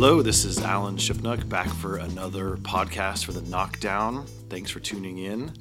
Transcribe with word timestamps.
Hello, 0.00 0.22
this 0.22 0.44
is 0.44 0.60
Alan 0.60 0.96
Shipnuck 0.96 1.48
back 1.48 1.66
for 1.66 1.96
another 1.96 2.56
podcast 2.58 3.24
for 3.24 3.32
the 3.32 3.42
Knockdown. 3.42 4.26
Thanks 4.48 4.70
for 4.70 4.78
tuning 4.78 5.18
in. 5.18 5.52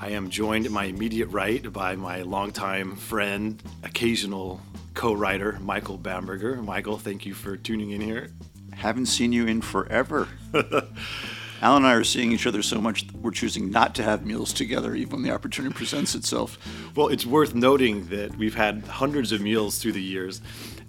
I 0.00 0.10
am 0.10 0.30
joined 0.30 0.66
at 0.66 0.72
my 0.72 0.86
immediate 0.86 1.28
right 1.28 1.72
by 1.72 1.94
my 1.94 2.22
longtime 2.22 2.96
friend, 2.96 3.62
occasional 3.84 4.60
co 4.94 5.12
writer, 5.12 5.56
Michael 5.60 5.96
Bamberger. 5.96 6.56
Michael, 6.56 6.98
thank 6.98 7.24
you 7.24 7.32
for 7.32 7.56
tuning 7.56 7.92
in 7.92 8.00
here. 8.00 8.32
Haven't 8.72 9.06
seen 9.06 9.32
you 9.32 9.46
in 9.46 9.60
forever. 9.62 10.26
Alan 11.62 11.84
and 11.84 11.86
I 11.86 11.92
are 11.92 12.02
seeing 12.02 12.32
each 12.32 12.48
other 12.48 12.62
so 12.62 12.80
much 12.80 13.06
we're 13.12 13.30
choosing 13.30 13.70
not 13.70 13.94
to 13.94 14.02
have 14.02 14.26
meals 14.26 14.52
together 14.52 14.96
even 14.96 15.12
when 15.12 15.22
the 15.22 15.30
opportunity 15.30 15.72
presents 15.72 16.16
itself. 16.16 16.58
Well, 16.96 17.06
it's 17.06 17.26
worth 17.26 17.54
noting 17.54 18.06
that 18.06 18.36
we've 18.36 18.56
had 18.56 18.82
hundreds 18.86 19.30
of 19.30 19.40
meals 19.40 19.78
through 19.78 19.92
the 19.92 20.02
years, 20.02 20.40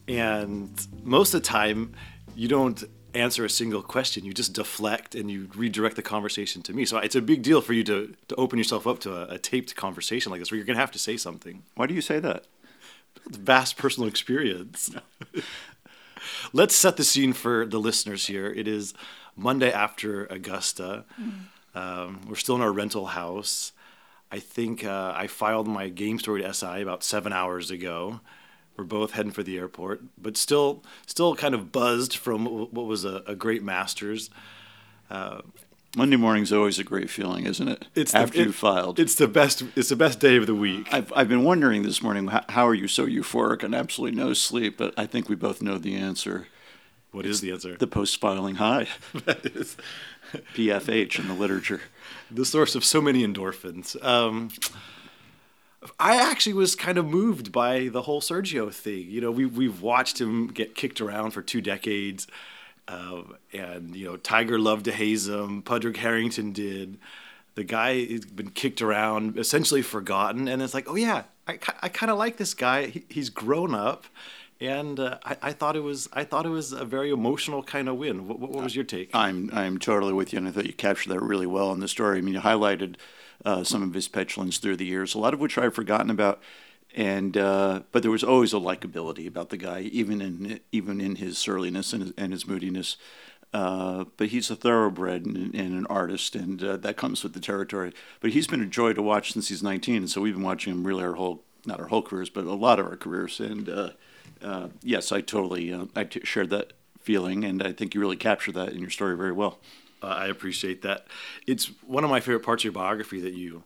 and 0.08 0.72
most 1.04 1.36
of 1.36 1.42
the 1.42 1.48
time, 1.48 1.94
you 2.36 2.48
don't 2.48 2.84
answer 3.14 3.44
a 3.44 3.50
single 3.50 3.82
question. 3.82 4.26
You 4.26 4.34
just 4.34 4.54
deflect 4.54 5.16
and 5.16 5.30
you 5.30 5.50
redirect 5.56 5.96
the 5.96 6.02
conversation 6.02 6.62
to 6.64 6.74
me. 6.74 6.86
So 6.86 6.98
it's 6.98 7.16
a 7.16 7.22
big 7.22 7.44
deal 7.44 7.62
for 7.62 7.74
you 7.74 7.84
to, 7.86 8.14
to 8.30 8.36
open 8.36 8.58
yourself 8.58 8.88
up 8.88 9.00
to 9.00 9.14
a, 9.14 9.36
a 9.36 9.38
taped 9.38 9.76
conversation 9.76 10.32
like 10.32 10.40
this 10.40 10.52
where 10.52 10.58
you're 10.58 10.66
going 10.66 10.78
to 10.78 10.82
have 10.82 10.92
to 10.92 11.00
say 11.00 11.18
something. 11.18 11.64
Why 11.76 11.88
do 11.88 11.94
you 11.94 12.02
say 12.02 12.20
that? 12.20 12.46
It's 13.26 13.38
vast 13.38 13.78
personal 13.78 14.08
experience. 14.08 14.92
Let's 16.54 16.76
set 16.76 16.98
the 16.98 17.04
scene 17.04 17.34
for 17.34 17.66
the 17.66 17.80
listeners 17.80 18.28
here. 18.28 18.48
It 18.48 18.68
is 18.68 18.94
Monday 19.36 19.72
after 19.72 20.26
Augusta. 20.26 21.06
Um, 21.74 22.22
we're 22.28 22.36
still 22.36 22.56
in 22.56 22.62
our 22.62 22.72
rental 22.72 23.08
house. 23.08 23.72
I 24.32 24.40
think 24.40 24.86
uh, 24.86 25.14
I 25.16 25.28
filed 25.28 25.68
my 25.68 25.90
game 25.90 26.20
story 26.20 26.42
to 26.42 26.54
SI 26.54 26.82
about 26.82 27.04
seven 27.04 27.34
hours 27.34 27.70
ago. 27.72 28.22
We're 28.82 28.86
both 28.86 29.12
heading 29.12 29.32
for 29.32 29.44
the 29.44 29.60
airport, 29.60 30.02
but 30.18 30.36
still, 30.36 30.82
still 31.06 31.36
kind 31.36 31.54
of 31.54 31.72
buzzed 31.72 32.18
from 32.18 32.48
what 32.48 32.88
was 32.88 33.06
a, 33.06 33.22
a 33.28 33.36
great 33.36 33.62
Masters. 33.62 34.32
Uh, 35.08 35.42
Monday 35.96 36.16
morning's 36.16 36.52
always 36.52 36.80
a 36.80 36.84
great 36.84 37.08
feeling, 37.08 37.46
isn't 37.46 37.68
it? 37.68 37.86
It's 37.94 38.16
after 38.16 38.38
the, 38.38 38.42
it, 38.42 38.46
you 38.48 38.52
filed. 38.52 39.00
It's 39.00 39.14
the 39.14 39.28
best. 39.28 39.64
It's 39.76 39.90
the 39.90 39.96
best 39.96 40.20
day 40.20 40.36
of 40.36 40.48
the 40.48 40.56
week. 40.56 40.92
I've 40.92 41.14
I've 41.16 41.30
been 41.30 41.44
wondering 41.44 41.84
this 41.84 42.02
morning 42.02 42.26
how, 42.26 42.44
how 42.50 42.68
are 42.68 42.74
you 42.74 42.88
so 42.88 43.06
euphoric 43.06 43.62
and 43.62 43.76
absolutely 43.76 44.18
no 44.18 44.34
sleep, 44.34 44.80
but 44.80 44.96
I 44.98 45.06
think 45.06 45.30
we 45.30 45.36
both 45.36 45.62
know 45.62 45.78
the 45.78 45.96
answer. 45.96 46.48
What 47.12 47.28
is 47.28 47.40
the 47.40 47.52
answer? 47.52 47.78
The 47.78 47.86
post 47.86 48.20
filing 48.20 48.56
high. 48.56 48.88
that 49.26 49.46
is 49.46 49.78
PFH 50.56 51.20
in 51.20 51.28
the 51.28 51.36
literature. 51.36 51.82
The 52.32 52.46
source 52.46 52.74
of 52.74 52.84
so 52.84 53.00
many 53.00 53.24
endorphins. 53.24 54.04
Um, 54.04 54.50
I 56.00 56.16
actually 56.18 56.54
was 56.54 56.76
kind 56.76 56.98
of 56.98 57.08
moved 57.08 57.52
by 57.52 57.88
the 57.88 58.04
whole 58.04 58.22
Sergio 58.22 58.72
thing. 58.72 59.10
You 59.10 59.22
know, 59.22 59.32
we 59.32 59.46
we've 59.46 59.82
watched 59.82 60.22
him 60.22 60.48
get 60.48 60.76
kicked 60.76 61.02
around 61.02 61.32
for 61.32 61.42
two 61.42 61.62
decades, 61.62 62.28
uh, 62.88 63.24
and 63.52 63.96
you 63.96 64.06
know, 64.06 64.18
Tiger 64.18 64.60
loved 64.60 64.86
to 64.86 64.92
haze 64.92 65.28
him. 65.28 65.62
Padraig 65.64 65.98
Harrington 65.98 66.52
did. 66.52 67.00
The 67.56 67.64
guy 67.64 68.06
has 68.06 68.26
been 68.26 68.52
kicked 68.52 68.82
around, 68.82 69.38
essentially 69.38 69.82
forgotten, 69.82 70.48
and 70.48 70.62
it's 70.62 70.74
like, 70.74 70.88
oh 70.88 70.96
yeah, 70.96 71.24
I, 71.48 71.60
I 71.82 71.90
kind 71.90 72.12
of 72.12 72.18
like 72.18 72.38
this 72.38 72.54
guy. 72.54 72.88
He, 72.88 73.04
he's 73.10 73.30
grown 73.30 73.74
up, 73.74 74.06
and 74.60 75.00
uh, 75.00 75.18
I, 75.26 75.38
I 75.42 75.52
thought 75.52 75.76
it 75.76 75.84
was 75.84 76.08
I 76.14 76.24
thought 76.24 76.46
it 76.46 76.50
was 76.50 76.72
a 76.74 76.86
very 76.86 77.10
emotional 77.10 77.64
kind 77.64 77.90
of 77.90 77.98
win. 77.98 78.28
What, 78.28 78.40
what 78.40 78.52
was 78.52 78.76
your 78.76 78.86
take? 78.86 79.10
I'm 79.16 79.50
I'm 79.52 79.80
totally 79.80 80.14
with 80.14 80.32
you, 80.32 80.38
and 80.38 80.48
I 80.48 80.52
thought 80.52 80.68
you 80.68 80.74
captured 80.74 81.10
that 81.10 81.22
really 81.22 81.48
well 81.48 81.72
in 81.74 81.80
the 81.80 81.88
story. 81.88 82.20
I 82.20 82.22
mean, 82.22 82.36
you 82.36 82.40
highlighted 82.40 82.98
uh, 83.46 83.64
some 83.64 83.84
of 83.84 83.94
his 83.94 84.08
petulance 84.08 84.58
through 84.58 84.78
the 84.78 84.86
years, 84.86 85.14
a 85.14 85.20
lot 85.20 85.34
of 85.34 85.40
which 85.40 85.58
I've 85.58 85.76
forgotten 85.76 86.10
about. 86.10 86.42
And 86.94 87.38
uh, 87.38 87.82
but 87.92 88.02
there 88.02 88.12
was 88.12 88.24
always 88.24 88.54
a 88.54 88.58
likability 88.58 89.26
about 89.26 89.50
the 89.50 89.58
guy, 89.58 89.82
even 89.82 90.22
in 90.22 90.60
even 90.74 91.00
in 91.00 91.16
his 91.16 91.38
surliness 91.38 91.94
and 91.94 92.04
his, 92.04 92.14
and 92.18 92.34
his 92.34 92.46
moodiness. 92.46 92.98
Uh, 93.54 94.06
but 94.16 94.28
he's 94.28 94.50
a 94.50 94.56
thoroughbred 94.56 95.26
and, 95.26 95.54
and 95.54 95.74
an 95.74 95.86
artist, 95.88 96.36
and 96.36 96.64
uh, 96.64 96.78
that 96.78 96.96
comes 96.96 97.22
with 97.24 97.34
the 97.34 97.40
territory. 97.40 97.94
But 98.22 98.32
he's 98.32 98.48
been 98.48 98.62
a 98.62 98.66
joy 98.66 98.94
to 98.94 99.02
watch 99.02 99.34
since 99.34 99.50
he's 99.50 99.62
19, 99.62 99.98
and 99.98 100.10
so 100.10 100.22
we've 100.22 100.36
been 100.36 100.44
watching 100.44 100.72
him 100.74 100.88
really 100.88 101.04
our 101.04 101.14
whole 101.14 101.44
not 101.66 101.80
our 101.80 101.88
whole 101.88 102.02
careers, 102.02 102.30
but 102.30 102.46
a 102.46 102.54
lot 102.54 102.80
of 102.80 102.88
our 102.88 102.98
careers. 102.98 103.40
And 103.40 103.70
uh, 103.70 103.90
uh, 104.42 104.68
yes, 104.82 105.12
I 105.12 105.22
totally 105.22 105.74
uh, 105.74 105.86
I 105.96 106.06
t- 106.06 106.22
shared 106.24 106.50
that 106.52 106.74
feeling, 107.00 107.44
and 107.44 107.62
I 107.62 107.72
think 107.74 107.94
you 107.94 108.02
really 108.02 108.18
captured 108.18 108.56
that 108.56 108.74
in 108.74 108.80
your 108.80 108.90
story 108.90 109.16
very 109.16 109.32
well. 109.32 109.60
I 110.02 110.28
appreciate 110.28 110.82
that. 110.82 111.08
It's 111.48 111.72
one 111.86 112.04
of 112.04 112.10
my 112.10 112.20
favorite 112.20 112.44
parts 112.44 112.62
of 112.62 112.66
your 112.66 112.74
biography 112.74 113.20
that 113.22 113.34
you 113.34 113.64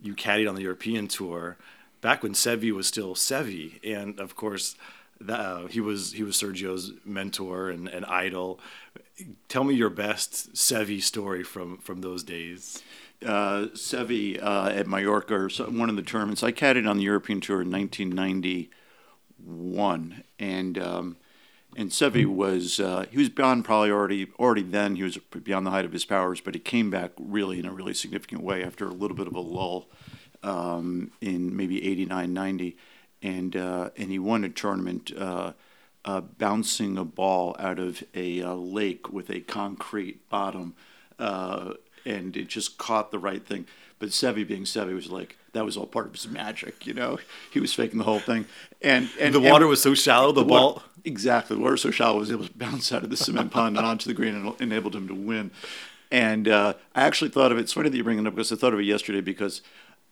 you 0.00 0.14
caddied 0.14 0.48
on 0.48 0.54
the 0.54 0.62
European 0.62 1.08
tour 1.08 1.56
back 2.00 2.22
when 2.22 2.32
Seve 2.32 2.72
was 2.72 2.86
still 2.86 3.14
Seve, 3.14 3.80
and 3.84 4.20
of 4.20 4.36
course. 4.36 4.76
That, 5.18 5.40
uh, 5.40 5.66
he 5.68 5.80
was 5.80 6.12
he 6.12 6.22
was 6.22 6.36
Sergio's 6.36 6.92
mentor 7.02 7.70
and, 7.70 7.88
and 7.88 8.04
idol. 8.04 8.60
Tell 9.48 9.64
me 9.64 9.74
your 9.74 9.88
best 9.88 10.52
Seve 10.52 11.02
story 11.02 11.42
from 11.42 11.78
from 11.78 12.02
those 12.02 12.22
days. 12.22 12.82
Uh, 13.24 13.68
Seve 13.72 14.42
uh, 14.42 14.70
at 14.74 14.86
Mallorca, 14.86 15.34
or 15.34 15.48
one 15.70 15.88
of 15.88 15.96
the 15.96 16.02
tournaments. 16.02 16.42
I 16.42 16.52
caddied 16.52 16.86
on 16.86 16.98
the 16.98 17.04
European 17.04 17.40
Tour 17.40 17.62
in 17.62 17.70
1991, 17.70 20.22
and 20.38 20.78
um, 20.78 21.16
and 21.76 21.90
Seve 21.90 22.26
was 22.26 22.80
uh, 22.80 23.06
he 23.10 23.18
was 23.18 23.28
beyond 23.28 23.64
probably 23.64 23.90
already 23.90 24.28
already 24.38 24.62
then 24.62 24.96
he 24.96 25.02
was 25.02 25.18
beyond 25.18 25.66
the 25.66 25.70
height 25.70 25.84
of 25.84 25.92
his 25.92 26.04
powers, 26.04 26.40
but 26.40 26.54
he 26.54 26.60
came 26.60 26.90
back 26.90 27.12
really 27.18 27.58
in 27.58 27.66
a 27.66 27.72
really 27.72 27.94
significant 27.94 28.42
way 28.42 28.64
after 28.64 28.86
a 28.86 28.92
little 28.92 29.16
bit 29.16 29.26
of 29.26 29.34
a 29.34 29.40
lull 29.40 29.86
um, 30.42 31.10
in 31.20 31.54
maybe 31.56 31.86
89, 31.86 32.32
90, 32.32 32.76
and 33.22 33.56
uh, 33.56 33.90
and 33.96 34.10
he 34.10 34.18
won 34.18 34.44
a 34.44 34.48
tournament. 34.48 35.12
Uh, 35.16 35.52
uh, 36.06 36.20
bouncing 36.20 36.96
a 36.96 37.04
ball 37.04 37.56
out 37.58 37.80
of 37.80 38.04
a 38.14 38.40
uh, 38.40 38.54
lake 38.54 39.12
with 39.12 39.28
a 39.28 39.40
concrete 39.40 40.28
bottom, 40.28 40.72
uh, 41.18 41.72
and 42.04 42.36
it 42.36 42.46
just 42.46 42.78
caught 42.78 43.10
the 43.10 43.18
right 43.18 43.44
thing. 43.44 43.66
But 43.98 44.10
Seve, 44.10 44.46
being 44.46 44.62
Seve, 44.62 44.94
was 44.94 45.10
like 45.10 45.36
that 45.56 45.64
was 45.64 45.76
all 45.76 45.86
part 45.86 46.06
of 46.06 46.12
his 46.12 46.28
magic. 46.28 46.86
You 46.86 46.94
know, 46.94 47.18
he 47.50 47.60
was 47.60 47.72
faking 47.72 47.98
the 47.98 48.04
whole 48.04 48.20
thing, 48.20 48.46
and 48.82 49.08
and 49.20 49.34
the 49.34 49.40
water 49.40 49.64
and 49.64 49.70
was 49.70 49.82
so 49.82 49.94
shallow. 49.94 50.32
The, 50.32 50.42
the 50.42 50.48
ball 50.48 50.74
water, 50.74 50.84
exactly 51.04 51.56
the 51.56 51.62
water 51.62 51.72
was 51.72 51.82
so 51.82 51.90
shallow, 51.90 52.16
it 52.16 52.20
was 52.20 52.32
able 52.32 52.46
to 52.46 52.52
bounce 52.54 52.92
out 52.92 53.04
of 53.04 53.10
the 53.10 53.16
cement 53.16 53.50
pond 53.50 53.76
and 53.76 53.86
onto 53.86 54.08
the 54.08 54.14
green 54.14 54.34
and 54.34 54.60
enabled 54.60 54.94
him 54.94 55.08
to 55.08 55.14
win. 55.14 55.50
And 56.10 56.46
uh, 56.46 56.74
I 56.94 57.02
actually 57.02 57.30
thought 57.30 57.50
of 57.50 57.58
it. 57.58 57.62
It's 57.62 57.72
funny 57.72 57.88
that 57.88 57.96
you 57.96 58.04
bring 58.04 58.18
it 58.18 58.26
up 58.26 58.34
because 58.34 58.52
I 58.52 58.56
thought 58.56 58.72
of 58.72 58.78
it 58.78 58.84
yesterday 58.84 59.20
because 59.20 59.62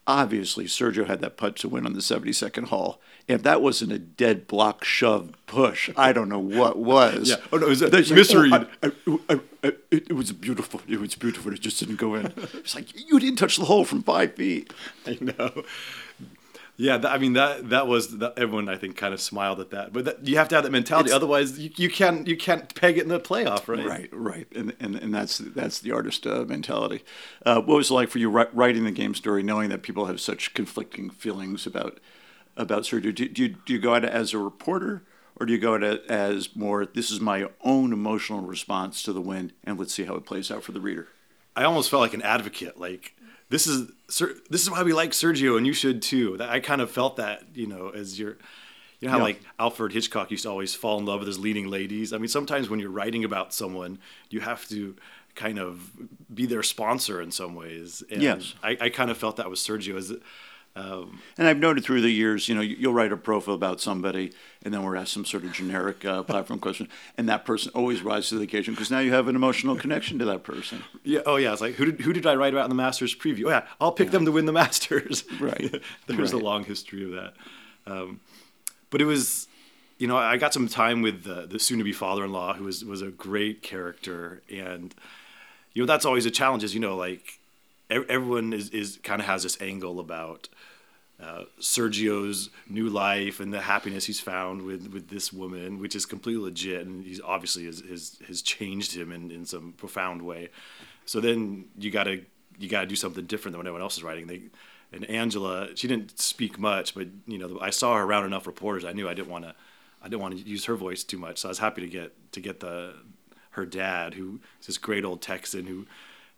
obviously 0.06 0.66
Sergio 0.66 1.06
had 1.06 1.20
that 1.20 1.36
putt 1.36 1.56
to 1.56 1.68
win 1.68 1.86
on 1.86 1.94
the 1.94 2.00
72nd 2.00 2.64
hole. 2.64 3.00
If 3.26 3.42
that 3.42 3.62
wasn't 3.62 3.92
a 3.92 3.98
dead 3.98 4.46
block 4.46 4.84
shove 4.84 5.32
push, 5.46 5.88
I 5.96 6.12
don't 6.12 6.28
know 6.28 6.38
what 6.38 6.78
was. 6.92 7.30
Yeah. 7.30 7.36
Oh 7.52 7.56
no, 7.56 7.66
it 7.66 7.70
was 7.70 7.82
a. 7.82 7.88
Like, 7.88 8.68
oh, 9.06 9.20
I, 9.28 9.34
I, 9.34 9.40
I, 9.62 9.68
it, 9.90 10.08
it 10.10 10.12
was 10.12 10.32
beautiful. 10.32 10.82
It 10.86 11.00
was 11.00 11.14
beautiful. 11.14 11.52
It 11.52 11.60
just 11.60 11.80
didn't 11.80 11.96
go 11.96 12.14
in. 12.14 12.32
It's 12.54 12.74
like 12.74 12.88
you 13.08 13.18
didn't 13.18 13.38
touch 13.38 13.56
the 13.56 13.64
hole 13.64 13.84
from 13.84 14.02
five 14.02 14.34
feet. 14.34 14.72
I 15.06 15.18
know. 15.20 15.64
Yeah, 16.76 16.96
that, 16.98 17.12
I 17.12 17.18
mean 17.18 17.34
that 17.34 17.70
that 17.70 17.86
was 17.86 18.18
that, 18.18 18.36
everyone 18.36 18.68
I 18.68 18.76
think 18.76 18.96
kind 18.96 19.14
of 19.14 19.20
smiled 19.20 19.60
at 19.60 19.70
that, 19.70 19.92
but 19.92 20.04
that, 20.06 20.26
you 20.26 20.36
have 20.38 20.48
to 20.48 20.56
have 20.56 20.64
that 20.64 20.72
mentality. 20.72 21.06
It's- 21.10 21.16
Otherwise, 21.16 21.56
you, 21.58 21.70
you 21.76 21.88
can't 21.88 22.26
you 22.26 22.36
can't 22.36 22.74
peg 22.74 22.98
it 22.98 23.02
in 23.02 23.08
the 23.08 23.20
playoff, 23.20 23.68
right? 23.68 23.86
Right, 23.86 24.08
right, 24.12 24.46
and 24.54 24.74
and, 24.80 24.96
and 24.96 25.14
that's 25.14 25.38
that's 25.38 25.78
the 25.78 25.92
artist 25.92 26.26
uh, 26.26 26.44
mentality. 26.44 27.04
Uh, 27.46 27.60
what 27.60 27.76
was 27.76 27.90
it 27.90 27.94
like 27.94 28.08
for 28.08 28.18
you 28.18 28.28
writing 28.28 28.84
the 28.84 28.90
game 28.90 29.14
story, 29.14 29.42
knowing 29.44 29.68
that 29.68 29.82
people 29.82 30.06
have 30.06 30.20
such 30.20 30.52
conflicting 30.54 31.10
feelings 31.10 31.64
about 31.64 32.00
about 32.56 32.82
Sergio? 32.82 33.14
Do, 33.14 33.28
do 33.28 33.42
you 33.44 33.48
do 33.50 33.72
you 33.72 33.78
go 33.78 33.94
at 33.94 34.02
it 34.04 34.10
as 34.10 34.34
a 34.34 34.38
reporter, 34.38 35.04
or 35.36 35.46
do 35.46 35.52
you 35.52 35.60
go 35.60 35.76
at 35.76 35.84
it 35.84 36.04
as 36.08 36.56
more? 36.56 36.84
This 36.86 37.08
is 37.12 37.20
my 37.20 37.46
own 37.60 37.92
emotional 37.92 38.40
response 38.40 39.00
to 39.04 39.12
the 39.12 39.20
win, 39.20 39.52
and 39.62 39.78
let's 39.78 39.94
see 39.94 40.04
how 40.06 40.16
it 40.16 40.26
plays 40.26 40.50
out 40.50 40.64
for 40.64 40.72
the 40.72 40.80
reader. 40.80 41.06
I 41.54 41.62
almost 41.62 41.88
felt 41.88 42.00
like 42.00 42.14
an 42.14 42.22
advocate. 42.22 42.80
Like 42.80 43.14
this 43.54 43.66
is 43.66 43.90
this 44.50 44.62
is 44.62 44.70
why 44.70 44.82
we 44.82 44.92
like 44.92 45.10
Sergio, 45.12 45.56
and 45.56 45.66
you 45.66 45.72
should 45.72 46.02
too. 46.02 46.36
I 46.40 46.60
kind 46.60 46.80
of 46.80 46.90
felt 46.90 47.16
that 47.16 47.42
you 47.54 47.66
know 47.66 47.88
as 47.90 48.18
you're. 48.18 48.36
You 49.00 49.08
know 49.08 49.12
how 49.12 49.18
Yeah. 49.18 49.24
like 49.24 49.40
Alfred 49.58 49.92
Hitchcock 49.92 50.30
used 50.30 50.44
to 50.44 50.50
always 50.50 50.74
fall 50.74 50.98
in 50.98 51.04
love 51.04 51.18
with 51.20 51.26
his 51.28 51.38
leading 51.38 51.68
ladies. 51.68 52.12
I 52.14 52.18
mean, 52.18 52.28
sometimes 52.28 52.70
when 52.70 52.80
you're 52.80 52.96
writing 53.00 53.22
about 53.24 53.52
someone, 53.52 53.98
you 54.30 54.40
have 54.40 54.66
to 54.68 54.96
kind 55.34 55.58
of 55.58 55.90
be 56.32 56.46
their 56.46 56.62
sponsor 56.62 57.20
in 57.20 57.30
some 57.30 57.54
ways. 57.54 58.02
And 58.10 58.22
Yes. 58.22 58.54
I, 58.62 58.78
I 58.80 58.88
kind 58.88 59.10
of 59.10 59.18
felt 59.18 59.36
that 59.36 59.50
was 59.50 59.60
Sergio. 59.60 59.96
As 59.98 60.12
um, 60.76 61.20
And 61.38 61.46
I've 61.46 61.58
noted 61.58 61.84
through 61.84 62.00
the 62.00 62.10
years, 62.10 62.48
you 62.48 62.54
know, 62.54 62.60
you- 62.60 62.76
you'll 62.78 62.92
write 62.94 63.12
a 63.12 63.16
profile 63.16 63.54
about 63.54 63.80
somebody, 63.80 64.32
and 64.64 64.74
then 64.74 64.82
we're 64.82 64.96
asked 64.96 65.12
some 65.12 65.24
sort 65.24 65.44
of 65.44 65.52
generic 65.52 66.04
uh, 66.04 66.22
platform 66.30 66.58
question, 66.58 66.88
and 67.16 67.28
that 67.28 67.44
person 67.44 67.70
always 67.74 68.02
rises 68.02 68.30
to 68.30 68.36
the 68.38 68.44
occasion 68.44 68.74
because 68.74 68.90
now 68.90 68.98
you 68.98 69.12
have 69.12 69.28
an 69.28 69.36
emotional 69.36 69.76
connection 69.76 70.18
to 70.18 70.24
that 70.24 70.42
person. 70.42 70.82
Yeah. 71.04 71.20
Oh, 71.26 71.36
yeah. 71.36 71.52
It's 71.52 71.60
like 71.60 71.74
who 71.74 71.84
did 71.86 72.00
who 72.00 72.12
did 72.12 72.26
I 72.26 72.34
write 72.34 72.52
about 72.54 72.64
in 72.64 72.70
the 72.70 72.74
Masters 72.82 73.14
preview? 73.14 73.46
Oh, 73.46 73.50
yeah. 73.50 73.66
I'll 73.80 73.92
pick 73.92 74.10
them 74.10 74.24
to 74.24 74.32
win 74.32 74.46
the 74.46 74.52
Masters. 74.52 75.24
Right. 75.40 75.80
There's 76.06 76.32
a 76.32 76.38
long 76.38 76.64
history 76.64 77.04
of 77.04 77.12
that. 77.12 77.34
Um, 77.86 78.20
but 78.90 79.00
it 79.00 79.04
was, 79.04 79.46
you 79.98 80.06
know, 80.08 80.16
I 80.16 80.36
got 80.38 80.52
some 80.54 80.68
time 80.68 81.02
with 81.02 81.24
the, 81.24 81.46
the 81.46 81.58
soon-to-be 81.58 81.92
father-in-law, 81.92 82.54
who 82.54 82.64
was 82.64 82.84
was 82.84 83.02
a 83.02 83.08
great 83.10 83.62
character, 83.62 84.42
and 84.50 84.94
you 85.72 85.82
know 85.82 85.86
that's 85.86 86.04
always 86.04 86.26
a 86.26 86.30
challenge. 86.30 86.64
Is 86.64 86.74
you 86.74 86.80
know 86.80 86.96
like 86.96 87.38
everyone 87.90 88.52
is 88.52 88.70
is 88.70 88.98
kind 89.02 89.20
of 89.20 89.26
has 89.26 89.42
this 89.42 89.60
angle 89.60 90.00
about 90.00 90.48
uh, 91.22 91.44
Sergio's 91.60 92.50
new 92.68 92.88
life 92.88 93.40
and 93.40 93.52
the 93.52 93.60
happiness 93.60 94.04
he's 94.04 94.20
found 94.20 94.62
with, 94.62 94.92
with 94.92 95.08
this 95.08 95.32
woman, 95.32 95.78
which 95.78 95.94
is 95.94 96.06
completely 96.06 96.42
legit, 96.42 96.86
and 96.86 97.04
he's 97.04 97.20
obviously 97.20 97.66
has 97.66 97.80
has, 97.88 98.18
has 98.26 98.42
changed 98.42 98.94
him 98.94 99.12
in, 99.12 99.30
in 99.30 99.44
some 99.44 99.72
profound 99.76 100.22
way. 100.22 100.50
So 101.06 101.20
then 101.20 101.66
you 101.78 101.90
gotta 101.90 102.22
you 102.58 102.68
gotta 102.68 102.86
do 102.86 102.96
something 102.96 103.26
different 103.26 103.52
than 103.52 103.58
what 103.58 103.66
everyone 103.66 103.82
else 103.82 103.96
is 103.96 104.02
writing. 104.02 104.26
They 104.26 104.42
and 104.92 105.04
Angela, 105.06 105.74
she 105.74 105.88
didn't 105.88 106.18
speak 106.20 106.58
much, 106.58 106.94
but 106.94 107.08
you 107.26 107.38
know 107.38 107.58
I 107.60 107.70
saw 107.70 107.96
her 107.96 108.02
around 108.02 108.24
enough 108.26 108.46
reporters. 108.46 108.84
I 108.84 108.92
knew 108.92 109.08
I 109.08 109.14
didn't 109.14 109.28
want 109.28 109.44
to 109.44 109.54
I 110.02 110.08
didn't 110.08 110.22
want 110.22 110.36
to 110.36 110.48
use 110.48 110.64
her 110.66 110.76
voice 110.76 111.04
too 111.04 111.18
much, 111.18 111.38
so 111.38 111.48
I 111.48 111.50
was 111.50 111.58
happy 111.58 111.80
to 111.80 111.88
get 111.88 112.32
to 112.32 112.40
get 112.40 112.60
the 112.60 112.94
her 113.50 113.64
dad, 113.64 114.14
who 114.14 114.40
is 114.60 114.66
this 114.66 114.78
great 114.78 115.04
old 115.04 115.22
Texan 115.22 115.66
who 115.66 115.86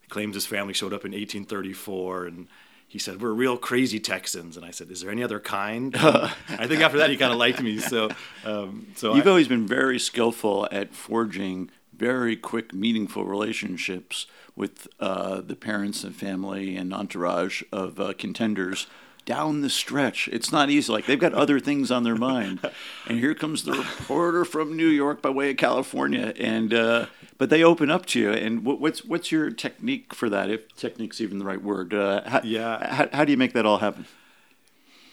claims 0.09 0.35
his 0.35 0.47
family 0.47 0.73
showed 0.73 0.93
up 0.93 1.05
in 1.05 1.13
1834 1.13 2.27
and 2.27 2.49
he 2.89 2.99
said, 2.99 3.21
"We're 3.21 3.33
real 3.33 3.57
crazy 3.57 3.99
Texans," 3.99 4.57
and 4.57 4.65
I 4.65 4.71
said, 4.71 4.91
"Is 4.91 5.01
there 5.01 5.11
any 5.11 5.23
other 5.23 5.41
kind?" 5.41 5.95
I 5.97 6.67
think 6.67 6.83
after 6.83 6.99
that 6.99 7.11
he 7.11 7.17
kind 7.17 7.33
of 7.33 7.39
liked 7.39 7.61
me. 7.61 7.79
So, 7.79 8.11
um, 8.45 8.87
so 8.95 9.15
you've 9.15 9.27
I, 9.27 9.31
always 9.31 9.49
been 9.49 9.67
very 9.67 9.99
skillful 9.99 10.69
at 10.71 10.95
forging 10.95 11.71
very 11.97 12.37
quick, 12.37 12.73
meaningful 12.73 13.25
relationships 13.25 14.27
with 14.55 14.87
uh, 15.01 15.41
the 15.41 15.57
parents 15.57 16.05
and 16.05 16.15
family 16.15 16.77
and 16.77 16.93
entourage 16.93 17.63
of 17.73 17.99
uh, 17.99 18.13
contenders 18.17 18.87
down 19.27 19.61
the 19.61 19.69
stretch. 19.69 20.29
It's 20.29 20.51
not 20.51 20.71
easy. 20.71 20.91
Like 20.91 21.05
they've 21.05 21.19
got 21.19 21.35
other 21.35 21.61
things 21.61 21.91
on 21.91 22.05
their 22.05 22.15
mind, 22.15 22.61
and 23.07 23.19
here 23.19 23.35
comes 23.35 23.65
the 23.65 23.73
reporter 23.73 24.47
from 24.47 24.75
New 24.75 24.89
York 24.89 25.21
by 25.21 25.29
way 25.29 25.51
of 25.51 25.59
California, 25.59 26.33
and 26.39 26.73
uh, 26.73 27.07
but 27.37 27.51
they 27.51 27.63
open 27.63 27.91
up 27.91 28.07
to 28.07 28.21
you. 28.21 28.33
And 28.33 28.65
what, 28.65 28.81
what's 28.81 29.05
what's 29.05 29.31
your 29.31 29.51
technique 29.51 30.15
for 30.15 30.31
that? 30.31 30.49
If 30.49 30.75
technique's 30.77 31.21
even 31.21 31.39
the 31.39 31.45
right 31.45 31.63
word, 31.63 31.93
uh, 31.93 32.23
how, 32.27 32.41
Yeah. 32.43 32.95
How, 32.95 33.09
how 33.13 33.25
do 33.27 33.33
you 33.33 33.37
make 33.37 33.53
that 33.53 33.67
all 33.67 33.79
happen? 33.79 34.07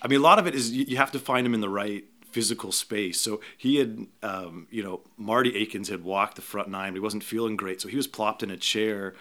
I 0.02 0.08
mean, 0.08 0.20
a 0.20 0.24
lot 0.24 0.40
of 0.40 0.48
it 0.48 0.56
is 0.56 0.72
you, 0.72 0.86
you 0.88 0.98
have 0.98 1.12
to 1.12 1.20
find 1.20 1.46
him 1.46 1.54
in 1.54 1.62
the 1.62 1.70
right 1.70 2.06
physical 2.30 2.72
space. 2.72 3.20
So 3.22 3.42
he 3.58 3.78
had, 3.78 4.08
um, 4.24 4.68
you 4.72 4.84
know, 4.84 5.02
Marty 5.18 5.56
Akins 5.56 5.90
had 5.90 6.04
walked 6.04 6.36
the 6.36 6.42
front 6.42 6.68
nine, 6.68 6.92
but 6.94 6.96
he 6.96 7.00
wasn't 7.00 7.24
feeling 7.24 7.56
great, 7.56 7.82
so 7.82 7.88
he 7.88 7.98
was 7.98 8.08
plopped 8.08 8.44
in 8.44 8.52
a 8.52 8.58
chair 8.58 9.16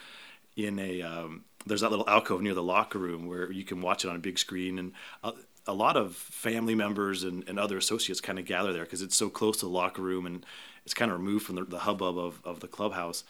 in 0.57 0.79
a. 0.79 1.03
Um, 1.03 1.45
there's 1.67 1.81
that 1.83 1.91
little 1.91 2.09
alcove 2.09 2.43
near 2.43 2.55
the 2.55 2.63
locker 2.63 2.99
room 2.99 3.27
where 3.27 3.51
you 3.51 3.65
can 3.65 3.81
watch 3.81 4.05
it 4.05 4.09
on 4.09 4.17
a 4.17 4.21
big 4.21 4.39
screen, 4.39 4.79
and 4.79 4.93
a, 5.23 5.33
a 5.67 5.73
lot 5.73 5.97
of 5.97 6.17
family 6.17 6.75
members 6.75 7.23
and, 7.23 7.49
and 7.49 7.59
other 7.59 7.77
associates 7.77 8.21
kind 8.21 8.39
of 8.39 8.45
gather 8.45 8.73
there 8.73 8.85
because 8.85 9.03
it's 9.03 9.17
so 9.17 9.29
close 9.29 9.59
to 9.59 9.67
the 9.67 9.73
locker 9.73 10.03
room 10.03 10.27
and 10.27 10.45
it's 10.85 10.95
kind 10.95 11.11
of 11.11 11.19
removed 11.19 11.47
from 11.47 11.55
the, 11.55 11.65
the 11.65 11.81
hubbub 11.81 12.19
of, 12.19 12.41
of 12.45 12.61
the 12.61 12.69
clubhouse. 12.69 13.25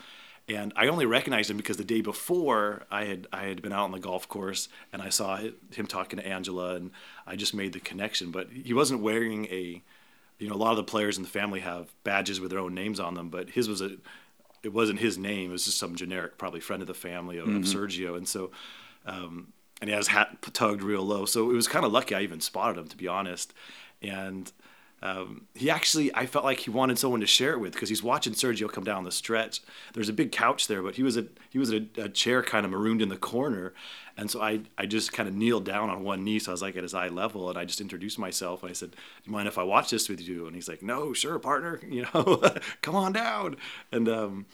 And 0.49 0.73
I 0.75 0.88
only 0.88 1.06
recognized 1.06 1.50
him 1.50 1.56
because 1.56 1.76
the 1.76 1.84
day 1.84 2.00
before 2.00 2.82
I 2.90 3.05
had 3.05 3.29
I 3.32 3.44
had 3.44 3.62
been 3.62 3.73
out 3.73 3.84
on 3.84 3.93
the 3.93 4.00
golf 4.00 4.29
course 4.29 4.69
and 4.93 5.00
I 5.00 5.08
saw 5.08 5.37
him 5.37 5.87
talking 5.87 6.19
to 6.19 6.26
Angela 6.26 6.75
and 6.75 6.90
I 7.26 7.37
just 7.37 7.55
made 7.55 7.75
the 7.75 7.81
connection. 7.81 8.31
But 8.31 8.50
he 8.50 8.75
wasn't 8.75 9.02
wearing 9.02 9.46
a, 9.46 9.82
you 10.38 10.49
know, 10.49 10.55
a 10.55 10.56
lot 10.56 10.73
of 10.73 10.79
the 10.79 10.84
players 10.84 11.17
in 11.17 11.23
the 11.23 11.29
family 11.29 11.61
have 11.61 11.93
badges 12.02 12.40
with 12.40 12.50
their 12.50 12.58
own 12.58 12.75
names 12.75 12.99
on 12.99 13.14
them, 13.14 13.29
but 13.29 13.50
his 13.50 13.69
was 13.69 13.81
a, 13.81 13.93
it 14.62 14.72
wasn't 14.72 15.00
his 15.00 15.18
name. 15.18 15.50
It 15.50 15.52
was 15.52 15.64
just 15.64 15.78
some 15.78 15.96
generic, 15.96 16.38
probably 16.38 16.60
friend 16.60 16.82
of 16.82 16.88
the 16.88 16.94
family 16.94 17.38
of, 17.38 17.48
of 17.48 17.62
Sergio. 17.62 18.16
And 18.16 18.28
so, 18.28 18.50
um, 19.06 19.52
and 19.80 19.88
he 19.88 19.92
had 19.92 19.98
his 19.98 20.08
hat 20.08 20.40
tugged 20.52 20.82
real 20.82 21.02
low. 21.02 21.24
So 21.24 21.50
it 21.50 21.54
was 21.54 21.66
kind 21.66 21.84
of 21.84 21.92
lucky 21.92 22.14
I 22.14 22.20
even 22.20 22.40
spotted 22.40 22.78
him, 22.78 22.88
to 22.88 22.96
be 22.96 23.08
honest. 23.08 23.52
And 24.00 24.52
um, 25.02 25.49
he 25.54 25.69
actually, 25.69 26.14
I 26.14 26.26
felt 26.26 26.44
like 26.44 26.60
he 26.60 26.70
wanted 26.70 26.96
someone 26.96 27.20
to 27.20 27.26
share 27.26 27.52
it 27.54 27.58
with 27.58 27.72
because 27.72 27.88
he's 27.88 28.04
watching 28.04 28.34
Sergio 28.34 28.70
come 28.70 28.84
down 28.84 29.02
the 29.02 29.10
stretch. 29.10 29.60
There's 29.94 30.08
a 30.08 30.12
big 30.12 30.31
couch 30.31 30.69
there, 30.69 30.81
but 30.81 30.94
he 30.94 31.02
was 31.02 31.16
a 31.16 31.26
he 31.50 31.58
was 31.58 31.72
a, 31.72 31.84
a 31.96 32.08
chair 32.08 32.40
kind 32.40 32.64
of 32.64 32.70
marooned 32.70 33.02
in 33.02 33.08
the 33.08 33.16
corner, 33.16 33.75
and 34.16 34.31
so 34.31 34.40
I 34.40 34.60
I 34.78 34.87
just 34.87 35.12
kind 35.12 35.28
of 35.28 35.34
kneeled 35.34 35.64
down 35.64 35.90
on 35.90 36.04
one 36.04 36.22
knee, 36.22 36.38
so 36.38 36.52
I 36.52 36.54
was 36.54 36.62
like 36.62 36.76
at 36.76 36.84
his 36.84 36.94
eye 36.94 37.08
level, 37.08 37.50
and 37.50 37.58
I 37.58 37.64
just 37.64 37.81
introduced 37.81 38.16
myself 38.16 38.62
and 38.62 38.70
I 38.70 38.75
said, 38.75 38.93
"Do 38.93 38.96
you 39.25 39.32
mind 39.32 39.49
if 39.49 39.58
I 39.58 39.64
watch 39.64 39.90
this 39.90 40.08
with 40.08 40.20
you?" 40.20 40.46
And 40.46 40.54
he's 40.54 40.69
like, 40.69 40.82
"No, 40.82 41.12
sure, 41.12 41.38
partner. 41.40 41.81
You 41.93 42.06
know, 42.14 42.40
come 42.82 42.94
on 42.94 43.12
down." 43.12 43.56
And 43.90 44.08
um, 44.08 44.46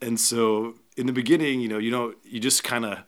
and 0.00 0.20
so 0.20 0.76
in 0.96 1.06
the 1.06 1.12
beginning, 1.12 1.60
you 1.60 1.68
know, 1.68 1.78
you 1.78 1.90
know, 1.90 2.14
you 2.24 2.40
just 2.40 2.62
kind 2.64 2.84
of. 2.84 2.98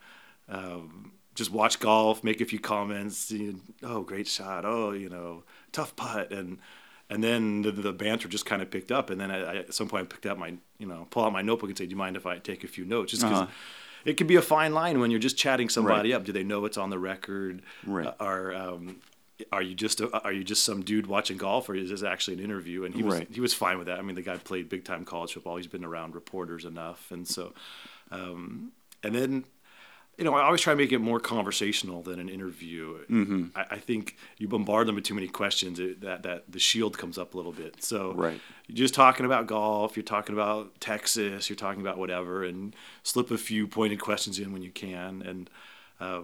Um, 0.49 1.11
just 1.35 1.49
watch 1.49 1.79
golf, 1.79 2.23
make 2.23 2.41
a 2.41 2.45
few 2.45 2.59
comments. 2.59 3.31
You 3.31 3.59
oh, 3.81 4.01
great 4.01 4.27
shot. 4.27 4.65
Oh, 4.65 4.91
you 4.91 5.09
know, 5.09 5.43
tough 5.73 5.95
putt, 5.97 6.31
and 6.31 6.59
and 7.09 7.21
then 7.23 7.61
the, 7.63 7.71
the 7.71 7.91
banter 7.91 8.29
just 8.29 8.45
kind 8.45 8.61
of 8.61 8.71
picked 8.71 8.91
up. 8.91 9.09
And 9.09 9.19
then 9.19 9.29
I, 9.29 9.39
I, 9.43 9.55
at 9.57 9.73
some 9.73 9.89
point, 9.89 10.03
I 10.03 10.07
picked 10.07 10.25
up 10.25 10.37
my, 10.37 10.53
you 10.79 10.87
know, 10.87 11.05
pull 11.11 11.25
out 11.25 11.33
my 11.33 11.41
notebook 11.41 11.69
and 11.69 11.77
say, 11.77 11.85
"Do 11.85 11.91
you 11.91 11.97
mind 11.97 12.15
if 12.15 12.25
I 12.25 12.37
take 12.39 12.63
a 12.63 12.67
few 12.67 12.85
notes?" 12.85 13.11
Just 13.11 13.23
because 13.23 13.41
Uh-huh. 13.41 13.51
it 14.05 14.15
can 14.17 14.25
be 14.27 14.37
a 14.37 14.41
fine 14.41 14.73
line 14.73 14.99
when 14.99 15.11
you're 15.11 15.19
just 15.19 15.37
chatting 15.37 15.67
somebody 15.69 16.11
Right. 16.11 16.15
up. 16.15 16.23
Do 16.23 16.31
they 16.31 16.43
know 16.43 16.63
it's 16.65 16.77
on 16.77 16.89
the 16.89 16.97
record? 16.99 17.61
Right. 17.85 18.07
Uh, 18.07 18.13
Are 18.19 18.53
um, 18.55 19.01
are 19.51 19.61
you 19.61 19.75
just 19.75 19.99
a, 19.99 20.09
are 20.23 20.31
you 20.31 20.43
just 20.43 20.63
some 20.63 20.81
dude 20.83 21.07
watching 21.07 21.37
golf, 21.37 21.67
or 21.67 21.75
is 21.75 21.89
this 21.89 22.03
actually 22.03 22.35
an 22.37 22.43
interview? 22.43 22.85
And 22.85 22.95
he 22.95 23.03
was 23.03 23.15
Right. 23.15 23.27
he 23.29 23.41
was 23.41 23.53
fine 23.53 23.77
with 23.77 23.87
that. 23.87 23.99
I 23.99 24.01
mean, 24.01 24.15
the 24.15 24.21
guy 24.21 24.37
played 24.37 24.69
big 24.69 24.85
time 24.85 25.03
college 25.03 25.33
football. 25.33 25.57
He's 25.57 25.67
been 25.67 25.83
around 25.83 26.15
reporters 26.15 26.63
enough, 26.65 27.11
and 27.11 27.27
so, 27.27 27.53
um, 28.11 28.71
and 29.03 29.13
then 29.13 29.45
you 30.17 30.23
know, 30.23 30.35
I 30.35 30.43
always 30.43 30.61
try 30.61 30.73
to 30.73 30.77
make 30.77 30.91
it 30.91 30.99
more 30.99 31.19
conversational 31.19 32.03
than 32.03 32.19
an 32.19 32.29
interview. 32.29 32.99
Mm-hmm. 33.09 33.45
I, 33.55 33.65
I 33.71 33.77
think 33.79 34.15
you 34.37 34.47
bombard 34.47 34.87
them 34.87 34.95
with 34.95 35.03
too 35.03 35.15
many 35.15 35.27
questions, 35.27 35.79
it, 35.79 36.01
that 36.01 36.23
that 36.23 36.43
the 36.51 36.59
shield 36.59 36.97
comes 36.97 37.17
up 37.17 37.33
a 37.33 37.37
little 37.37 37.51
bit. 37.51 37.83
So 37.83 38.13
Right. 38.13 38.39
you're 38.67 38.75
just 38.77 38.93
talking 38.93 39.25
about 39.25 39.47
golf, 39.47 39.97
you're 39.97 40.03
talking 40.03 40.33
about 40.35 40.79
Texas, 40.79 41.49
you're 41.49 41.55
talking 41.55 41.81
about 41.81 41.97
whatever, 41.97 42.43
and 42.43 42.75
slip 43.01 43.31
a 43.31 43.37
few 43.37 43.67
pointed 43.67 43.99
questions 43.99 44.37
in 44.39 44.53
when 44.53 44.61
you 44.61 44.71
can. 44.71 45.21
And 45.23 45.49
uh, 45.99 46.21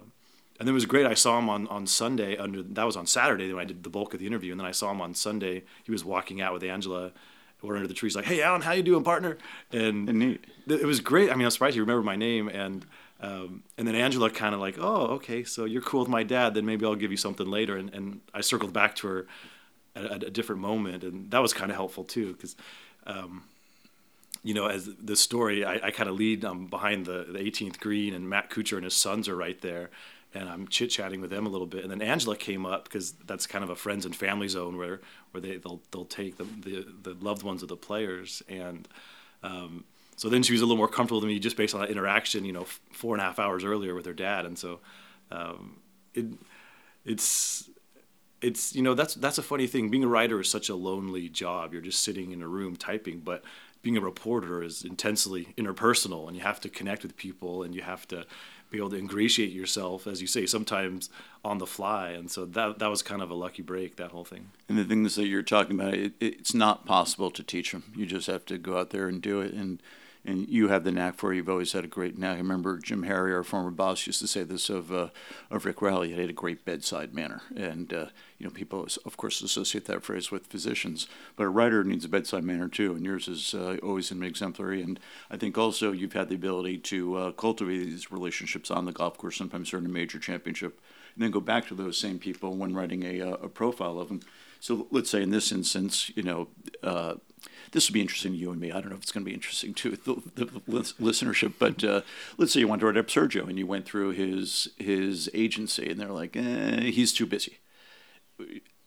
and 0.58 0.68
then 0.68 0.74
it 0.74 0.74
was 0.74 0.86
great. 0.86 1.06
I 1.06 1.14
saw 1.14 1.38
him 1.38 1.48
on, 1.48 1.66
on 1.68 1.86
Sunday 1.86 2.36
under 2.36 2.62
that 2.62 2.84
was 2.84 2.94
on 2.96 3.06
Saturday 3.06 3.52
when 3.52 3.60
I 3.62 3.64
did 3.64 3.82
the 3.82 3.90
bulk 3.90 4.14
of 4.14 4.20
the 4.20 4.26
interview, 4.26 4.52
and 4.52 4.60
then 4.60 4.66
I 4.66 4.72
saw 4.72 4.90
him 4.92 5.00
on 5.00 5.14
Sunday. 5.14 5.64
He 5.84 5.90
was 5.90 6.04
walking 6.04 6.40
out 6.40 6.52
with 6.52 6.62
Angela. 6.62 7.12
We're 7.62 7.76
under 7.76 7.88
the 7.88 7.94
trees, 7.94 8.14
like, 8.16 8.24
"Hey, 8.24 8.40
Alan, 8.42 8.62
how 8.62 8.72
you 8.72 8.82
doing, 8.82 9.02
partner?" 9.04 9.36
And 9.72 10.06
Neat. 10.06 10.44
th- 10.68 10.80
it 10.80 10.86
was 10.86 11.00
great. 11.00 11.30
I 11.30 11.34
mean, 11.34 11.44
I'm 11.44 11.50
surprised 11.50 11.76
you 11.76 11.82
remember 11.82 12.02
my 12.02 12.16
name. 12.16 12.48
And 12.48 12.86
um, 13.20 13.62
and 13.76 13.86
then 13.86 13.94
Angela 13.94 14.30
kind 14.30 14.54
of 14.54 14.60
like, 14.60 14.76
oh, 14.78 15.06
okay, 15.16 15.44
so 15.44 15.64
you're 15.64 15.82
cool 15.82 16.00
with 16.00 16.08
my 16.08 16.22
dad. 16.22 16.54
Then 16.54 16.64
maybe 16.64 16.86
I'll 16.86 16.94
give 16.94 17.10
you 17.10 17.16
something 17.16 17.46
later. 17.46 17.76
And, 17.76 17.92
and 17.92 18.20
I 18.32 18.40
circled 18.40 18.72
back 18.72 18.94
to 18.96 19.08
her 19.08 19.26
at, 19.94 20.04
at 20.04 20.22
a 20.22 20.30
different 20.30 20.62
moment, 20.62 21.04
and 21.04 21.30
that 21.30 21.40
was 21.40 21.52
kind 21.52 21.70
of 21.70 21.76
helpful 21.76 22.04
too, 22.04 22.32
because. 22.32 22.56
Um, 23.06 23.44
you 24.42 24.54
know, 24.54 24.66
as 24.66 24.88
the 24.94 25.16
story, 25.16 25.64
I, 25.66 25.74
I 25.74 25.90
kind 25.90 26.08
of 26.08 26.16
lead 26.16 26.44
um, 26.46 26.66
behind 26.66 27.04
the, 27.04 27.26
the 27.30 27.38
18th 27.40 27.78
green, 27.78 28.14
and 28.14 28.28
Matt 28.28 28.48
Kuchar 28.48 28.76
and 28.76 28.84
his 28.84 28.94
sons 28.94 29.28
are 29.28 29.36
right 29.36 29.60
there, 29.60 29.90
and 30.32 30.48
I'm 30.48 30.66
chit 30.68 30.88
chatting 30.90 31.20
with 31.20 31.28
them 31.28 31.46
a 31.46 31.50
little 31.50 31.66
bit. 31.66 31.82
And 31.82 31.90
then 31.90 32.00
Angela 32.00 32.36
came 32.36 32.64
up 32.64 32.84
because 32.84 33.12
that's 33.26 33.46
kind 33.46 33.62
of 33.62 33.68
a 33.68 33.76
friends 33.76 34.06
and 34.06 34.16
family 34.16 34.48
zone 34.48 34.78
where 34.78 35.00
where 35.32 35.40
they 35.42 35.58
they'll 35.58 35.82
they'll 35.90 36.06
take 36.06 36.38
the 36.38 36.44
the, 36.44 36.86
the 37.02 37.14
loved 37.20 37.42
ones 37.42 37.62
of 37.62 37.68
the 37.68 37.76
players, 37.76 38.42
and 38.48 38.88
um, 39.42 39.84
so 40.20 40.28
then 40.28 40.42
she 40.42 40.52
was 40.52 40.60
a 40.60 40.66
little 40.66 40.76
more 40.76 40.86
comfortable 40.86 41.22
with 41.22 41.28
me 41.28 41.38
just 41.38 41.56
based 41.56 41.74
on 41.74 41.80
that 41.80 41.88
interaction, 41.88 42.44
you 42.44 42.52
know, 42.52 42.64
f- 42.64 42.78
four 42.92 43.14
and 43.14 43.22
a 43.22 43.24
half 43.24 43.38
hours 43.38 43.64
earlier 43.64 43.94
with 43.94 44.04
her 44.04 44.12
dad, 44.12 44.44
and 44.44 44.58
so 44.58 44.80
um, 45.30 45.80
it 46.12 46.26
it's 47.06 47.70
it's 48.42 48.74
you 48.74 48.82
know 48.82 48.92
that's 48.92 49.14
that's 49.14 49.38
a 49.38 49.42
funny 49.42 49.66
thing. 49.66 49.88
Being 49.88 50.04
a 50.04 50.08
writer 50.08 50.38
is 50.38 50.50
such 50.50 50.68
a 50.68 50.74
lonely 50.74 51.30
job. 51.30 51.72
You're 51.72 51.80
just 51.80 52.02
sitting 52.02 52.32
in 52.32 52.42
a 52.42 52.46
room 52.46 52.76
typing, 52.76 53.20
but 53.20 53.42
being 53.80 53.96
a 53.96 54.00
reporter 54.02 54.62
is 54.62 54.84
intensely 54.84 55.54
interpersonal, 55.56 56.26
and 56.26 56.36
you 56.36 56.42
have 56.42 56.60
to 56.60 56.68
connect 56.68 57.02
with 57.02 57.16
people, 57.16 57.62
and 57.62 57.74
you 57.74 57.80
have 57.80 58.06
to 58.08 58.26
be 58.70 58.76
able 58.76 58.90
to 58.90 58.98
ingratiate 58.98 59.52
yourself, 59.52 60.06
as 60.06 60.20
you 60.20 60.26
say, 60.26 60.44
sometimes 60.44 61.08
on 61.42 61.56
the 61.56 61.66
fly. 61.66 62.10
And 62.10 62.30
so 62.30 62.44
that 62.44 62.78
that 62.78 62.90
was 62.90 63.00
kind 63.00 63.22
of 63.22 63.30
a 63.30 63.34
lucky 63.34 63.62
break. 63.62 63.96
That 63.96 64.10
whole 64.10 64.26
thing. 64.26 64.50
And 64.68 64.76
the 64.76 64.84
things 64.84 65.14
that 65.14 65.28
you're 65.28 65.42
talking 65.42 65.80
about, 65.80 65.94
it, 65.94 66.12
it's 66.20 66.52
not 66.52 66.84
possible 66.84 67.30
to 67.30 67.42
teach 67.42 67.72
them. 67.72 67.94
You 67.96 68.04
just 68.04 68.26
have 68.26 68.44
to 68.44 68.58
go 68.58 68.78
out 68.78 68.90
there 68.90 69.08
and 69.08 69.22
do 69.22 69.40
it. 69.40 69.54
And 69.54 69.82
and 70.24 70.48
you 70.48 70.68
have 70.68 70.84
the 70.84 70.92
knack 70.92 71.16
for 71.16 71.32
it. 71.32 71.36
You've 71.36 71.48
always 71.48 71.72
had 71.72 71.84
a 71.84 71.88
great 71.88 72.18
knack. 72.18 72.34
I 72.34 72.38
remember 72.38 72.78
Jim 72.78 73.04
Herre, 73.04 73.34
our 73.34 73.42
former 73.42 73.70
boss, 73.70 74.06
used 74.06 74.20
to 74.20 74.26
say 74.26 74.42
this 74.42 74.68
of 74.68 74.92
uh, 74.92 75.08
of 75.50 75.64
Rick 75.64 75.80
Reilly. 75.80 76.12
He 76.12 76.20
had 76.20 76.30
a 76.30 76.34
great 76.34 76.64
bedside 76.64 77.14
manner, 77.14 77.42
and 77.56 77.92
uh, 77.92 78.06
you 78.38 78.46
know 78.46 78.50
people, 78.50 78.86
of 79.04 79.16
course, 79.16 79.40
associate 79.40 79.86
that 79.86 80.02
phrase 80.02 80.30
with 80.30 80.46
physicians. 80.46 81.06
But 81.36 81.44
a 81.44 81.50
writer 81.50 81.84
needs 81.84 82.04
a 82.04 82.08
bedside 82.08 82.44
manner 82.44 82.68
too, 82.68 82.94
and 82.94 83.04
yours 83.04 83.28
is 83.28 83.54
uh, 83.54 83.78
always 83.82 84.10
an 84.10 84.22
exemplary. 84.22 84.82
And 84.82 85.00
I 85.30 85.36
think 85.36 85.56
also 85.56 85.92
you've 85.92 86.12
had 86.12 86.28
the 86.28 86.34
ability 86.34 86.78
to 86.78 87.16
uh, 87.16 87.32
cultivate 87.32 87.78
these 87.78 88.12
relationships 88.12 88.70
on 88.70 88.84
the 88.84 88.92
golf 88.92 89.16
course, 89.16 89.36
sometimes 89.36 89.70
during 89.70 89.86
a 89.86 89.90
major 89.90 90.18
championship, 90.18 90.80
and 91.14 91.24
then 91.24 91.30
go 91.30 91.40
back 91.40 91.66
to 91.68 91.74
those 91.74 91.96
same 91.98 92.18
people 92.18 92.56
when 92.56 92.74
writing 92.74 93.04
a, 93.04 93.20
uh, 93.22 93.34
a 93.34 93.48
profile 93.48 93.98
of 93.98 94.08
them. 94.08 94.20
So 94.60 94.86
let's 94.90 95.08
say 95.08 95.22
in 95.22 95.30
this 95.30 95.52
instance, 95.52 96.10
you 96.14 96.22
know, 96.22 96.48
uh, 96.82 97.14
this 97.72 97.88
would 97.88 97.94
be 97.94 98.00
interesting 98.00 98.32
to 98.32 98.38
you 98.38 98.50
and 98.50 98.60
me. 98.60 98.72
I 98.72 98.80
don't 98.80 98.90
know 98.90 98.96
if 98.96 99.02
it's 99.02 99.12
going 99.12 99.24
to 99.24 99.28
be 99.28 99.34
interesting 99.34 99.74
to 99.74 99.90
the, 99.90 100.22
the 100.34 100.46
listenership, 101.00 101.54
but 101.58 101.82
uh, 101.84 102.02
let's 102.38 102.52
say 102.52 102.60
you 102.60 102.68
wanted 102.68 102.80
to 102.80 102.86
write 102.86 102.96
up 102.96 103.06
Sergio 103.06 103.48
and 103.48 103.58
you 103.58 103.66
went 103.66 103.86
through 103.86 104.10
his 104.10 104.68
his 104.78 105.30
agency 105.34 105.90
and 105.90 106.00
they're 106.00 106.08
like, 106.08 106.36
eh, 106.36 106.80
he's 106.90 107.12
too 107.12 107.26
busy. 107.26 107.58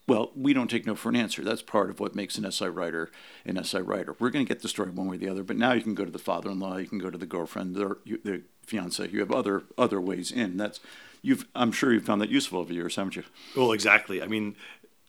well, 0.08 0.32
we 0.36 0.54
don't 0.54 0.70
take 0.70 0.86
no 0.86 0.96
for 0.96 1.10
an 1.10 1.16
answer. 1.16 1.44
That's 1.44 1.62
part 1.62 1.90
of 1.90 2.00
what 2.00 2.16
makes 2.16 2.38
an 2.38 2.50
SI 2.52 2.68
writer 2.68 3.12
an 3.46 3.64
SI 3.64 3.80
writer. 3.80 4.16
We're 4.20 4.32
going 4.32 4.46
to 4.46 4.50
get 4.50 4.62
the 4.62 4.70
story 4.70 4.92
one 4.92 5.08
way 5.08 5.16
or 5.16 5.20
the 5.20 5.30
other. 5.30 5.44
But 5.44 5.58
now 5.58 5.74
you 5.74 5.82
can 5.82 5.96
go 5.96 6.06
to 6.06 6.12
the 6.12 6.20
father-in-law, 6.20 6.78
you 6.78 6.88
can 6.88 7.00
go 7.00 7.10
to 7.10 7.18
the 7.18 7.26
girlfriend, 7.26 7.76
the, 7.76 7.98
the 8.06 8.44
fiance. 8.66 9.08
You 9.10 9.20
have 9.20 9.32
other 9.32 9.64
other 9.78 10.02
ways 10.02 10.32
in. 10.32 10.58
That's 10.58 10.80
you've. 11.22 11.48
I'm 11.56 11.72
sure 11.72 11.94
you've 11.94 12.06
found 12.06 12.22
that 12.22 12.30
useful 12.30 12.60
over 12.60 12.70
the 12.70 12.76
years, 12.76 12.96
haven't 12.96 13.16
you? 13.16 13.24
Well, 13.56 13.72
exactly. 13.72 14.22
I 14.22 14.28
mean, 14.28 14.56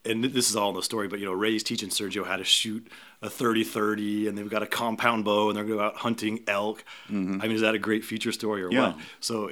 and 0.05 0.25
this 0.25 0.51
is 0.51 0.57
all 0.57 0.71
in 0.71 0.77
the 0.77 0.83
story, 0.83 1.09
but 1.09 1.19
you 1.19 1.27
know, 1.27 1.33
Ray's 1.33 1.63
teaching 1.63 1.89
Sergio 1.89 2.27
how 2.27 2.37
to 2.37 2.45
shoot 2.45 2.91
a 3.23 3.29
30-30 3.29 4.29
and 4.29 4.37
they've 4.37 4.51
got 4.51 4.63
a 4.63 4.67
compound 4.67 5.25
bow 5.25 5.49
and 5.49 5.57
they're 5.57 5.65
going 5.65 5.81
out 5.81 5.97
hunting 5.97 6.41
elk. 6.47 6.85
Mm-hmm. 7.09 7.41
I 7.41 7.47
mean, 7.47 7.53
is 7.53 7.63
that 7.63 7.75
a 7.75 7.79
great 7.79 8.05
feature 8.05 8.33
story 8.33 8.63
or 8.63 8.71
yeah. 8.71 8.89
what? 8.89 8.99
So 9.21 9.51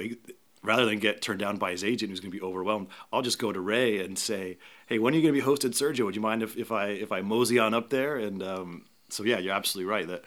rather 0.63 0.85
than 0.85 0.99
get 0.99 1.21
turned 1.21 1.39
down 1.39 1.57
by 1.57 1.71
his 1.71 1.83
agent 1.83 2.09
who's 2.09 2.19
going 2.19 2.31
to 2.31 2.37
be 2.37 2.43
overwhelmed, 2.43 2.87
I'll 3.11 3.21
just 3.21 3.39
go 3.39 3.51
to 3.51 3.59
Ray 3.59 4.03
and 4.03 4.17
say, 4.17 4.57
"Hey, 4.87 4.97
when 4.99 5.13
are 5.13 5.17
you 5.17 5.23
going 5.23 5.33
to 5.33 5.41
be 5.41 5.45
hosted, 5.45 5.71
Sergio? 5.71 6.05
Would 6.05 6.15
you 6.15 6.21
mind 6.21 6.41
if, 6.41 6.57
if 6.57 6.71
I 6.71 6.87
if 6.87 7.11
I 7.11 7.21
mosey 7.21 7.59
on 7.59 7.73
up 7.73 7.89
there?" 7.89 8.17
And 8.17 8.41
um, 8.41 8.85
so 9.09 9.23
yeah, 9.23 9.37
you're 9.37 9.53
absolutely 9.53 9.91
right 9.91 10.07
that 10.07 10.23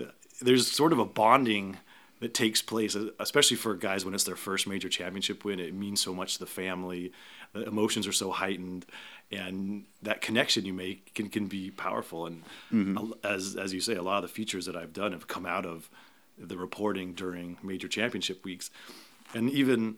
uh, 0.00 0.10
there's 0.40 0.70
sort 0.70 0.92
of 0.92 0.98
a 0.98 1.04
bonding 1.04 1.78
that 2.20 2.34
takes 2.34 2.62
place, 2.62 2.96
especially 3.18 3.56
for 3.56 3.74
guys 3.74 4.04
when 4.04 4.14
it's 4.14 4.24
their 4.24 4.36
first 4.36 4.68
major 4.68 4.88
championship 4.88 5.44
win. 5.44 5.58
It 5.58 5.74
means 5.74 6.00
so 6.00 6.14
much 6.14 6.34
to 6.34 6.38
the 6.38 6.46
family. 6.46 7.12
The 7.52 7.66
emotions 7.66 8.06
are 8.06 8.12
so 8.12 8.30
heightened, 8.30 8.86
and 9.32 9.84
that 10.02 10.20
connection 10.20 10.64
you 10.64 10.72
make 10.72 11.14
can, 11.14 11.28
can 11.28 11.46
be 11.46 11.70
powerful. 11.70 12.26
And 12.26 12.42
mm-hmm. 12.72 13.12
as 13.24 13.56
as 13.56 13.72
you 13.72 13.80
say, 13.80 13.94
a 13.94 14.02
lot 14.02 14.22
of 14.22 14.30
the 14.30 14.34
features 14.34 14.66
that 14.66 14.76
I've 14.76 14.92
done 14.92 15.12
have 15.12 15.26
come 15.26 15.46
out 15.46 15.66
of 15.66 15.88
the 16.38 16.56
reporting 16.56 17.12
during 17.12 17.58
major 17.62 17.88
championship 17.88 18.44
weeks 18.44 18.70
and 19.34 19.50
even 19.50 19.96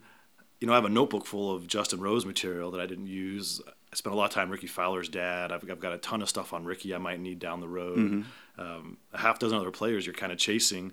you 0.61 0.67
know 0.67 0.73
I 0.73 0.77
have 0.77 0.85
a 0.85 0.91
notebook 0.91 1.27
full 1.27 1.55
of 1.55 1.67
Justin 1.67 2.01
Rose 2.01 2.25
material 2.25 2.71
that 2.73 2.81
I 2.81 2.87
didn't 2.87 3.07
use. 3.07 3.61
I 3.67 3.97
spent 3.97 4.15
a 4.15 4.19
lot 4.19 4.27
of 4.27 4.31
time 4.31 4.51
Rickie 4.51 4.67
Fowler's 4.67 5.09
dad. 5.09 5.53
I've, 5.53 5.69
I've 5.71 5.81
got 5.81 5.93
a 5.93 5.99
ton 5.99 6.23
of 6.23 6.29
stuff 6.29 6.53
on 6.53 6.65
Ricky 6.65 6.95
I 6.95 6.99
might 6.99 7.21
need 7.21 7.39
down 7.39 7.61
the 7.61 7.69
road. 7.69 7.99
Mm-hmm. 7.99 8.61
Um, 8.61 8.99
a 9.13 9.19
half 9.19 9.39
dozen 9.39 9.59
other 9.59 9.71
players 9.71 10.07
you're 10.07 10.15
kind 10.15 10.33
of 10.33 10.39
chasing, 10.39 10.93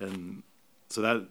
and 0.00 0.42
so 0.88 1.02
that 1.02 1.26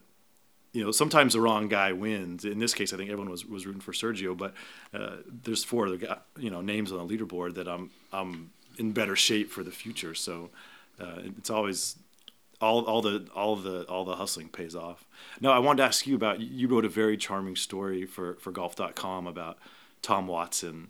you 0.74 0.84
know 0.84 0.92
sometimes 0.92 1.34
the 1.34 1.42
wrong 1.42 1.68
guy 1.68 1.92
wins. 1.92 2.46
In 2.46 2.60
this 2.60 2.74
case, 2.74 2.94
I 2.94 2.98
think 2.98 3.10
everyone 3.10 3.32
was, 3.32 3.46
was 3.46 3.66
rooting 3.66 3.82
for 3.82 3.92
Sergio, 3.92 4.38
but 4.38 4.54
uh, 4.94 5.18
there's 5.44 5.64
four 5.64 5.88
other 5.88 5.98
guy, 5.98 6.18
you 6.38 6.50
know 6.50 6.62
names 6.62 6.92
on 6.92 7.06
the 7.06 7.18
leaderboard 7.18 7.56
that 7.56 7.68
I'm 7.68 7.92
I'm 8.12 8.52
in 8.78 8.92
better 8.92 9.16
shape 9.16 9.52
for 9.52 9.64
the 9.64 9.72
future. 9.72 10.16
So 10.16 10.50
uh, 11.00 11.20
it's 11.38 11.50
always 11.50 11.98
all 12.60 12.86
all 12.86 13.02
the 13.02 13.28
all 13.36 13.56
the 13.56 13.84
all 13.84 14.06
the 14.06 14.16
hustling 14.16 14.50
pays 14.50 14.76
off. 14.76 15.06
No, 15.40 15.52
I 15.52 15.60
wanted 15.60 15.78
to 15.78 15.84
ask 15.84 16.08
you 16.08 16.16
about 16.16 16.40
you 16.40 16.68
wrote 16.68 16.86
a 16.86 16.90
very 16.90 17.18
charming 17.18 17.56
story 17.56 18.06
for 18.06 18.36
for 18.36 18.52
golf.com 18.52 19.28
about 19.28 19.58
Tom 20.02 20.28
Watson 20.28 20.90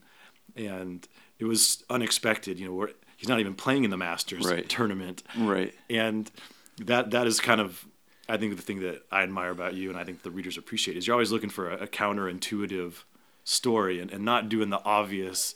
and 0.56 1.08
it 1.40 1.46
was 1.46 1.84
unexpected, 1.90 2.60
you 2.60 2.68
know, 2.68 2.88
he's 3.18 3.30
not 3.30 3.40
even 3.40 3.56
playing 3.56 3.84
in 3.84 3.90
the 3.90 3.98
Masters 3.98 4.46
right. 4.46 4.68
tournament. 4.68 5.24
Right. 5.38 5.74
And 5.90 6.30
that 6.78 7.12
that 7.12 7.28
is 7.28 7.40
kind 7.40 7.62
of 7.62 7.86
I 8.32 8.38
think 8.38 8.56
the 8.56 8.62
thing 8.62 8.80
that 8.80 9.04
I 9.12 9.24
admire 9.24 9.52
about 9.52 9.74
you 9.74 9.90
and 9.90 10.00
I 10.00 10.06
think 10.06 10.24
the 10.24 10.32
readers 10.32 10.58
appreciate 10.58 10.96
is 10.96 11.06
you're 11.06 11.14
always 11.14 11.32
looking 11.32 11.50
for 11.50 11.70
a, 11.70 11.84
a 11.84 11.88
counterintuitive 11.88 13.04
story 13.44 14.00
and, 14.00 14.10
and 14.10 14.24
not 14.24 14.48
doing 14.48 14.70
the 14.70 14.82
obvious 14.86 15.54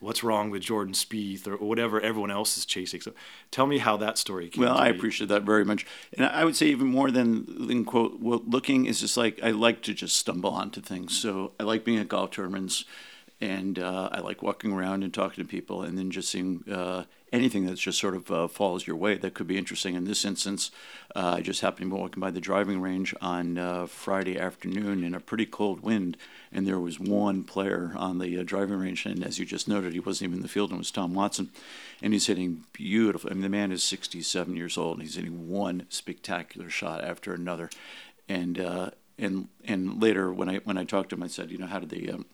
what's 0.00 0.22
wrong 0.22 0.50
with 0.50 0.62
Jordan 0.62 0.94
Spieth 0.94 1.48
or 1.48 1.56
whatever 1.56 2.00
everyone 2.00 2.30
else 2.30 2.56
is 2.58 2.66
chasing. 2.66 3.00
So 3.00 3.12
tell 3.50 3.66
me 3.66 3.78
how 3.78 3.96
that 3.96 4.18
story 4.18 4.48
came. 4.48 4.64
Well, 4.64 4.76
I 4.76 4.88
appreciate 4.88 5.28
that 5.28 5.42
very 5.42 5.64
much, 5.64 5.86
and 6.12 6.26
I 6.26 6.44
would 6.44 6.54
say 6.54 6.66
even 6.66 6.86
more 6.88 7.10
than 7.10 7.66
than 7.66 7.84
quote 7.84 8.20
well, 8.20 8.42
looking 8.46 8.86
is 8.86 9.00
just 9.00 9.16
like 9.16 9.40
I 9.42 9.50
like 9.50 9.82
to 9.82 9.94
just 9.94 10.16
stumble 10.16 10.50
onto 10.50 10.80
things. 10.80 11.18
So 11.18 11.52
I 11.58 11.64
like 11.64 11.84
being 11.84 11.98
at 11.98 12.08
golf 12.08 12.32
tournaments, 12.32 12.84
and 13.40 13.78
uh, 13.78 14.10
I 14.12 14.20
like 14.20 14.42
walking 14.42 14.72
around 14.72 15.02
and 15.02 15.12
talking 15.12 15.42
to 15.42 15.48
people, 15.48 15.82
and 15.82 15.98
then 15.98 16.10
just 16.10 16.28
seeing 16.28 16.62
uh, 16.70 17.04
anything 17.32 17.66
that 17.66 17.74
just 17.76 17.98
sort 17.98 18.14
of 18.14 18.30
uh, 18.30 18.48
falls 18.48 18.86
your 18.86 18.96
way 18.96 19.16
that 19.16 19.34
could 19.34 19.46
be 19.46 19.58
interesting. 19.58 19.94
In 19.94 20.04
this 20.04 20.24
instance, 20.24 20.70
uh, 21.14 21.34
I 21.36 21.40
just 21.40 21.60
happened 21.60 21.90
to 21.90 21.96
be 21.96 22.00
walking 22.00 22.20
by 22.20 22.30
the 22.30 22.40
driving 22.40 22.80
range 22.80 23.14
on 23.20 23.58
uh, 23.58 23.86
Friday 23.86 24.38
afternoon 24.38 25.04
in 25.04 25.14
a 25.14 25.20
pretty 25.20 25.46
cold 25.46 25.80
wind, 25.80 26.16
and 26.52 26.66
there 26.66 26.78
was 26.78 26.98
one 26.98 27.44
player 27.44 27.92
on 27.96 28.18
the 28.18 28.38
uh, 28.38 28.42
driving 28.42 28.78
range, 28.78 29.04
and 29.06 29.24
as 29.24 29.38
you 29.38 29.44
just 29.44 29.68
noted, 29.68 29.92
he 29.92 30.00
wasn't 30.00 30.30
even 30.30 30.38
in 30.38 30.42
the 30.42 30.48
field, 30.48 30.70
and 30.70 30.78
it 30.78 30.80
was 30.80 30.90
Tom 30.90 31.14
Watson, 31.14 31.50
and 32.02 32.12
he's 32.12 32.26
hitting 32.26 32.64
beautiful. 32.72 33.30
I 33.30 33.34
mean, 33.34 33.42
the 33.42 33.48
man 33.48 33.72
is 33.72 33.82
67 33.82 34.56
years 34.56 34.78
old, 34.78 34.96
and 34.98 35.02
he's 35.02 35.16
hitting 35.16 35.48
one 35.48 35.86
spectacular 35.88 36.70
shot 36.70 37.04
after 37.04 37.34
another, 37.34 37.70
and 38.28 38.58
uh, 38.58 38.90
and 39.18 39.48
and 39.64 40.00
later 40.00 40.32
when 40.32 40.48
I 40.48 40.56
when 40.58 40.78
I 40.78 40.84
talked 40.84 41.10
to 41.10 41.16
him, 41.16 41.22
I 41.22 41.28
said, 41.28 41.50
you 41.50 41.58
know, 41.58 41.66
how 41.66 41.80
did 41.80 41.90
they 41.90 42.08
um, 42.08 42.24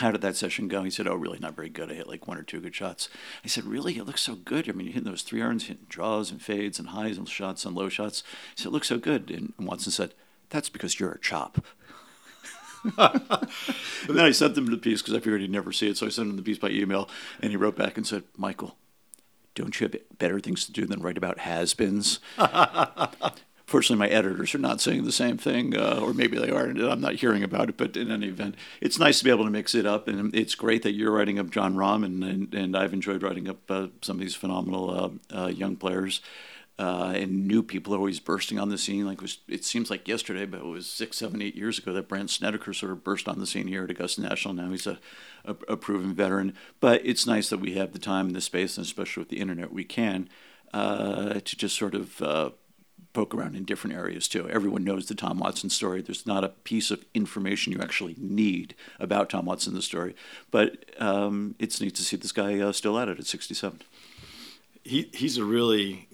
how 0.00 0.10
did 0.10 0.20
that 0.22 0.36
session 0.36 0.68
go? 0.68 0.82
He 0.82 0.90
said, 0.90 1.06
Oh, 1.06 1.14
really 1.14 1.38
not 1.38 1.56
very 1.56 1.68
good. 1.68 1.90
I 1.90 1.94
hit 1.94 2.08
like 2.08 2.26
one 2.26 2.38
or 2.38 2.42
two 2.42 2.60
good 2.60 2.74
shots. 2.74 3.08
I 3.44 3.48
said, 3.48 3.64
Really? 3.64 3.96
It 3.96 4.04
looks 4.04 4.22
so 4.22 4.34
good. 4.34 4.68
I 4.68 4.72
mean, 4.72 4.86
you're 4.86 4.94
hitting 4.94 5.10
those 5.10 5.22
three 5.22 5.42
irons, 5.42 5.66
hitting 5.66 5.86
draws 5.88 6.30
and 6.30 6.42
fades 6.42 6.78
and 6.78 6.88
highs 6.88 7.18
and 7.18 7.28
shots 7.28 7.64
and 7.64 7.74
low 7.74 7.88
shots. 7.88 8.22
He 8.56 8.62
said, 8.62 8.68
It 8.68 8.72
looks 8.72 8.88
so 8.88 8.98
good. 8.98 9.30
And 9.30 9.52
Watson 9.58 9.92
said, 9.92 10.14
That's 10.48 10.68
because 10.68 10.98
you're 10.98 11.12
a 11.12 11.20
chop. 11.20 11.64
and 12.96 13.20
then 14.08 14.24
I 14.24 14.30
sent 14.30 14.56
him 14.56 14.66
the 14.66 14.78
piece 14.78 15.02
because 15.02 15.14
I 15.14 15.18
figured 15.18 15.42
he'd 15.42 15.50
never 15.50 15.72
see 15.72 15.88
it. 15.88 15.96
So 15.96 16.06
I 16.06 16.10
sent 16.10 16.30
him 16.30 16.36
the 16.36 16.42
piece 16.42 16.58
by 16.58 16.70
email, 16.70 17.08
and 17.40 17.50
he 17.50 17.56
wrote 17.56 17.76
back 17.76 17.96
and 17.96 18.06
said, 18.06 18.24
Michael, 18.36 18.76
don't 19.54 19.78
you 19.78 19.86
have 19.86 20.18
better 20.18 20.40
things 20.40 20.64
to 20.64 20.72
do 20.72 20.86
than 20.86 21.02
write 21.02 21.18
about 21.18 21.40
has 21.40 21.74
beens? 21.74 22.20
Fortunately, 23.70 24.04
my 24.04 24.12
editors 24.12 24.52
are 24.52 24.58
not 24.58 24.80
saying 24.80 25.04
the 25.04 25.12
same 25.12 25.38
thing, 25.38 25.76
uh, 25.76 26.00
or 26.02 26.12
maybe 26.12 26.36
they 26.36 26.50
are, 26.50 26.64
and 26.64 26.80
I'm 26.80 27.00
not 27.00 27.14
hearing 27.14 27.44
about 27.44 27.68
it. 27.68 27.76
But 27.76 27.96
in 27.96 28.10
any 28.10 28.26
event, 28.26 28.56
it's 28.80 28.98
nice 28.98 29.20
to 29.20 29.24
be 29.24 29.30
able 29.30 29.44
to 29.44 29.50
mix 29.50 29.76
it 29.76 29.86
up, 29.86 30.08
and 30.08 30.34
it's 30.34 30.56
great 30.56 30.82
that 30.82 30.94
you're 30.94 31.12
writing 31.12 31.38
up 31.38 31.50
Jon 31.50 31.76
Rahm, 31.76 32.04
and 32.04 32.24
and, 32.24 32.52
and 32.52 32.76
I've 32.76 32.92
enjoyed 32.92 33.22
writing 33.22 33.48
up 33.48 33.70
uh, 33.70 33.86
some 34.02 34.16
of 34.16 34.22
these 34.22 34.34
phenomenal 34.34 35.20
uh, 35.32 35.42
uh 35.42 35.46
young 35.46 35.76
players. 35.76 36.20
Uh, 36.80 37.12
and 37.14 37.46
new 37.46 37.62
people 37.62 37.94
are 37.94 37.98
always 37.98 38.18
bursting 38.18 38.58
on 38.58 38.70
the 38.70 38.78
scene. 38.78 39.06
Like 39.06 39.18
it, 39.18 39.22
was, 39.22 39.38
it 39.46 39.64
seems 39.64 39.88
like 39.88 40.08
yesterday, 40.08 40.46
but 40.46 40.60
it 40.60 40.66
was 40.66 40.86
six, 40.88 41.18
seven, 41.18 41.40
eight 41.42 41.54
years 41.54 41.78
ago 41.78 41.92
that 41.92 42.08
Brandt 42.08 42.30
Snedeker 42.30 42.72
sort 42.72 42.90
of 42.90 43.04
burst 43.04 43.28
on 43.28 43.38
the 43.38 43.46
scene 43.46 43.68
here 43.68 43.84
at 43.84 43.90
Augusta 43.90 44.22
National. 44.22 44.54
Now 44.54 44.70
he's 44.70 44.86
a, 44.86 44.98
a, 45.44 45.54
a 45.68 45.76
proven 45.76 46.14
veteran. 46.14 46.54
But 46.80 47.02
it's 47.04 47.26
nice 47.26 47.50
that 47.50 47.60
we 47.60 47.74
have 47.74 47.92
the 47.92 47.98
time 47.98 48.28
and 48.28 48.34
the 48.34 48.40
space, 48.40 48.78
and 48.78 48.86
especially 48.86 49.20
with 49.20 49.28
the 49.28 49.40
internet, 49.40 49.74
we 49.74 49.84
can 49.84 50.30
uh, 50.72 51.34
to 51.34 51.56
just 51.56 51.76
sort 51.76 51.94
of 51.94 52.22
uh, 52.22 52.50
poke 53.12 53.34
around 53.34 53.56
in 53.56 53.64
different 53.64 53.96
areas 53.96 54.28
too. 54.28 54.48
Everyone 54.48 54.84
knows 54.84 55.06
the 55.06 55.14
Tom 55.14 55.38
Watson 55.38 55.70
story. 55.70 56.02
There's 56.02 56.26
not 56.26 56.44
a 56.44 56.48
piece 56.48 56.90
of 56.90 57.04
information 57.14 57.72
you 57.72 57.80
actually 57.80 58.14
need 58.18 58.74
about 58.98 59.30
Tom 59.30 59.46
Watson 59.46 59.74
the 59.74 59.82
story, 59.82 60.14
but 60.50 60.84
um, 61.00 61.54
it's 61.58 61.80
neat 61.80 61.94
to 61.96 62.02
see 62.02 62.16
this 62.16 62.32
guy 62.32 62.58
uh, 62.60 62.72
still 62.72 62.98
at 62.98 63.08
it 63.08 63.18
at 63.18 63.26
67. 63.26 63.80
He 64.82 65.10
he's 65.12 65.36
a 65.36 65.44
really 65.44 66.08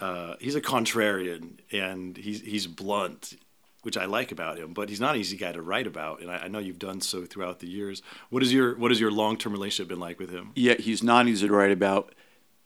uh, 0.00 0.34
he's 0.40 0.54
a 0.54 0.60
contrarian 0.60 1.58
and 1.70 2.16
he's 2.16 2.40
he's 2.40 2.66
blunt, 2.66 3.34
which 3.82 3.96
I 3.96 4.04
like 4.04 4.32
about 4.32 4.58
him. 4.58 4.72
But 4.72 4.88
he's 4.88 5.00
not 5.00 5.14
an 5.14 5.20
easy 5.20 5.36
guy 5.36 5.52
to 5.52 5.62
write 5.62 5.86
about, 5.86 6.20
and 6.20 6.30
I, 6.30 6.38
I 6.38 6.48
know 6.48 6.58
you've 6.58 6.78
done 6.78 7.00
so 7.00 7.24
throughout 7.24 7.60
the 7.60 7.68
years. 7.68 8.02
What 8.30 8.42
is 8.42 8.52
your 8.52 8.76
what 8.76 8.90
has 8.90 9.00
your 9.00 9.10
long 9.10 9.36
term 9.36 9.52
relationship 9.52 9.88
been 9.88 10.00
like 10.00 10.18
with 10.18 10.30
him? 10.30 10.52
Yeah, 10.54 10.74
he's 10.74 11.02
not 11.02 11.28
easy 11.28 11.46
to 11.46 11.52
write 11.52 11.72
about 11.72 12.14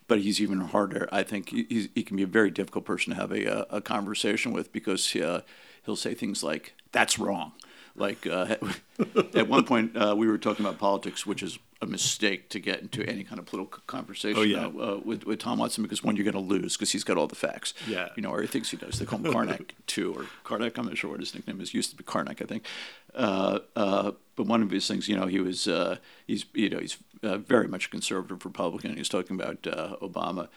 but 0.09 0.21
he's 0.21 0.41
even 0.41 0.61
harder. 0.61 1.09
I 1.13 1.23
think 1.23 1.51
he, 1.51 1.91
he 1.95 2.03
can 2.03 2.17
be 2.17 2.23
a 2.23 2.29
very 2.29 2.51
difficult 2.51 2.85
person 2.85 3.13
to 3.13 3.21
have 3.21 3.33
a, 3.33 3.67
a 3.71 3.81
conversation 3.81 4.53
with 4.53 4.73
because 4.73 5.15
uh, 5.17 5.43
he'll 5.85 5.97
say 5.97 6.15
things 6.15 6.43
like, 6.43 6.75
that's 6.93 7.19
wrong. 7.19 7.53
Like 7.97 8.27
uh, 8.27 8.57
at 9.35 9.49
one 9.49 9.65
point, 9.65 9.97
uh, 9.97 10.15
we 10.17 10.27
were 10.27 10.39
talking 10.39 10.65
about 10.65 10.79
politics, 10.79 11.27
which 11.27 11.43
is 11.43 11.59
a 11.83 11.87
mistake 11.87 12.49
to 12.51 12.61
get 12.61 12.81
into 12.81 13.07
any 13.07 13.23
kind 13.25 13.39
of 13.39 13.47
political 13.47 13.83
conversation 13.87 14.39
oh, 14.39 14.43
yeah. 14.43 14.67
uh, 14.67 15.01
with, 15.05 15.25
with 15.27 15.39
Tom 15.39 15.59
Watson 15.59 15.83
because 15.83 16.03
one, 16.03 16.17
you're 16.17 16.25
going 16.25 16.33
to 16.33 16.41
lose 16.41 16.77
because 16.77 16.93
he's 16.93 17.05
got 17.05 17.17
all 17.19 17.27
the 17.27 17.35
facts. 17.35 17.75
Yeah. 17.87 18.09
You 18.17 18.23
know, 18.23 18.31
or 18.31 18.41
he 18.41 18.47
thinks 18.47 18.71
he 18.71 18.77
does. 18.77 18.99
They 18.99 19.05
call 19.05 19.19
him 19.19 19.33
Karnak 19.33 19.71
too, 19.87 20.15
or 20.15 20.27
Karnak. 20.45 20.79
I'm 20.79 20.87
not 20.87 20.97
sure 20.97 21.11
what 21.11 21.21
his 21.21 21.35
nickname 21.35 21.61
is. 21.61 21.75
Used 21.75 21.91
to 21.91 21.97
be 21.97 22.05
Karnak, 22.05 22.43
I 22.43 22.47
think. 22.47 22.65
Uh, 23.15 23.61
uh, 23.75 24.13
but 24.37 24.47
one 24.47 24.63
of 24.63 24.71
his 24.71 24.87
things, 24.87 25.09
you 25.09 25.17
know, 25.17 25.27
he 25.27 25.41
was 25.41 25.67
uh, 25.67 25.97
he's 26.27 26.45
you 26.53 26.69
know 26.69 26.79
he's 26.79 26.99
very 27.23 27.67
much 27.67 27.87
a 27.87 27.91
conservative 27.91 28.45
Republican. 28.45 28.93
He 28.93 28.99
was 28.99 29.09
talking 29.09 29.41
about 29.41 29.63
Obama 29.63 30.49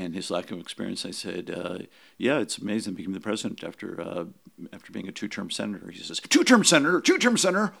and 0.00 0.14
his 0.14 0.30
lack 0.30 0.50
of 0.50 0.58
experience. 0.58 1.04
I 1.04 1.10
said, 1.10 1.50
uh, 1.50 1.78
"Yeah, 2.16 2.38
it's 2.38 2.56
amazing 2.56 2.94
became 2.94 3.12
the 3.12 3.20
president 3.20 3.62
after 3.62 4.00
uh, 4.00 4.24
after 4.72 4.92
being 4.92 5.08
a 5.08 5.12
two-term 5.12 5.50
senator." 5.50 5.90
He 5.90 6.02
says, 6.02 6.20
two-term 6.20 6.64
senator, 6.64 7.00
two-term 7.00 7.36
senator, 7.36 7.74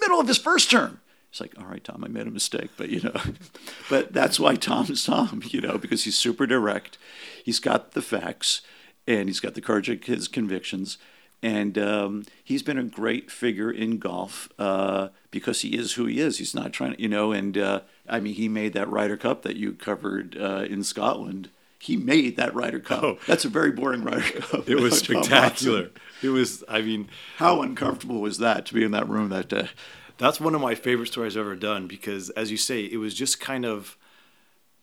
middle 0.00 0.20
of 0.20 0.28
his 0.28 0.38
first 0.38 0.70
term." 0.70 1.00
It's 1.30 1.40
like, 1.40 1.52
"All 1.58 1.66
right, 1.66 1.84
Tom, 1.84 2.02
I 2.02 2.08
made 2.08 2.26
a 2.26 2.30
mistake, 2.30 2.70
but 2.78 2.88
you 2.88 3.02
know, 3.02 3.20
but 3.90 4.12
that's 4.12 4.40
why 4.40 4.56
Tom's 4.56 5.04
Tom, 5.06 5.42
you 5.44 5.60
know, 5.60 5.76
because 5.76 6.04
he's 6.04 6.16
super 6.16 6.46
direct. 6.46 6.96
He's 7.44 7.60
got 7.60 7.92
the 7.92 8.02
facts, 8.02 8.62
and 9.06 9.28
he's 9.28 9.40
got 9.40 9.54
the 9.54 9.60
courage 9.60 9.90
of 9.90 10.02
his 10.02 10.28
convictions." 10.28 10.96
And 11.42 11.78
um, 11.78 12.24
he's 12.44 12.62
been 12.62 12.78
a 12.78 12.84
great 12.84 13.30
figure 13.30 13.70
in 13.70 13.98
golf 13.98 14.50
uh, 14.58 15.08
because 15.30 15.62
he 15.62 15.76
is 15.76 15.94
who 15.94 16.04
he 16.04 16.20
is. 16.20 16.38
He's 16.38 16.54
not 16.54 16.72
trying 16.72 16.94
to, 16.94 17.00
you 17.00 17.08
know, 17.08 17.32
and 17.32 17.56
uh, 17.56 17.80
I 18.08 18.20
mean, 18.20 18.34
he 18.34 18.48
made 18.48 18.74
that 18.74 18.90
Ryder 18.90 19.16
Cup 19.16 19.42
that 19.42 19.56
you 19.56 19.72
covered 19.72 20.36
uh, 20.38 20.66
in 20.68 20.84
Scotland. 20.84 21.48
He 21.78 21.96
made 21.96 22.36
that 22.36 22.54
Ryder 22.54 22.80
Cup. 22.80 23.02
Oh. 23.02 23.18
That's 23.26 23.46
a 23.46 23.48
very 23.48 23.70
boring 23.70 24.04
Ryder 24.04 24.40
Cup. 24.40 24.68
It 24.68 24.80
was 24.80 24.98
spectacular. 25.04 25.90
It 26.22 26.28
was, 26.28 26.62
I 26.68 26.82
mean, 26.82 27.08
how 27.38 27.62
uncomfortable 27.62 28.20
was 28.20 28.36
that 28.38 28.66
to 28.66 28.74
be 28.74 28.84
in 28.84 28.90
that 28.90 29.08
room 29.08 29.30
that 29.30 29.48
day? 29.48 29.70
that's 30.20 30.38
one 30.38 30.54
of 30.54 30.60
my 30.60 30.74
favorite 30.74 31.06
stories 31.06 31.34
I've 31.34 31.40
ever 31.40 31.56
done 31.56 31.86
because, 31.86 32.28
as 32.30 32.50
you 32.50 32.58
say, 32.58 32.84
it 32.84 32.98
was 32.98 33.14
just 33.14 33.40
kind 33.40 33.64
of 33.64 33.96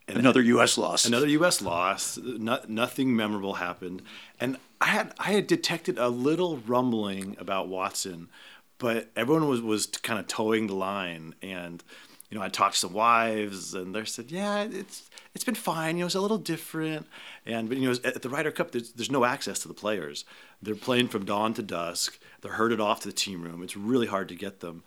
another 0.07 0.41
U.S. 0.41 0.77
loss. 0.77 1.05
Another 1.05 1.27
U.S. 1.27 1.61
loss. 1.61 2.17
No, 2.17 2.59
nothing 2.67 3.15
memorable 3.15 3.55
happened, 3.55 4.01
and 4.39 4.57
I 4.79 4.87
had 4.87 5.13
I 5.19 5.31
had 5.31 5.47
detected 5.47 5.97
a 5.97 6.09
little 6.09 6.57
rumbling 6.57 7.35
about 7.39 7.67
Watson, 7.67 8.29
but 8.77 9.09
everyone 9.15 9.47
was 9.47 9.61
was 9.61 9.87
kind 9.87 10.19
of 10.19 10.27
towing 10.27 10.67
the 10.67 10.75
line, 10.75 11.35
and 11.41 11.83
you 12.29 12.37
know 12.37 12.43
I 12.43 12.49
talked 12.49 12.75
to 12.75 12.79
some 12.79 12.93
wives, 12.93 13.73
and 13.73 13.93
they 13.93 14.05
said, 14.05 14.31
yeah, 14.31 14.63
it's 14.63 15.09
it's 15.33 15.43
been 15.43 15.55
fine. 15.55 15.97
You 15.97 16.01
know, 16.01 16.05
it's 16.07 16.15
a 16.15 16.21
little 16.21 16.37
different, 16.37 17.07
and 17.45 17.69
but 17.69 17.77
you 17.77 17.89
know 17.89 17.97
at 18.03 18.21
the 18.21 18.29
Ryder 18.29 18.51
Cup, 18.51 18.71
there's 18.71 18.91
there's 18.93 19.11
no 19.11 19.25
access 19.25 19.59
to 19.59 19.67
the 19.67 19.73
players. 19.73 20.25
They're 20.61 20.75
playing 20.75 21.09
from 21.09 21.25
dawn 21.25 21.53
to 21.55 21.63
dusk. 21.63 22.19
They're 22.41 22.53
herded 22.53 22.79
off 22.79 23.01
to 23.01 23.07
the 23.07 23.13
team 23.13 23.41
room. 23.41 23.63
It's 23.63 23.77
really 23.77 24.07
hard 24.07 24.29
to 24.29 24.35
get 24.35 24.59
them. 24.59 24.83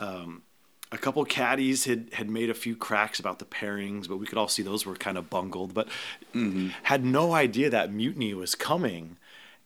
Um, 0.00 0.42
a 0.92 0.98
couple 0.98 1.24
caddies 1.24 1.86
had, 1.86 2.10
had 2.12 2.28
made 2.28 2.50
a 2.50 2.54
few 2.54 2.76
cracks 2.76 3.18
about 3.18 3.38
the 3.38 3.46
pairings, 3.46 4.06
but 4.06 4.18
we 4.18 4.26
could 4.26 4.36
all 4.36 4.48
see 4.48 4.62
those 4.62 4.84
were 4.84 4.94
kind 4.94 5.16
of 5.16 5.30
bungled. 5.30 5.72
But 5.72 5.88
mm-hmm. 6.34 6.68
had 6.84 7.04
no 7.04 7.32
idea 7.32 7.70
that 7.70 7.92
mutiny 7.92 8.34
was 8.34 8.54
coming, 8.54 9.16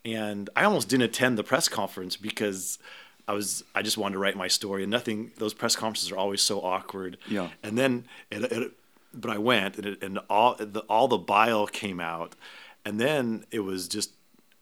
and 0.04 0.48
I 0.54 0.64
almost 0.64 0.88
didn't 0.88 1.04
attend 1.04 1.36
the 1.36 1.44
press 1.44 1.68
conference 1.68 2.16
because 2.16 2.78
I 3.26 3.32
was 3.32 3.64
I 3.74 3.82
just 3.82 3.98
wanted 3.98 4.14
to 4.14 4.18
write 4.20 4.36
my 4.36 4.48
story, 4.48 4.84
and 4.84 4.90
nothing. 4.90 5.32
Those 5.38 5.52
press 5.52 5.74
conferences 5.74 6.12
are 6.12 6.16
always 6.16 6.42
so 6.42 6.60
awkward. 6.60 7.18
Yeah. 7.28 7.48
And 7.62 7.76
then, 7.76 8.06
it, 8.30 8.44
it, 8.44 8.72
but 9.12 9.32
I 9.32 9.38
went, 9.38 9.76
and, 9.76 9.86
it, 9.86 10.02
and 10.02 10.20
all 10.30 10.54
the 10.54 10.80
all 10.88 11.08
the 11.08 11.18
bile 11.18 11.66
came 11.66 11.98
out, 11.98 12.36
and 12.84 13.00
then 13.00 13.44
it 13.50 13.60
was 13.60 13.88
just 13.88 14.12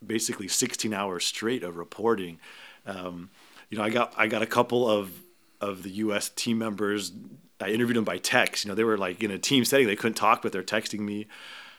basically 0.04 0.48
16 0.48 0.92
hours 0.92 1.24
straight 1.24 1.62
of 1.62 1.76
reporting. 1.76 2.38
Um, 2.86 3.30
you 3.70 3.78
know, 3.78 3.84
I 3.84 3.90
got 3.90 4.14
I 4.16 4.28
got 4.28 4.40
a 4.40 4.46
couple 4.46 4.88
of 4.88 5.12
of 5.60 5.82
the 5.82 5.90
U.S. 5.90 6.28
team 6.30 6.58
members. 6.58 7.12
I 7.60 7.68
interviewed 7.68 7.96
them 7.96 8.04
by 8.04 8.18
text. 8.18 8.64
You 8.64 8.70
know, 8.70 8.74
they 8.74 8.84
were 8.84 8.98
like 8.98 9.22
in 9.22 9.30
a 9.30 9.38
team 9.38 9.64
setting; 9.64 9.86
they 9.86 9.96
couldn't 9.96 10.14
talk, 10.14 10.42
but 10.42 10.52
they're 10.52 10.62
texting 10.62 11.00
me. 11.00 11.26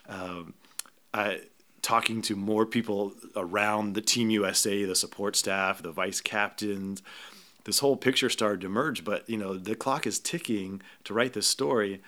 Um, 0.08 0.54
I 1.14 1.42
talking 1.82 2.20
to 2.20 2.36
more 2.36 2.66
people 2.66 3.14
around 3.36 3.94
the 3.94 4.02
Team 4.02 4.32
USA, 4.32 4.86
the 4.86 4.96
support 4.96 5.36
staff, 5.36 5.84
the 5.84 5.92
vice 5.92 6.20
captains. 6.20 7.04
This 7.66 7.78
whole 7.78 7.96
picture 7.96 8.28
started 8.30 8.62
to 8.62 8.68
emerge, 8.68 9.04
but 9.04 9.30
you 9.30 9.38
know 9.38 9.56
the 9.56 9.76
clock 9.76 10.08
is 10.08 10.20
ticking 10.20 10.82
to 11.04 11.14
write 11.14 11.34
this 11.34 11.48
story. 11.48 12.02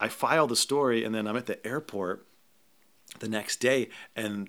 I 0.00 0.08
file 0.08 0.46
the 0.46 0.56
story, 0.56 1.04
and 1.04 1.14
then 1.14 1.26
I'm 1.26 1.36
at 1.36 1.46
the 1.46 1.64
airport 1.66 2.26
the 3.18 3.28
next 3.28 3.56
day, 3.56 3.88
and 4.16 4.48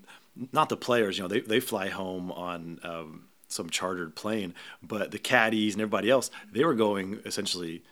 not 0.53 0.69
the 0.69 0.77
players. 0.77 1.17
You 1.17 1.23
know, 1.23 1.27
they 1.27 1.41
they 1.41 1.59
fly 1.59 1.89
home 1.89 2.31
on 2.31 2.79
um, 2.83 3.28
some 3.50 3.70
chartered 3.70 4.15
plane, 4.15 4.53
but 4.82 5.12
the 5.12 5.20
caddies 5.20 5.74
and 5.74 5.82
everybody 5.82 6.10
else, 6.10 6.32
they 6.51 6.63
were 6.63 6.75
going 6.75 7.20
essentially 7.25 7.84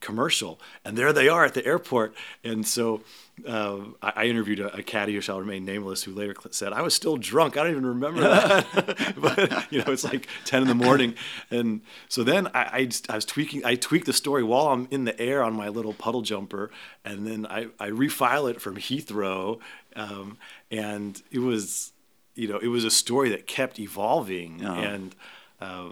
commercial, 0.00 0.60
and 0.84 0.96
there 0.96 1.12
they 1.12 1.28
are 1.28 1.44
at 1.44 1.54
the 1.54 1.64
airport. 1.64 2.14
And 2.44 2.66
so 2.66 3.02
uh, 3.46 3.78
I, 4.02 4.12
I, 4.16 4.24
interviewed 4.26 4.60
a, 4.60 4.74
a, 4.76 4.82
caddy 4.82 5.14
who 5.14 5.20
shall 5.20 5.40
remain 5.40 5.64
nameless, 5.64 6.02
who 6.02 6.12
later 6.12 6.34
said, 6.50 6.72
"I 6.72 6.82
was 6.82 6.94
still 6.94 7.16
drunk. 7.16 7.56
I 7.56 7.62
don't 7.62 7.72
even 7.72 7.86
remember 7.86 8.20
that." 8.20 9.14
but 9.20 9.72
you 9.72 9.82
know, 9.82 9.92
it's 9.92 10.04
like 10.04 10.28
ten 10.44 10.62
in 10.62 10.68
the 10.68 10.74
morning, 10.74 11.14
and 11.50 11.80
so 12.08 12.22
then 12.22 12.46
I, 12.48 12.62
I, 12.62 12.88
I, 13.08 13.14
was 13.14 13.24
tweaking. 13.24 13.64
I 13.64 13.74
tweaked 13.74 14.06
the 14.06 14.12
story 14.12 14.42
while 14.42 14.68
I'm 14.68 14.88
in 14.90 15.04
the 15.04 15.18
air 15.20 15.42
on 15.42 15.54
my 15.54 15.68
little 15.68 15.92
puddle 15.92 16.22
jumper, 16.22 16.70
and 17.04 17.26
then 17.26 17.46
I, 17.46 17.68
I 17.78 17.90
refile 17.90 18.50
it 18.50 18.60
from 18.60 18.76
Heathrow, 18.76 19.60
um, 19.94 20.38
and 20.70 21.20
it 21.30 21.40
was 21.40 21.92
you 22.36 22.48
know, 22.48 22.58
it 22.58 22.68
was 22.68 22.84
a 22.84 22.90
story 22.90 23.30
that 23.30 23.46
kept 23.46 23.80
evolving, 23.80 24.64
uh-huh. 24.64 24.80
and 24.80 25.16
uh, 25.60 25.88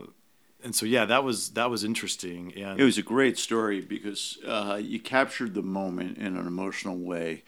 and 0.62 0.74
so 0.74 0.86
yeah, 0.86 1.04
that 1.06 1.24
was 1.24 1.50
that 1.50 1.70
was 1.70 1.82
interesting. 1.82 2.52
And 2.54 2.78
it 2.78 2.84
was 2.84 2.98
a 2.98 3.02
great 3.02 3.38
story 3.38 3.80
because 3.80 4.38
uh, 4.46 4.78
you 4.80 5.00
captured 5.00 5.54
the 5.54 5.62
moment 5.62 6.18
in 6.18 6.36
an 6.36 6.46
emotional 6.46 6.98
way, 6.98 7.44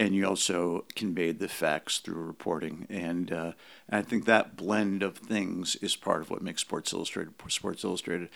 and 0.00 0.14
you 0.14 0.26
also 0.26 0.86
conveyed 0.94 1.38
the 1.38 1.48
facts 1.48 1.98
through 1.98 2.22
reporting. 2.22 2.86
And 2.88 3.30
uh, 3.30 3.52
I 3.90 4.00
think 4.00 4.24
that 4.24 4.56
blend 4.56 5.02
of 5.02 5.18
things 5.18 5.76
is 5.76 5.94
part 5.94 6.22
of 6.22 6.30
what 6.30 6.42
makes 6.42 6.62
Sports 6.62 6.92
Illustrated 6.92 7.34
Sports 7.48 7.84
Illustrated. 7.84 8.30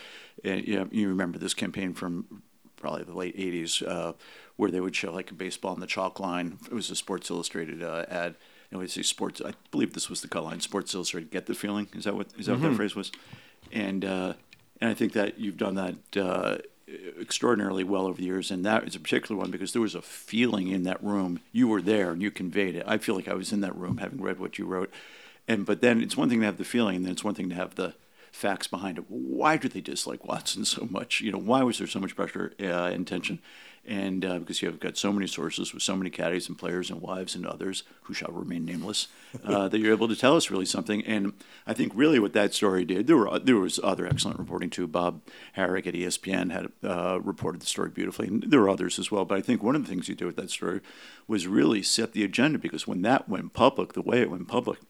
And 0.44 0.68
you, 0.68 0.76
know, 0.76 0.88
you 0.90 1.08
remember 1.08 1.38
this 1.38 1.54
campaign 1.54 1.94
from 1.94 2.42
probably 2.76 3.04
the 3.04 3.14
late 3.14 3.36
'80s, 3.38 3.86
uh, 3.86 4.12
where 4.56 4.70
they 4.70 4.80
would 4.80 4.94
show 4.94 5.12
like 5.12 5.30
a 5.30 5.34
baseball 5.34 5.72
on 5.72 5.80
the 5.80 5.86
chalk 5.86 6.20
line. 6.20 6.58
It 6.66 6.74
was 6.74 6.90
a 6.90 6.96
Sports 6.96 7.30
Illustrated 7.30 7.82
uh, 7.82 8.04
ad 8.10 8.36
you 8.70 8.78
know, 8.78 8.86
say 8.86 9.02
sports. 9.02 9.40
I 9.44 9.52
believe 9.70 9.94
this 9.94 10.10
was 10.10 10.20
the 10.20 10.28
color 10.28 10.46
line. 10.46 10.60
Sports 10.60 10.94
Illustrated. 10.94 11.30
Get 11.30 11.46
the 11.46 11.54
feeling. 11.54 11.88
Is 11.94 12.04
that 12.04 12.14
what 12.14 12.28
is 12.38 12.46
that 12.46 12.52
mm-hmm. 12.52 12.52
what 12.52 12.60
that 12.60 12.68
mm-hmm. 12.68 12.76
phrase 12.76 12.94
was? 12.94 13.12
And 13.72 14.04
uh, 14.04 14.34
and 14.80 14.90
I 14.90 14.94
think 14.94 15.12
that 15.14 15.38
you've 15.38 15.56
done 15.56 15.74
that 15.74 16.16
uh, 16.16 16.58
extraordinarily 17.20 17.84
well 17.84 18.06
over 18.06 18.18
the 18.18 18.24
years. 18.24 18.50
And 18.50 18.64
that 18.64 18.84
is 18.84 18.94
a 18.94 19.00
particular 19.00 19.38
one 19.40 19.50
because 19.50 19.72
there 19.72 19.82
was 19.82 19.94
a 19.94 20.02
feeling 20.02 20.68
in 20.68 20.84
that 20.84 21.02
room. 21.02 21.40
You 21.52 21.68
were 21.68 21.82
there 21.82 22.10
and 22.12 22.22
you 22.22 22.30
conveyed 22.30 22.76
it. 22.76 22.84
I 22.86 22.98
feel 22.98 23.14
like 23.14 23.28
I 23.28 23.34
was 23.34 23.52
in 23.52 23.60
that 23.62 23.76
room 23.76 23.98
having 23.98 24.20
read 24.20 24.38
what 24.38 24.58
you 24.58 24.66
wrote. 24.66 24.92
And 25.46 25.64
but 25.64 25.80
then 25.80 26.02
it's 26.02 26.16
one 26.16 26.28
thing 26.28 26.40
to 26.40 26.46
have 26.46 26.58
the 26.58 26.64
feeling, 26.64 26.96
and 26.96 27.04
then 27.04 27.12
it's 27.12 27.24
one 27.24 27.34
thing 27.34 27.48
to 27.48 27.54
have 27.54 27.74
the 27.74 27.94
facts 28.30 28.66
behind 28.66 28.98
it. 28.98 29.04
Why 29.08 29.56
do 29.56 29.68
they 29.68 29.80
dislike 29.80 30.26
Watson 30.26 30.64
so 30.66 30.86
much? 30.90 31.22
You 31.22 31.32
know, 31.32 31.38
why 31.38 31.62
was 31.62 31.78
there 31.78 31.86
so 31.86 32.00
much 32.00 32.14
pressure 32.14 32.52
uh, 32.60 32.90
and 32.92 33.06
tension? 33.06 33.40
And 33.88 34.22
uh, 34.22 34.38
because 34.38 34.60
you 34.60 34.68
have 34.68 34.80
got 34.80 34.98
so 34.98 35.14
many 35.14 35.26
sources 35.26 35.72
with 35.72 35.82
so 35.82 35.96
many 35.96 36.10
caddies 36.10 36.46
and 36.46 36.58
players 36.58 36.90
and 36.90 37.00
wives 37.00 37.34
and 37.34 37.46
others 37.46 37.84
who 38.02 38.12
shall 38.12 38.30
remain 38.30 38.66
nameless, 38.66 39.08
uh, 39.44 39.66
that 39.70 39.78
you're 39.78 39.94
able 39.94 40.08
to 40.08 40.16
tell 40.16 40.36
us 40.36 40.50
really 40.50 40.66
something. 40.66 41.02
And 41.06 41.32
I 41.66 41.72
think 41.72 41.92
really 41.94 42.18
what 42.18 42.34
that 42.34 42.52
story 42.52 42.84
did, 42.84 43.06
there 43.06 43.16
were 43.16 43.38
there 43.38 43.56
was 43.56 43.80
other 43.82 44.06
excellent 44.06 44.38
reporting 44.38 44.68
too. 44.68 44.86
Bob 44.86 45.22
Harig 45.56 45.86
at 45.86 45.94
ESPN 45.94 46.52
had 46.52 46.70
uh, 46.84 47.18
reported 47.22 47.62
the 47.62 47.66
story 47.66 47.88
beautifully, 47.88 48.28
and 48.28 48.42
there 48.42 48.60
were 48.60 48.68
others 48.68 48.98
as 48.98 49.10
well. 49.10 49.24
But 49.24 49.38
I 49.38 49.40
think 49.40 49.62
one 49.62 49.74
of 49.74 49.84
the 49.84 49.88
things 49.88 50.06
you 50.06 50.14
did 50.14 50.26
with 50.26 50.36
that 50.36 50.50
story 50.50 50.82
was 51.26 51.46
really 51.46 51.82
set 51.82 52.12
the 52.12 52.24
agenda 52.24 52.58
because 52.58 52.86
when 52.86 53.00
that 53.02 53.26
went 53.26 53.54
public, 53.54 53.94
the 53.94 54.02
way 54.02 54.20
it 54.20 54.30
went 54.30 54.48
public, 54.48 54.80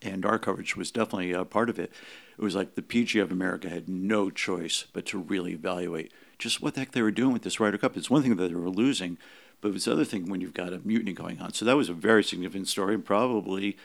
and 0.00 0.24
our 0.24 0.38
coverage 0.38 0.76
was 0.76 0.90
definitely 0.90 1.32
a 1.32 1.44
part 1.44 1.68
of 1.68 1.78
it. 1.78 1.92
It 2.38 2.42
was 2.42 2.56
like 2.56 2.74
the 2.74 2.82
PGA 2.82 3.22
of 3.22 3.30
America 3.30 3.68
had 3.68 3.86
no 3.86 4.30
choice 4.30 4.86
but 4.94 5.04
to 5.06 5.18
really 5.18 5.52
evaluate 5.52 6.10
just 6.38 6.62
what 6.62 6.74
the 6.74 6.80
heck 6.80 6.92
they 6.92 7.02
were 7.02 7.10
doing 7.10 7.32
with 7.32 7.42
this 7.42 7.60
Ryder 7.60 7.78
Cup. 7.78 7.96
It's 7.96 8.10
one 8.10 8.22
thing 8.22 8.36
that 8.36 8.48
they 8.48 8.54
were 8.54 8.70
losing, 8.70 9.18
but 9.60 9.68
it's 9.68 9.74
was 9.74 9.84
the 9.86 9.92
other 9.92 10.04
thing 10.04 10.28
when 10.28 10.40
you've 10.40 10.54
got 10.54 10.72
a 10.72 10.80
mutiny 10.84 11.12
going 11.12 11.40
on. 11.40 11.52
So 11.54 11.64
that 11.64 11.76
was 11.76 11.88
a 11.88 11.94
very 11.94 12.22
significant 12.22 12.68
story 12.68 12.94
and 12.94 13.04
probably 13.04 13.76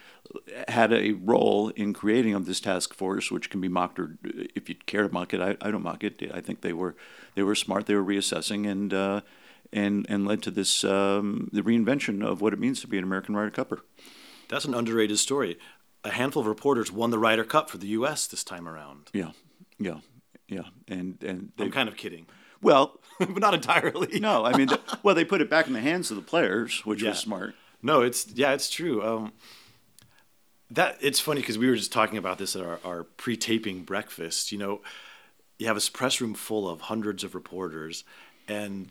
had 0.67 0.91
a 0.91 1.13
role 1.13 1.69
in 1.69 1.93
creating 1.93 2.33
of 2.33 2.45
this 2.45 2.59
task 2.59 2.93
force, 2.93 3.31
which 3.31 3.49
can 3.49 3.61
be 3.61 3.69
mocked 3.69 3.97
or 3.99 4.17
if 4.55 4.67
you 4.67 4.75
care 4.85 5.03
to 5.03 5.13
mock 5.13 5.33
it, 5.33 5.39
I, 5.39 5.55
I 5.61 5.71
don't 5.71 5.83
mock 5.83 6.03
it. 6.03 6.21
I 6.33 6.41
think 6.41 6.61
they 6.61 6.73
were 6.73 6.95
they 7.35 7.43
were 7.43 7.55
smart. 7.55 7.85
They 7.85 7.95
were 7.95 8.03
reassessing 8.03 8.69
and 8.69 8.93
uh, 8.93 9.21
and 9.71 10.05
and 10.09 10.27
led 10.27 10.41
to 10.43 10.51
this 10.51 10.83
um, 10.83 11.49
the 11.53 11.61
reinvention 11.61 12.25
of 12.25 12.41
what 12.41 12.51
it 12.51 12.59
means 12.59 12.81
to 12.81 12.87
be 12.87 12.97
an 12.97 13.03
American 13.03 13.35
Ryder 13.35 13.51
Cupper. 13.51 13.79
That's 14.49 14.65
an 14.65 14.73
underrated 14.73 15.19
story. 15.19 15.57
A 16.03 16.09
handful 16.11 16.41
of 16.41 16.47
reporters 16.47 16.91
won 16.91 17.11
the 17.11 17.19
Ryder 17.19 17.43
Cup 17.43 17.69
for 17.69 17.77
the 17.77 17.87
U.S. 17.87 18.27
this 18.27 18.43
time 18.43 18.67
around. 18.67 19.09
Yeah, 19.13 19.31
yeah, 19.77 19.99
yeah, 20.47 20.63
and 20.87 21.23
and 21.23 21.51
I'm 21.57 21.71
kind 21.71 21.87
of 21.87 21.95
kidding. 21.95 22.25
Well, 22.61 22.99
but 23.19 23.39
not 23.39 23.53
entirely. 23.53 24.19
no, 24.19 24.45
I 24.45 24.55
mean, 24.55 24.67
the, 24.67 24.79
well, 25.03 25.15
they 25.15 25.25
put 25.25 25.41
it 25.41 25.49
back 25.49 25.67
in 25.67 25.73
the 25.73 25.81
hands 25.81 26.11
of 26.11 26.17
the 26.17 26.23
players, 26.23 26.85
which 26.85 27.01
yeah. 27.01 27.09
was 27.09 27.19
smart. 27.19 27.55
No, 27.81 28.01
it's 28.01 28.27
yeah, 28.33 28.53
it's 28.53 28.69
true. 28.69 29.03
Um, 29.03 29.33
that 30.71 30.97
it's 31.01 31.19
funny 31.19 31.41
because 31.41 31.57
we 31.57 31.69
were 31.69 31.75
just 31.75 31.91
talking 31.91 32.17
about 32.17 32.37
this 32.37 32.55
at 32.55 32.61
our, 32.61 32.79
our 32.83 33.03
pre-taping 33.03 33.83
breakfast. 33.83 34.51
You 34.51 34.57
know, 34.57 34.81
you 35.57 35.67
have 35.67 35.77
a 35.77 35.91
press 35.91 36.21
room 36.21 36.33
full 36.33 36.69
of 36.69 36.81
hundreds 36.81 37.23
of 37.23 37.35
reporters, 37.35 38.03
and 38.47 38.89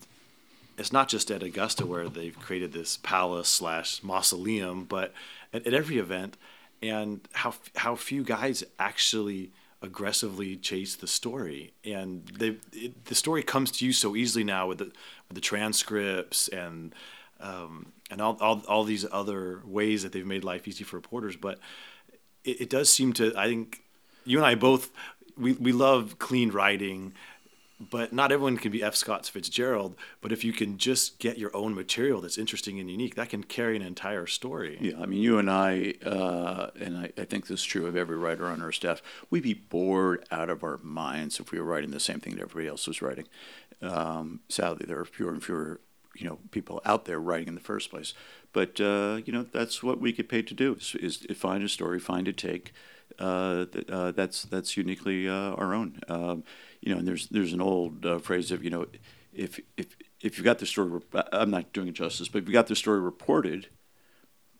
it's 0.76 0.92
not 0.92 1.08
just 1.08 1.30
at 1.30 1.42
Augusta 1.42 1.86
where 1.86 2.08
they've 2.08 2.38
created 2.38 2.72
this 2.72 2.96
palace 2.98 3.48
slash 3.48 4.02
mausoleum, 4.02 4.84
but 4.84 5.12
at, 5.52 5.66
at 5.66 5.74
every 5.74 5.98
event, 5.98 6.36
and 6.82 7.20
how 7.32 7.54
how 7.76 7.94
few 7.94 8.24
guys 8.24 8.64
actually 8.78 9.50
aggressively 9.82 10.56
chase 10.56 10.96
the 10.96 11.06
story, 11.06 11.72
and 11.84 12.26
they 12.38 12.56
it, 12.72 13.04
the 13.06 13.14
story 13.14 13.42
comes 13.42 13.70
to 13.72 13.86
you 13.86 13.92
so 13.92 14.16
easily 14.16 14.44
now 14.44 14.66
with 14.66 14.78
the 14.78 14.92
with 15.28 15.34
the 15.34 15.40
transcripts 15.40 16.48
and 16.48 16.94
um, 17.40 17.92
and 18.10 18.20
all, 18.20 18.36
all 18.40 18.62
all 18.68 18.84
these 18.84 19.06
other 19.10 19.62
ways 19.64 20.02
that 20.02 20.12
they've 20.12 20.26
made 20.26 20.44
life 20.44 20.66
easy 20.66 20.84
for 20.84 20.96
reporters. 20.96 21.36
But 21.36 21.58
it, 22.44 22.62
it 22.62 22.70
does 22.70 22.90
seem 22.90 23.12
to 23.14 23.32
I 23.36 23.46
think 23.46 23.82
you 24.24 24.38
and 24.38 24.46
I 24.46 24.54
both 24.54 24.90
we 25.36 25.52
we 25.52 25.72
love 25.72 26.18
clean 26.18 26.50
writing 26.50 27.14
but 27.80 28.12
not 28.12 28.32
everyone 28.32 28.56
can 28.56 28.72
be 28.72 28.82
F. 28.82 28.96
Scott 28.96 29.26
Fitzgerald. 29.26 29.94
But 30.20 30.32
if 30.32 30.44
you 30.44 30.52
can 30.52 30.78
just 30.78 31.18
get 31.18 31.38
your 31.38 31.54
own 31.56 31.74
material 31.74 32.20
that's 32.20 32.38
interesting 32.38 32.80
and 32.80 32.90
unique, 32.90 33.14
that 33.14 33.30
can 33.30 33.44
carry 33.44 33.76
an 33.76 33.82
entire 33.82 34.26
story. 34.26 34.78
Yeah, 34.80 35.00
I 35.00 35.06
mean, 35.06 35.20
you 35.20 35.38
and 35.38 35.50
I, 35.50 35.94
uh, 36.04 36.70
and 36.78 36.96
I, 36.96 37.12
I, 37.16 37.24
think 37.24 37.46
this 37.46 37.60
is 37.60 37.64
true 37.64 37.86
of 37.86 37.96
every 37.96 38.16
writer 38.16 38.46
on 38.46 38.62
our 38.62 38.72
staff, 38.72 39.00
we'd 39.30 39.44
be 39.44 39.54
bored 39.54 40.24
out 40.30 40.50
of 40.50 40.64
our 40.64 40.78
minds 40.82 41.38
if 41.38 41.52
we 41.52 41.60
were 41.60 41.64
writing 41.64 41.90
the 41.90 42.00
same 42.00 42.20
thing 42.20 42.34
that 42.34 42.42
everybody 42.42 42.68
else 42.68 42.86
was 42.86 43.00
writing. 43.00 43.28
Um, 43.80 44.40
sadly, 44.48 44.84
there 44.86 44.98
are 44.98 45.04
fewer 45.04 45.30
and 45.30 45.42
fewer, 45.42 45.80
you 46.16 46.28
know, 46.28 46.38
people 46.50 46.82
out 46.84 47.04
there 47.04 47.20
writing 47.20 47.48
in 47.48 47.54
the 47.54 47.60
first 47.60 47.90
place. 47.90 48.12
But 48.52 48.80
uh, 48.80 49.20
you 49.24 49.32
know, 49.32 49.44
that's 49.44 49.82
what 49.82 50.00
we 50.00 50.12
get 50.12 50.28
paid 50.28 50.48
to 50.48 50.54
do: 50.54 50.74
is, 50.74 50.96
is 50.96 51.36
find 51.36 51.62
a 51.62 51.68
story, 51.68 52.00
find 52.00 52.26
a 52.26 52.32
take. 52.32 52.72
Uh, 53.18 53.66
uh, 53.88 54.12
that's 54.12 54.42
that's 54.44 54.76
uniquely 54.76 55.28
uh, 55.28 55.52
our 55.54 55.74
own. 55.74 56.00
Um, 56.08 56.44
you 56.80 56.92
know, 56.92 56.98
and 56.98 57.08
there's 57.08 57.28
there's 57.28 57.52
an 57.52 57.60
old 57.60 58.06
uh, 58.06 58.18
phrase 58.18 58.52
of 58.52 58.62
you 58.62 58.70
know, 58.70 58.86
if 59.32 59.60
if 59.76 59.96
if 60.20 60.38
you 60.38 60.44
got 60.44 60.58
the 60.58 60.66
story, 60.66 61.00
I'm 61.32 61.50
not 61.50 61.72
doing 61.72 61.88
it 61.88 61.94
justice, 61.94 62.28
but 62.28 62.42
if 62.42 62.48
you 62.48 62.52
got 62.52 62.66
the 62.68 62.76
story 62.76 63.00
reported, 63.00 63.68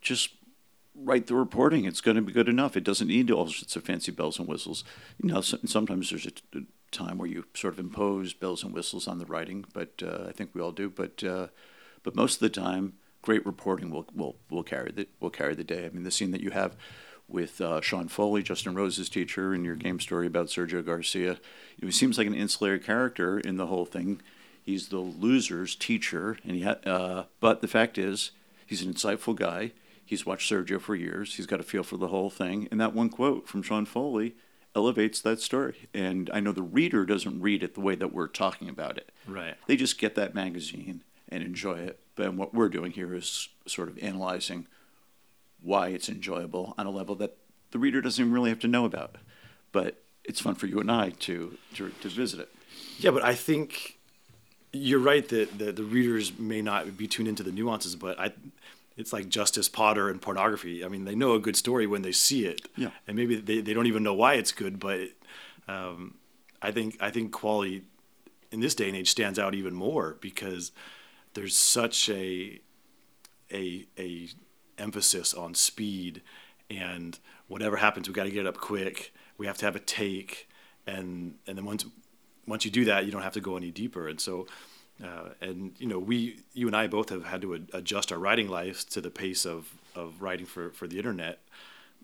just 0.00 0.30
write 0.94 1.26
the 1.26 1.34
reporting. 1.34 1.84
It's 1.84 2.00
going 2.00 2.16
to 2.16 2.22
be 2.22 2.32
good 2.32 2.48
enough. 2.48 2.76
It 2.76 2.84
doesn't 2.84 3.08
need 3.08 3.30
all 3.30 3.46
sorts 3.46 3.76
of 3.76 3.84
fancy 3.84 4.12
bells 4.12 4.38
and 4.38 4.48
whistles. 4.48 4.84
You 5.22 5.30
know, 5.30 5.40
sometimes 5.40 6.10
there's 6.10 6.26
a 6.26 6.60
time 6.90 7.18
where 7.18 7.28
you 7.28 7.44
sort 7.54 7.74
of 7.74 7.80
impose 7.80 8.32
bells 8.32 8.64
and 8.64 8.72
whistles 8.72 9.06
on 9.06 9.18
the 9.18 9.26
writing, 9.26 9.64
but 9.72 10.02
uh, 10.02 10.26
I 10.28 10.32
think 10.32 10.50
we 10.54 10.60
all 10.60 10.72
do. 10.72 10.90
But 10.90 11.22
uh, 11.22 11.48
but 12.02 12.14
most 12.14 12.34
of 12.34 12.40
the 12.40 12.60
time, 12.60 12.94
great 13.22 13.44
reporting 13.46 13.90
will 13.90 14.06
will 14.14 14.36
will 14.50 14.62
carry 14.62 14.92
the 14.92 15.06
will 15.20 15.30
carry 15.30 15.54
the 15.54 15.64
day. 15.64 15.86
I 15.86 15.90
mean, 15.90 16.04
the 16.04 16.10
scene 16.10 16.30
that 16.32 16.40
you 16.40 16.50
have 16.50 16.76
with 17.28 17.60
uh, 17.60 17.80
Sean 17.80 18.08
Foley, 18.08 18.42
Justin 18.42 18.74
Rose's 18.74 19.08
teacher, 19.08 19.54
in 19.54 19.64
your 19.64 19.74
game 19.74 20.00
story 20.00 20.26
about 20.26 20.46
Sergio 20.46 20.84
Garcia, 20.84 21.38
he 21.80 21.90
seems 21.90 22.18
like 22.18 22.26
an 22.26 22.34
insular 22.34 22.78
character 22.78 23.38
in 23.38 23.56
the 23.56 23.66
whole 23.66 23.84
thing. 23.84 24.20
He's 24.62 24.88
the 24.88 24.98
loser's 24.98 25.74
teacher, 25.74 26.36
and 26.44 26.56
he 26.56 26.62
ha- 26.62 26.78
uh, 26.84 27.24
but 27.40 27.60
the 27.60 27.68
fact 27.68 27.98
is, 27.98 28.32
he's 28.66 28.82
an 28.82 28.92
insightful 28.92 29.36
guy. 29.36 29.72
He's 30.04 30.24
watched 30.24 30.50
Sergio 30.50 30.80
for 30.80 30.94
years. 30.94 31.34
He's 31.36 31.46
got 31.46 31.60
a 31.60 31.62
feel 31.62 31.82
for 31.82 31.98
the 31.98 32.08
whole 32.08 32.30
thing. 32.30 32.66
And 32.70 32.80
that 32.80 32.94
one 32.94 33.10
quote 33.10 33.46
from 33.46 33.62
Sean 33.62 33.84
Foley 33.84 34.34
elevates 34.74 35.20
that 35.20 35.40
story. 35.40 35.88
And 35.92 36.30
I 36.32 36.40
know 36.40 36.52
the 36.52 36.62
reader 36.62 37.04
doesn't 37.04 37.42
read 37.42 37.62
it 37.62 37.74
the 37.74 37.82
way 37.82 37.94
that 37.94 38.12
we're 38.12 38.28
talking 38.28 38.70
about 38.70 38.96
it. 38.96 39.12
Right. 39.26 39.54
They 39.66 39.76
just 39.76 39.98
get 39.98 40.14
that 40.14 40.34
magazine 40.34 41.02
and 41.28 41.42
enjoy 41.42 41.78
it. 41.80 42.00
But 42.14 42.34
what 42.34 42.54
we're 42.54 42.70
doing 42.70 42.92
here 42.92 43.14
is 43.14 43.50
sort 43.66 43.88
of 43.88 43.98
analyzing 43.98 44.66
why 45.62 45.88
it's 45.88 46.08
enjoyable 46.08 46.74
on 46.78 46.86
a 46.86 46.90
level 46.90 47.14
that 47.16 47.36
the 47.70 47.78
reader 47.78 48.00
doesn't 48.00 48.22
even 48.22 48.32
really 48.32 48.50
have 48.50 48.60
to 48.60 48.68
know 48.68 48.84
about. 48.84 49.16
But 49.72 50.02
it's 50.24 50.40
fun 50.40 50.54
for 50.54 50.66
you 50.66 50.80
and 50.80 50.90
I 50.90 51.10
to 51.10 51.56
to, 51.74 51.90
to 51.90 52.08
visit 52.08 52.40
it. 52.40 52.48
Yeah, 52.98 53.10
but 53.10 53.24
I 53.24 53.34
think 53.34 53.98
you're 54.72 54.98
right 55.00 55.26
that 55.28 55.58
the, 55.58 55.72
the 55.72 55.84
readers 55.84 56.38
may 56.38 56.60
not 56.60 56.96
be 56.96 57.06
tuned 57.06 57.28
into 57.28 57.42
the 57.42 57.52
nuances, 57.52 57.96
but 57.96 58.18
I 58.18 58.32
it's 58.96 59.12
like 59.12 59.28
Justice 59.28 59.68
Potter 59.68 60.10
and 60.10 60.20
pornography. 60.20 60.84
I 60.84 60.88
mean, 60.88 61.04
they 61.04 61.14
know 61.14 61.34
a 61.34 61.38
good 61.38 61.56
story 61.56 61.86
when 61.86 62.02
they 62.02 62.12
see 62.12 62.46
it, 62.46 62.68
yeah. 62.76 62.90
and 63.06 63.16
maybe 63.16 63.36
they, 63.36 63.60
they 63.60 63.72
don't 63.72 63.86
even 63.86 64.02
know 64.02 64.14
why 64.14 64.34
it's 64.34 64.50
good. 64.50 64.80
But 64.80 65.10
um, 65.68 66.16
I 66.60 66.72
think 66.72 66.96
I 67.00 67.10
think 67.10 67.32
quality 67.32 67.84
in 68.50 68.60
this 68.60 68.74
day 68.74 68.88
and 68.88 68.96
age 68.96 69.10
stands 69.10 69.38
out 69.38 69.54
even 69.54 69.74
more 69.74 70.16
because 70.20 70.72
there's 71.34 71.56
such 71.56 72.08
a 72.08 72.60
a 73.52 73.86
a 73.98 74.28
emphasis 74.78 75.34
on 75.34 75.54
speed 75.54 76.22
and 76.70 77.18
whatever 77.46 77.76
happens, 77.76 78.08
we 78.08 78.14
got 78.14 78.24
to 78.24 78.30
get 78.30 78.40
it 78.40 78.46
up 78.46 78.58
quick. 78.58 79.12
We 79.38 79.46
have 79.46 79.58
to 79.58 79.64
have 79.64 79.76
a 79.76 79.80
take, 79.80 80.48
and 80.86 81.36
and 81.46 81.56
then 81.56 81.64
once 81.64 81.86
once 82.46 82.64
you 82.64 82.70
do 82.70 82.84
that, 82.86 83.06
you 83.06 83.12
don't 83.12 83.22
have 83.22 83.34
to 83.34 83.40
go 83.40 83.56
any 83.56 83.70
deeper. 83.70 84.08
And 84.08 84.20
so 84.20 84.46
uh, 85.02 85.28
and 85.40 85.72
you 85.78 85.86
know, 85.86 85.98
we, 85.98 86.40
you 86.52 86.66
and 86.66 86.76
I 86.76 86.86
both 86.88 87.10
have 87.10 87.24
had 87.24 87.42
to 87.42 87.54
ad- 87.54 87.70
adjust 87.72 88.10
our 88.10 88.18
writing 88.18 88.48
lives 88.48 88.84
to 88.86 89.00
the 89.00 89.10
pace 89.10 89.46
of, 89.46 89.72
of 89.94 90.20
writing 90.20 90.46
for, 90.46 90.70
for 90.70 90.86
the 90.86 90.96
internet. 90.96 91.40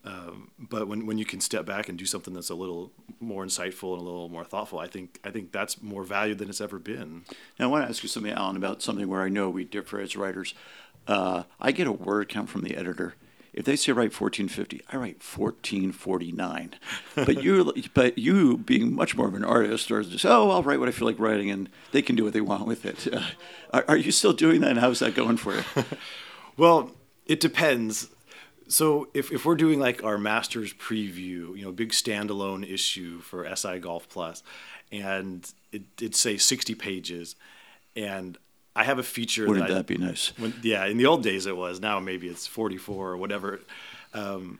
Um, 0.04 0.50
but 0.58 0.86
when, 0.86 1.06
when 1.06 1.16
you 1.16 1.24
can 1.24 1.40
step 1.40 1.64
back 1.64 1.88
and 1.88 1.96
do 1.96 2.04
something 2.04 2.34
that's 2.34 2.50
a 2.50 2.54
little 2.54 2.92
more 3.20 3.44
insightful 3.44 3.94
and 3.94 4.02
a 4.02 4.04
little 4.04 4.28
more 4.28 4.44
thoughtful, 4.44 4.78
I 4.78 4.86
think 4.86 5.18
I 5.24 5.30
think 5.30 5.50
that's 5.50 5.82
more 5.82 6.04
valued 6.04 6.38
than 6.38 6.50
it's 6.50 6.60
ever 6.60 6.78
been. 6.78 7.24
Now, 7.58 7.64
I 7.64 7.68
want 7.68 7.84
to 7.84 7.88
ask 7.88 8.02
you 8.02 8.08
something, 8.10 8.32
Alan, 8.32 8.56
about 8.56 8.82
something 8.82 9.08
where 9.08 9.22
I 9.22 9.30
know 9.30 9.48
we 9.48 9.64
differ 9.64 10.00
as 10.00 10.14
writers. 10.14 10.54
Uh, 11.06 11.44
I 11.60 11.72
get 11.72 11.86
a 11.86 11.92
word 11.92 12.28
count 12.28 12.48
from 12.48 12.62
the 12.62 12.76
editor, 12.76 13.14
if 13.54 13.64
they 13.64 13.76
say 13.76 13.92
write 13.92 14.20
1450, 14.20 14.82
I 14.90 14.96
write 14.96 15.22
1449. 15.22 16.74
but 17.14 17.42
you, 17.42 17.72
but 17.94 18.18
you 18.18 18.58
being 18.58 18.92
much 18.92 19.16
more 19.16 19.28
of 19.28 19.34
an 19.34 19.44
artist, 19.44 19.92
or 19.92 20.02
just 20.02 20.26
oh, 20.26 20.50
I'll 20.50 20.64
write 20.64 20.80
what 20.80 20.88
I 20.88 20.92
feel 20.92 21.06
like 21.06 21.20
writing, 21.20 21.50
and 21.50 21.68
they 21.92 22.02
can 22.02 22.16
do 22.16 22.24
what 22.24 22.32
they 22.32 22.40
want 22.40 22.66
with 22.66 22.84
it. 22.84 23.14
Uh, 23.14 23.24
are, 23.72 23.84
are 23.88 23.96
you 23.96 24.10
still 24.10 24.32
doing 24.32 24.60
that? 24.62 24.72
And 24.72 24.80
how's 24.80 24.98
that 24.98 25.14
going 25.14 25.36
for 25.36 25.54
you? 25.54 25.62
well, 26.56 26.90
it 27.26 27.38
depends. 27.38 28.08
So 28.66 29.08
if, 29.14 29.30
if 29.30 29.44
we're 29.44 29.54
doing 29.54 29.78
like 29.78 30.02
our 30.02 30.18
master's 30.18 30.72
preview, 30.72 31.56
you 31.56 31.62
know, 31.62 31.70
big 31.70 31.90
standalone 31.90 32.68
issue 32.68 33.20
for 33.20 33.48
SI 33.54 33.78
Golf 33.78 34.08
Plus, 34.08 34.42
and 34.90 35.48
it, 35.70 35.82
it'd 35.98 36.16
say 36.16 36.36
60 36.36 36.74
pages, 36.74 37.36
and 37.94 38.36
I 38.76 38.84
have 38.84 38.98
a 38.98 39.02
feature. 39.02 39.46
Wouldn't 39.46 39.68
that, 39.68 39.74
that 39.74 39.80
I, 39.80 39.82
be 39.82 39.96
nice? 39.96 40.32
When, 40.38 40.54
yeah, 40.62 40.84
in 40.86 40.96
the 40.96 41.06
old 41.06 41.22
days 41.22 41.46
it 41.46 41.56
was. 41.56 41.80
Now 41.80 42.00
maybe 42.00 42.28
it's 42.28 42.46
44 42.46 43.10
or 43.10 43.16
whatever. 43.16 43.60
Um, 44.12 44.58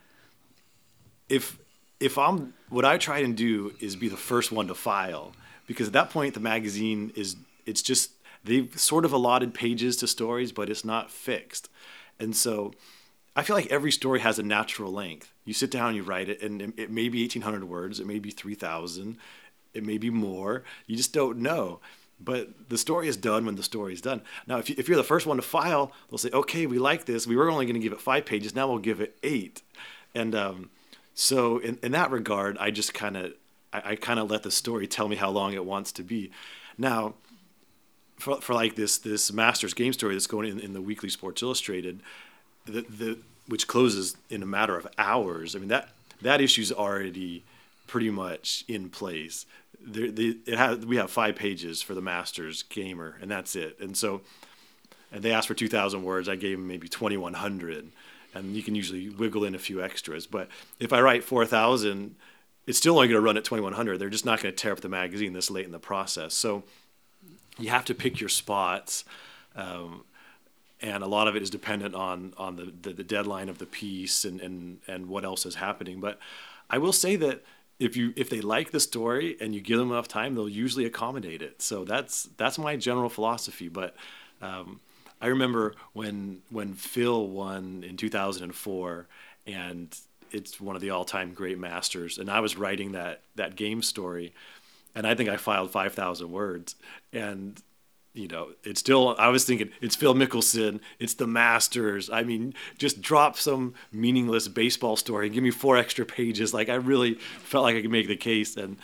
if 1.29 1.59
if 2.01 2.19
I'm 2.19 2.55
what 2.69 2.85
I 2.85 2.99
try 2.99 3.19
and 3.19 3.37
do 3.37 3.75
is 3.81 3.97
be 3.97 4.09
the 4.09 4.17
first 4.17 4.53
one 4.53 4.69
to 4.69 4.75
file 4.75 5.33
because 5.67 5.89
at 5.89 5.93
that 5.95 6.11
point 6.11 6.35
the 6.35 6.41
magazine 6.41 7.13
is 7.17 7.37
it's 7.67 7.83
just 7.83 8.13
they've 8.45 8.79
sort 8.79 9.05
of 9.05 9.13
allotted 9.13 9.55
pages 9.55 9.97
to 9.99 10.07
stories, 10.07 10.53
but 10.53 10.69
it's 10.71 10.85
not 10.85 11.11
fixed, 11.11 11.69
and 12.19 12.35
so. 12.37 12.73
I 13.37 13.43
feel 13.43 13.57
like 13.57 13.67
every 13.67 13.91
story 13.91 14.21
has 14.21 14.39
a 14.39 14.45
natural 14.45 14.93
length. 14.93 15.33
You 15.45 15.55
sit 15.55 15.69
down, 15.69 15.97
you 15.97 16.05
write 16.05 16.29
it, 16.29 16.41
and 16.41 16.73
it 16.79 16.89
may 16.89 17.09
be 17.09 17.23
1,800 17.23 17.65
words, 17.65 17.99
it 17.99 18.07
may 18.07 18.21
be 18.21 18.31
3,000, 18.31 19.19
it 19.73 19.85
may 19.85 19.99
be 19.99 20.09
more. 20.09 20.63
You 20.87 20.97
just 20.97 21.13
don't 21.13 21.39
know. 21.39 21.81
But 22.25 22.71
the 22.71 22.79
story 22.79 23.09
is 23.09 23.17
done 23.17 23.45
when 23.45 23.57
the 23.57 23.63
story 23.63 23.93
is 23.93 24.01
done. 24.01 24.23
Now, 24.47 24.59
if, 24.59 24.71
you, 24.71 24.77
if 24.79 24.89
you're 24.89 24.97
the 24.97 25.05
first 25.05 25.27
one 25.27 25.37
to 25.37 25.43
file, 25.43 25.93
they'll 26.09 26.19
say, 26.19 26.31
okay, 26.31 26.67
we 26.67 26.79
like 26.79 27.05
this. 27.05 27.27
We 27.27 27.37
were 27.37 27.51
only 27.51 27.67
going 27.67 27.75
to 27.75 27.81
give 27.81 27.93
it 27.93 28.01
five 28.01 28.25
pages. 28.25 28.55
Now 28.55 28.69
we'll 28.69 28.79
give 28.79 29.01
it 29.01 29.19
eight. 29.23 29.63
And 30.15 30.35
um, 30.35 30.71
so, 31.15 31.59
in, 31.59 31.79
in 31.83 31.93
that 31.93 32.11
regard, 32.11 32.57
I 32.59 32.71
just 32.71 32.95
kind 32.95 33.17
of 33.17 33.35
I, 33.73 33.97
kind 33.97 34.21
of 34.21 34.31
let 34.31 34.45
the 34.45 34.51
story 34.51 34.87
tell 34.87 35.09
me 35.09 35.17
how 35.17 35.31
long 35.31 35.53
it 35.53 35.65
wants 35.65 35.91
to 35.93 36.05
be. 36.05 36.31
Now, 36.79 37.15
for, 38.17 38.41
for 38.41 38.55
like 38.55 38.77
this 38.77 38.99
this 38.99 39.33
Masters 39.33 39.75
game 39.75 39.93
story 39.93 40.15
that's 40.15 40.29
going 40.29 40.49
in, 40.49 40.61
in 40.61 40.73
the 40.73 40.81
weekly 40.81 41.09
Sports 41.09 41.43
Illustrated, 41.43 42.01
the, 42.67 42.83
the 42.83 43.19
which 43.47 43.67
closes 43.67 44.17
in 44.31 44.43
a 44.43 44.47
matter 44.47 44.77
of 44.77 44.87
hours. 44.97 45.57
I 45.57 45.59
mean 45.59 45.69
that 45.69 45.91
that 46.23 46.41
issue's 46.41 46.73
already 46.73 47.45
pretty 47.87 48.11
much 48.11 48.65
in 48.69 48.89
place 48.89 49.45
there, 49.87 50.11
they, 50.11 50.37
it 50.47 50.59
has, 50.59 50.85
we 50.85 50.97
have 50.97 51.11
five 51.11 51.37
pages 51.37 51.83
for 51.83 51.95
the 51.95 52.01
Masters 52.01 52.63
Gamer, 52.63 53.17
and 53.21 53.31
that's 53.31 53.55
it. 53.57 53.79
And 53.81 53.97
so, 53.97 54.23
and 55.13 55.23
they 55.23 55.33
asked 55.33 55.49
for 55.49 55.55
2,000 55.55 56.03
words. 56.03 56.29
I 56.29 56.37
gave 56.37 56.59
them 56.59 56.67
maybe 56.67 56.89
2,100, 56.89 57.93
and 58.35 58.57
you 58.57 58.63
can 58.63 58.75
usually 58.75 59.09
wiggle 59.09 59.45
in 59.45 59.55
a 59.55 59.59
few 59.59 59.83
extras. 59.83 60.27
But 60.27 60.49
if 60.81 60.93
I 60.93 61.01
write 61.01 61.25
4,000, 61.25 62.17
it's 62.67 62.79
still 62.79 62.97
only 62.97 63.09
going 63.09 63.21
to 63.21 63.25
run 63.25 63.37
at 63.37 63.45
2,100. 63.45 63.99
They're 63.99 64.09
just 64.09 64.27
not 64.27 64.43
going 64.43 64.55
to 64.55 64.61
tear 64.61 64.73
up 64.73 64.81
the 64.81 64.89
magazine 64.89 65.33
this 65.33 65.51
late 65.51 65.67
in 65.67 65.73
the 65.73 65.79
process. 65.79 66.35
So 66.35 66.65
you 67.59 67.71
have 67.71 67.85
to 67.87 67.95
pick 67.95 68.21
your 68.21 68.29
spots. 68.29 69.05
Um, 69.55 70.05
and 70.81 71.03
a 71.03 71.07
lot 71.07 71.29
of 71.29 71.37
it 71.37 71.43
is 71.43 71.51
dependent 71.51 71.95
on 71.95 72.35
on 72.37 72.57
the, 72.57 72.73
the, 72.83 72.93
the 72.93 73.05
deadline 73.05 73.49
of 73.49 73.59
the 73.59 73.67
piece 73.67 74.25
and, 74.25 74.41
and, 74.41 74.81
and 74.87 75.09
what 75.09 75.25
else 75.25 75.47
is 75.47 75.55
happening. 75.55 76.01
But 76.01 76.19
I 76.69 76.79
will 76.79 76.93
say 76.93 77.17
that 77.17 77.43
if 77.79 77.97
you 77.97 78.13
if 78.17 78.31
they 78.31 78.41
like 78.41 78.71
the 78.71 78.81
story 78.81 79.37
and 79.41 79.55
you 79.55 79.61
give 79.61 79.79
them 79.79 79.91
enough 79.91 80.09
time, 80.09 80.35
they'll 80.35 80.49
usually 80.49 80.85
accommodate 80.85 81.43
it. 81.43 81.61
So 81.61 81.85
that's 81.85 82.25
that's 82.37 82.59
my 82.59 82.77
general 82.77 83.09
philosophy. 83.09 83.69
But 83.69 83.97
um, 84.41 84.81
I 85.21 85.29
remember 85.29 85.75
when 85.93 86.43
when 86.51 86.75
Phil 86.75 87.29
won 87.29 87.85
in 87.87 87.97
2004, 87.97 89.07
and 89.47 89.99
it's 90.31 90.61
one 90.61 90.77
of 90.77 90.83
the 90.83 90.91
all-time 90.91 91.33
great 91.33 91.59
masters. 91.59 92.19
And 92.19 92.31
I 92.31 92.41
was 92.41 92.57
writing 92.57 92.93
that 92.93 93.23
that 93.35 93.57
game 93.57 93.83
story, 93.83 94.35
and 94.95 95.07
I 95.07 95.15
think 95.15 95.29
I 95.29 95.37
filed 95.37 95.71
5,000 95.71 96.31
words, 96.31 96.77
and 97.13 97.61
you 98.15 98.29
know, 98.29 98.51
it's 98.63 98.79
still, 98.79 99.17
I 99.19 99.29
was 99.29 99.45
thinking, 99.45 99.71
it's 99.81 99.97
Phil 99.97 100.15
Mickelson, 100.15 100.81
it's 101.01 101.15
the 101.15 101.27
Masters. 101.27 102.09
I 102.09 102.23
mean, 102.23 102.55
just 102.79 103.03
drop 103.03 103.37
some 103.37 103.75
meaningless 103.93 104.47
baseball 104.47 104.97
story 104.97 105.27
and 105.27 105.35
give 105.35 105.43
me 105.43 105.51
four 105.51 105.77
extra 105.77 106.07
pages. 106.07 106.55
Like, 106.55 106.69
I 106.69 106.77
really 106.77 107.15
felt 107.15 107.65
like 107.65 107.75
I 107.75 107.83
could 107.83 107.91
make 107.91 108.07
the 108.07 108.17
case. 108.17 108.57
And 108.57 108.79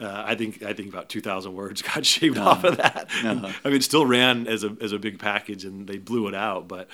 uh, 0.00 0.22
I 0.26 0.34
think 0.34 0.62
I 0.62 0.74
think 0.74 0.90
about 0.90 1.08
2,000 1.08 1.54
words 1.54 1.80
got 1.94 2.04
shaved 2.04 2.36
uh-huh. 2.36 2.50
off 2.50 2.64
of 2.64 2.76
that. 2.76 3.08
Uh-huh. 3.24 3.52
I 3.64 3.68
mean, 3.68 3.78
it 3.78 3.84
still 3.84 4.04
ran 4.04 4.46
as 4.46 4.64
a, 4.64 4.76
as 4.82 4.92
a 4.92 4.98
big 4.98 5.18
package 5.18 5.64
and 5.64 5.88
they 5.88 5.96
blew 5.96 6.28
it 6.28 6.34
out, 6.34 6.68
but 6.68 6.88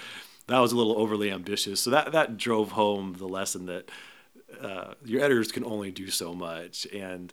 that 0.47 0.61
was 0.61 0.71
a 0.71 0.77
little 0.77 0.97
overly 0.97 1.31
ambitious. 1.31 1.81
So 1.81 1.91
that, 1.91 2.13
that 2.13 2.37
drove 2.37 2.73
home 2.73 3.17
the 3.19 3.27
lesson 3.27 3.67
that 3.67 3.91
uh, 4.61 4.95
your 5.05 5.23
editors 5.23 5.51
can 5.51 5.65
only 5.65 5.91
do 5.91 6.09
so 6.11 6.35
much. 6.35 6.87
And 6.93 7.33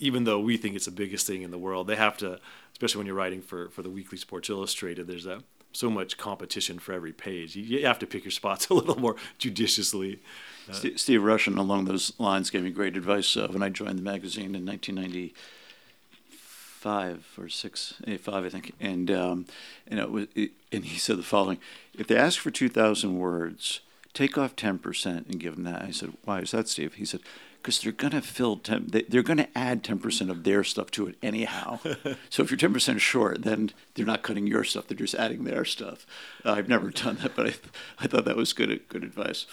even 0.00 0.24
though 0.24 0.40
we 0.40 0.56
think 0.56 0.74
it's 0.74 0.86
the 0.86 0.90
biggest 0.90 1.26
thing 1.26 1.42
in 1.42 1.50
the 1.50 1.58
world, 1.58 1.86
they 1.86 1.96
have 1.96 2.16
to 2.18 2.40
especially 2.80 3.00
when 3.00 3.06
you're 3.06 3.14
writing 3.14 3.42
for, 3.42 3.68
for 3.68 3.82
the 3.82 3.90
weekly 3.90 4.16
Sports 4.16 4.48
Illustrated, 4.48 5.06
there's 5.06 5.26
a, 5.26 5.42
so 5.70 5.90
much 5.90 6.16
competition 6.16 6.78
for 6.78 6.94
every 6.94 7.12
page. 7.12 7.54
You, 7.54 7.62
you 7.62 7.86
have 7.86 7.98
to 7.98 8.06
pick 8.06 8.24
your 8.24 8.30
spots 8.30 8.68
a 8.70 8.74
little 8.74 8.98
more 8.98 9.16
judiciously. 9.36 10.18
Uh, 10.66 10.72
Steve, 10.72 11.20
Rushin, 11.20 11.58
along 11.58 11.84
those 11.84 12.18
lines, 12.18 12.48
gave 12.48 12.62
me 12.62 12.70
great 12.70 12.96
advice 12.96 13.36
uh, 13.36 13.48
when 13.50 13.62
I 13.62 13.68
joined 13.68 13.98
the 13.98 14.02
magazine 14.02 14.54
in 14.54 14.64
1995 14.64 17.38
or 17.38 17.50
six, 17.50 17.96
eh, 18.06 18.16
five, 18.16 18.46
I 18.46 18.48
think, 18.48 18.72
and 18.80 19.10
um, 19.10 19.44
and 19.86 20.00
it 20.00 20.10
was, 20.10 20.28
it, 20.34 20.52
and 20.72 20.86
he 20.86 20.98
said 20.98 21.18
the 21.18 21.22
following: 21.22 21.58
If 21.98 22.06
they 22.06 22.16
ask 22.16 22.38
for 22.38 22.50
2,000 22.50 23.18
words, 23.18 23.80
take 24.14 24.38
off 24.38 24.56
10% 24.56 25.06
and 25.06 25.38
give 25.38 25.56
them 25.56 25.64
that. 25.64 25.82
I 25.82 25.90
said, 25.90 26.14
Why 26.24 26.40
is 26.40 26.52
that, 26.52 26.68
Steve? 26.68 26.94
He 26.94 27.04
said, 27.04 27.20
because 27.62 27.80
they're 27.80 27.92
going 27.92 28.12
to 28.12 28.22
fill 28.22 28.56
10, 28.56 28.86
they, 28.88 29.02
they're 29.02 29.22
going 29.22 29.38
to 29.38 29.58
add 29.58 29.82
10% 29.84 30.30
of 30.30 30.44
their 30.44 30.64
stuff 30.64 30.90
to 30.92 31.06
it 31.06 31.16
anyhow. 31.22 31.78
so 32.30 32.42
if 32.42 32.50
you're 32.50 32.58
10% 32.58 32.98
short, 32.98 33.42
then 33.42 33.70
they're 33.94 34.06
not 34.06 34.22
cutting 34.22 34.46
your 34.46 34.64
stuff; 34.64 34.88
they're 34.88 34.96
just 34.96 35.14
adding 35.14 35.44
their 35.44 35.64
stuff. 35.64 36.06
Uh, 36.44 36.52
I've 36.52 36.68
never 36.68 36.90
done 36.90 37.18
that, 37.22 37.36
but 37.36 37.46
I, 37.46 37.54
I 37.98 38.06
thought 38.06 38.24
that 38.24 38.36
was 38.36 38.52
good 38.52 38.88
good 38.88 39.04
advice. 39.04 39.46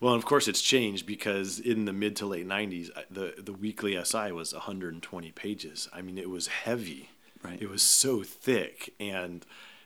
Well, 0.00 0.14
and 0.14 0.22
of 0.22 0.26
course 0.26 0.46
it's 0.46 0.62
changed 0.62 1.06
because 1.06 1.58
in 1.58 1.84
the 1.84 1.92
mid 1.92 2.14
to 2.16 2.26
late 2.26 2.46
'90s, 2.46 2.90
uh, 2.96 3.02
the 3.10 3.34
the 3.38 3.52
weekly 3.52 4.02
SI 4.02 4.32
was 4.32 4.52
120 4.52 5.32
pages. 5.32 5.88
I 5.92 6.02
mean, 6.02 6.18
it 6.18 6.30
was 6.30 6.46
heavy. 6.46 7.10
Right. 7.42 7.60
It 7.60 7.68
was 7.68 7.82
so 7.82 8.22
thick, 8.22 8.94
and 9.00 9.44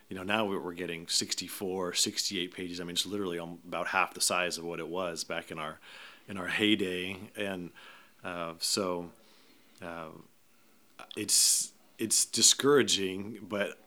you 0.09 0.17
know 0.17 0.23
now 0.23 0.45
we're 0.45 0.73
getting 0.73 1.07
64, 1.07 1.95
68 1.95 2.55
pages. 2.55 2.81
I 2.81 2.85
mean, 2.85 2.93
it's 2.93 3.07
literally 3.07 3.39
about 3.39 3.89
half 3.89 4.15
the 4.15 4.21
size 4.21 4.59
of 4.59 4.65
what 4.65 4.81
it 4.81 4.89
was 4.89 5.25
back 5.25 5.51
in 5.51 5.59
our 5.59 5.79
in 6.33 6.38
our 6.38 6.47
heyday, 6.47 7.14
and 7.37 7.71
uh, 8.25 8.55
so 8.59 9.11
uh, 9.83 10.09
it's 11.14 11.73
it's 11.99 12.25
discouraging, 12.25 13.38
but 13.42 13.79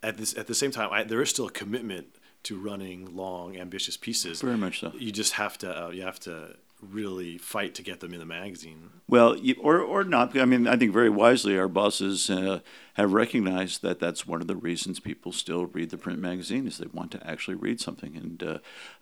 at 0.00 0.16
this 0.16 0.36
at 0.38 0.46
the 0.46 0.54
same 0.54 0.70
time, 0.70 0.88
I, 0.92 1.02
there 1.02 1.20
is 1.20 1.30
still 1.30 1.48
a 1.48 1.50
commitment 1.50 2.06
to 2.44 2.56
running 2.56 3.16
long, 3.16 3.58
ambitious 3.58 3.96
pieces. 3.96 4.40
Very 4.40 4.56
much 4.56 4.80
so. 4.80 4.92
You 4.96 5.10
just 5.10 5.32
have 5.32 5.58
to 5.58 5.86
uh, 5.86 5.90
you 5.90 6.02
have 6.02 6.20
to 6.20 6.56
really 6.82 7.38
fight 7.38 7.74
to 7.74 7.82
get 7.82 8.00
them 8.00 8.12
in 8.12 8.20
the 8.20 8.26
magazine. 8.26 8.90
Well, 9.08 9.36
or 9.60 9.80
or 9.80 10.04
not. 10.04 10.36
I 10.38 10.44
mean, 10.44 10.66
I 10.66 10.76
think 10.76 10.92
very 10.92 11.10
wisely 11.10 11.58
our 11.58 11.68
bosses 11.68 12.30
uh, 12.30 12.60
have 12.94 13.12
recognized 13.12 13.82
that 13.82 13.98
that's 13.98 14.26
one 14.26 14.40
of 14.40 14.46
the 14.46 14.56
reasons 14.56 15.00
people 15.00 15.32
still 15.32 15.66
read 15.66 15.90
the 15.90 15.98
print 15.98 16.18
magazine 16.18 16.66
is 16.66 16.78
they 16.78 16.86
want 16.86 17.10
to 17.12 17.26
actually 17.26 17.56
read 17.56 17.80
something. 17.80 18.16
And 18.16 18.42
uh, 18.42 18.58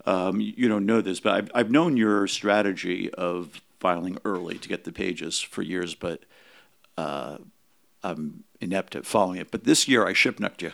um, 0.06 0.40
you 0.40 0.68
don't 0.68 0.86
know 0.86 1.00
this, 1.00 1.20
but 1.20 1.34
I've 1.34 1.50
I've 1.54 1.70
known 1.70 1.96
your 1.96 2.26
strategy 2.26 3.12
of 3.14 3.60
filing 3.80 4.18
early 4.24 4.58
to 4.58 4.68
get 4.68 4.84
the 4.84 4.92
pages 4.92 5.40
for 5.40 5.62
years, 5.62 5.94
but. 5.94 6.24
Uh, 6.96 7.38
I'm 8.02 8.44
inept 8.60 8.94
at 8.96 9.06
following 9.06 9.38
it, 9.38 9.50
but 9.50 9.64
this 9.64 9.88
year 9.88 10.06
I 10.06 10.12
shipnucked 10.12 10.62
you, 10.62 10.72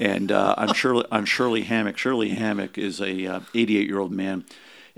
and 0.00 0.32
uh, 0.32 0.54
I'm 0.56 0.72
Shirley. 0.72 1.04
I'm 1.10 1.24
Shirley 1.24 1.64
Hammack. 1.64 1.96
Shirley 1.96 2.34
Hammack 2.34 2.78
is 2.78 3.00
a 3.00 3.42
88 3.54 3.54
uh, 3.54 3.86
year 3.86 3.98
old 3.98 4.12
man 4.12 4.44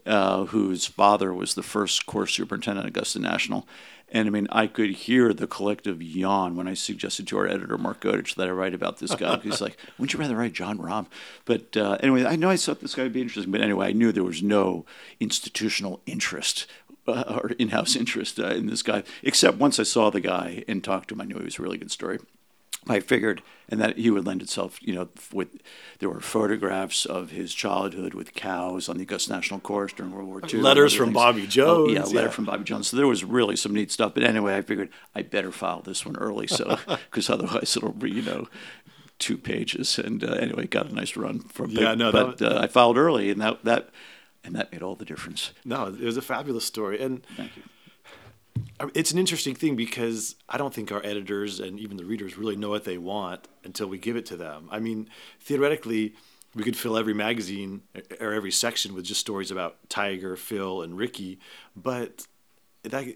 uh, 0.07 0.45
whose 0.47 0.87
father 0.87 1.33
was 1.33 1.55
the 1.55 1.63
first 1.63 2.07
course 2.07 2.35
superintendent 2.35 2.87
at 2.87 2.91
Augusta 2.91 3.19
National. 3.19 3.67
And 4.11 4.29
I 4.29 4.31
mean, 4.31 4.47
I 4.53 4.69
could 4.69 4.91
hear 4.91 5.33
the 5.33 5.49
collective 5.49 6.01
yawn 6.01 6.55
when 6.55 6.69
I 6.69 6.75
suggested 6.75 7.27
to 7.29 7.39
our 7.39 7.49
editor, 7.49 7.77
Mark 7.77 8.01
Godich, 8.01 8.37
that 8.37 8.49
I 8.49 8.53
write 8.53 8.75
about 8.75 8.99
this 8.99 9.15
guy. 9.15 9.39
He's 9.39 9.61
like, 9.61 9.77
wouldn't 9.99 10.13
you 10.13 10.21
rather 10.21 10.37
write 10.37 10.53
Jon 10.53 10.79
Rahm? 10.79 11.07
But 11.45 11.77
uh, 11.77 11.99
anyway, 12.01 12.25
I 12.25 12.37
know 12.37 12.51
I 12.51 12.57
thought 12.57 12.81
this 12.81 12.95
guy 12.95 13.03
would 13.03 13.13
be 13.13 13.23
interesting. 13.23 13.51
But 13.51 13.61
anyway, 13.61 13.89
I 13.89 13.93
knew 13.93 14.13
there 14.13 14.23
was 14.23 14.43
no 14.43 14.85
institutional 15.19 16.01
interest 16.07 16.67
uh, 17.09 17.41
or 17.43 17.51
in 17.59 17.71
house 17.71 17.97
interest 17.97 18.39
uh, 18.39 18.49
in 18.49 18.67
this 18.67 18.83
guy, 18.83 19.03
except 19.23 19.59
once 19.59 19.81
I 19.81 19.83
saw 19.83 20.11
the 20.11 20.21
guy 20.21 20.65
and 20.69 20.83
talked 20.83 21.09
to 21.09 21.15
him, 21.15 21.21
I 21.21 21.25
knew 21.25 21.39
he 21.39 21.45
was 21.45 21.59
a 21.59 21.63
really 21.63 21.79
good 21.79 21.91
story. 21.91 22.19
I 22.89 23.01
figured, 23.01 23.43
and 23.69 23.81
that 23.81 23.97
he 23.97 24.11
would 24.11 24.27
lend 24.27 24.43
itself, 24.43 24.79
you 24.83 24.95
know, 24.95 25.09
with 25.33 25.49
there 25.99 26.09
were 26.09 26.21
photographs 26.21 27.07
of 27.07 27.31
his 27.31 27.55
childhood 27.55 28.15
with 28.15 28.35
cows 28.35 28.89
on 28.89 28.97
the 28.97 29.05
Augusta 29.05 29.33
National 29.33 29.61
Course 29.61 29.93
during 29.93 30.13
World 30.13 30.29
War 30.29 30.41
II. 30.47 30.61
Letters 30.61 30.95
from 30.95 31.07
things. 31.07 31.15
Bobby 31.15 31.47
Jones. 31.47 31.89
Oh, 31.89 31.93
yeah, 31.93 32.05
letter 32.05 32.27
yeah. 32.27 32.29
from 32.29 32.45
Bobby 32.45 32.65
Jones. 32.65 32.89
So 32.89 32.97
there 32.97 33.07
was 33.07 33.25
really 33.25 33.57
some 33.57 33.73
neat 33.73 33.91
stuff. 33.91 34.15
But 34.15 34.23
anyway, 34.23 34.57
I 34.57 34.63
figured 34.63 34.91
I 35.15 35.23
better 35.23 35.51
file 35.51 35.81
this 35.81 36.05
one 36.05 36.17
early, 36.17 36.47
so 36.47 36.79
because 36.87 37.31
otherwise 37.31 37.77
it'll 37.77 37.93
be, 37.93 38.11
you 38.11 38.23
know, 38.23 38.49
two 39.19 39.39
pages. 39.39 39.99
And 39.99 40.23
uh, 40.23 40.33
anyway, 40.33 40.67
got 40.67 40.91
a 40.91 40.95
nice 40.95 41.17
run 41.17 41.41
from. 41.41 41.71
Yeah, 41.71 41.91
big, 41.91 41.99
no, 41.99 42.13
but 42.13 42.43
uh, 42.43 42.59
I 42.63 42.67
filed 42.67 42.99
early, 42.99 43.31
and 43.31 43.41
that 43.41 43.65
that 43.65 43.91
and 44.45 44.55
that 44.55 44.73
made 44.73 44.83
all 44.83 44.95
the 44.95 45.07
difference. 45.07 45.53
No, 45.65 45.87
it 45.87 46.01
was 46.01 46.17
a 46.17 46.23
fabulous 46.23 46.65
story, 46.65 47.01
and. 47.01 47.25
Thank 47.37 47.57
you 47.57 47.63
it's 48.95 49.13
an 49.13 49.19
interesting 49.19 49.55
thing 49.55 49.77
because 49.77 50.37
I 50.49 50.59
don't 50.59 50.73
think 50.73 50.93
our 50.93 51.05
editors 51.05 51.61
and 51.61 51.79
even 51.79 51.97
the 51.97 52.05
readers 52.05 52.37
really 52.37 52.57
know 52.57 52.71
what 52.71 52.85
they 52.85 52.99
want 52.99 53.49
until 53.65 53.87
we 53.87 53.99
give 53.99 54.17
it 54.17 54.27
to 54.27 54.37
them. 54.37 54.69
I 54.71 54.79
mean, 54.79 55.09
theoretically, 55.41 56.15
we 56.55 56.63
could 56.63 56.77
fill 56.77 56.97
every 56.97 57.15
magazine 57.15 57.83
or 58.21 58.33
every 58.33 58.53
section 58.53 58.95
with 58.95 59.05
just 59.05 59.21
stories 59.21 59.51
about 59.51 59.89
Tiger, 59.89 60.37
Phil, 60.37 60.83
and 60.83 60.97
Ricky, 60.97 61.39
but 61.75 62.27
that 62.83 63.07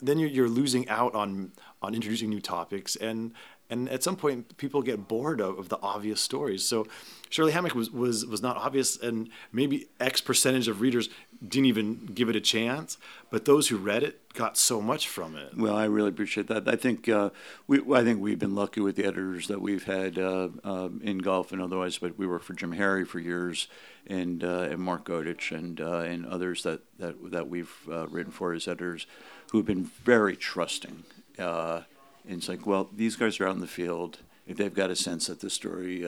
then 0.00 0.18
you're, 0.18 0.28
you're 0.28 0.48
losing 0.48 0.88
out 0.88 1.14
on 1.14 1.52
on 1.82 1.94
introducing 1.94 2.28
new 2.30 2.40
topics 2.40 2.96
and 2.96 3.32
and 3.70 3.88
at 3.88 4.02
some 4.02 4.16
point 4.16 4.56
people 4.56 4.82
get 4.82 5.08
bored 5.08 5.40
of, 5.40 5.58
of 5.58 5.68
the 5.68 5.78
obvious 5.82 6.20
stories. 6.20 6.64
So 6.64 6.86
Shirley 7.28 7.52
Hammack 7.52 7.74
was, 7.74 7.90
was 7.90 8.24
was 8.24 8.40
not 8.40 8.56
obvious, 8.56 8.96
and 8.96 9.28
maybe 9.52 9.88
X 10.00 10.20
percentage 10.20 10.68
of 10.68 10.80
readers 10.80 11.08
didn't 11.46 11.66
even 11.66 12.06
give 12.06 12.28
it 12.28 12.36
a 12.36 12.40
chance. 12.40 12.98
But 13.30 13.44
those 13.44 13.68
who 13.68 13.76
read 13.76 14.02
it 14.02 14.32
got 14.32 14.56
so 14.56 14.80
much 14.80 15.08
from 15.08 15.36
it. 15.36 15.56
Well, 15.56 15.76
I 15.76 15.84
really 15.84 16.08
appreciate 16.08 16.46
that. 16.48 16.68
I 16.68 16.76
think 16.76 17.08
uh, 17.08 17.30
we 17.66 17.80
I 17.92 18.02
think 18.02 18.20
we've 18.20 18.38
been 18.38 18.54
lucky 18.54 18.80
with 18.80 18.96
the 18.96 19.04
editors 19.04 19.48
that 19.48 19.60
we've 19.60 19.84
had 19.84 20.18
uh, 20.18 20.48
uh, 20.64 20.88
in 21.02 21.18
golf 21.18 21.52
and 21.52 21.60
otherwise. 21.60 21.98
But 21.98 22.18
we 22.18 22.26
worked 22.26 22.44
for 22.44 22.54
Jim 22.54 22.72
Herre 22.72 23.04
for 23.04 23.18
years, 23.18 23.68
and 24.06 24.42
uh, 24.42 24.68
and 24.70 24.80
Mark 24.80 25.06
Godich 25.06 25.56
and 25.56 25.80
uh, 25.80 26.00
and 26.00 26.26
others 26.26 26.62
that 26.62 26.80
that 26.98 27.30
that 27.30 27.48
we've 27.48 27.74
uh, 27.90 28.08
written 28.08 28.32
for 28.32 28.52
as 28.52 28.66
editors, 28.66 29.06
who've 29.50 29.66
been 29.66 29.84
very 29.84 30.36
trusting. 30.36 31.04
and 31.38 31.84
it's 32.26 32.48
like, 32.48 32.66
well, 32.66 32.88
these 32.94 33.16
guys 33.16 33.40
are 33.40 33.48
out 33.48 33.54
in 33.54 33.60
the 33.60 33.66
field. 33.66 34.18
If 34.46 34.56
they've 34.56 34.74
got 34.74 34.90
a 34.90 34.96
sense 34.96 35.26
that 35.26 35.40
the 35.40 35.50
story 35.50 36.06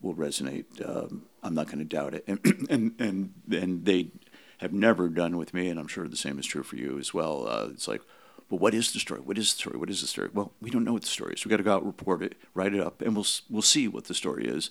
will 0.00 0.14
resonate. 0.14 0.66
Um, 0.86 1.24
I'm 1.42 1.54
not 1.54 1.66
going 1.66 1.78
to 1.78 1.84
doubt 1.84 2.14
it. 2.14 2.24
And, 2.26 2.66
and 2.70 2.94
and 3.00 3.32
and 3.50 3.84
they 3.84 4.10
have 4.58 4.72
never 4.72 5.08
done 5.08 5.36
with 5.36 5.54
me, 5.54 5.68
and 5.68 5.78
I'm 5.78 5.88
sure 5.88 6.06
the 6.08 6.16
same 6.16 6.38
is 6.38 6.46
true 6.46 6.62
for 6.62 6.76
you 6.76 6.98
as 6.98 7.14
well. 7.14 7.48
Uh, 7.48 7.68
it's 7.70 7.88
like, 7.88 8.02
well, 8.50 8.58
what 8.58 8.74
is 8.74 8.92
the 8.92 8.98
story? 8.98 9.20
What 9.20 9.38
is 9.38 9.52
the 9.52 9.58
story? 9.58 9.78
What 9.78 9.90
is 9.90 10.00
the 10.00 10.06
story? 10.06 10.30
Well, 10.32 10.52
we 10.60 10.70
don't 10.70 10.84
know 10.84 10.92
what 10.92 11.02
the 11.02 11.08
story 11.08 11.34
is. 11.34 11.44
We 11.44 11.50
got 11.50 11.58
to 11.58 11.62
go 11.62 11.74
out, 11.74 11.86
report 11.86 12.22
it, 12.22 12.34
write 12.54 12.74
it 12.74 12.80
up, 12.80 13.02
and 13.02 13.14
we'll 13.14 13.26
we'll 13.50 13.62
see 13.62 13.88
what 13.88 14.04
the 14.04 14.14
story 14.14 14.46
is. 14.46 14.70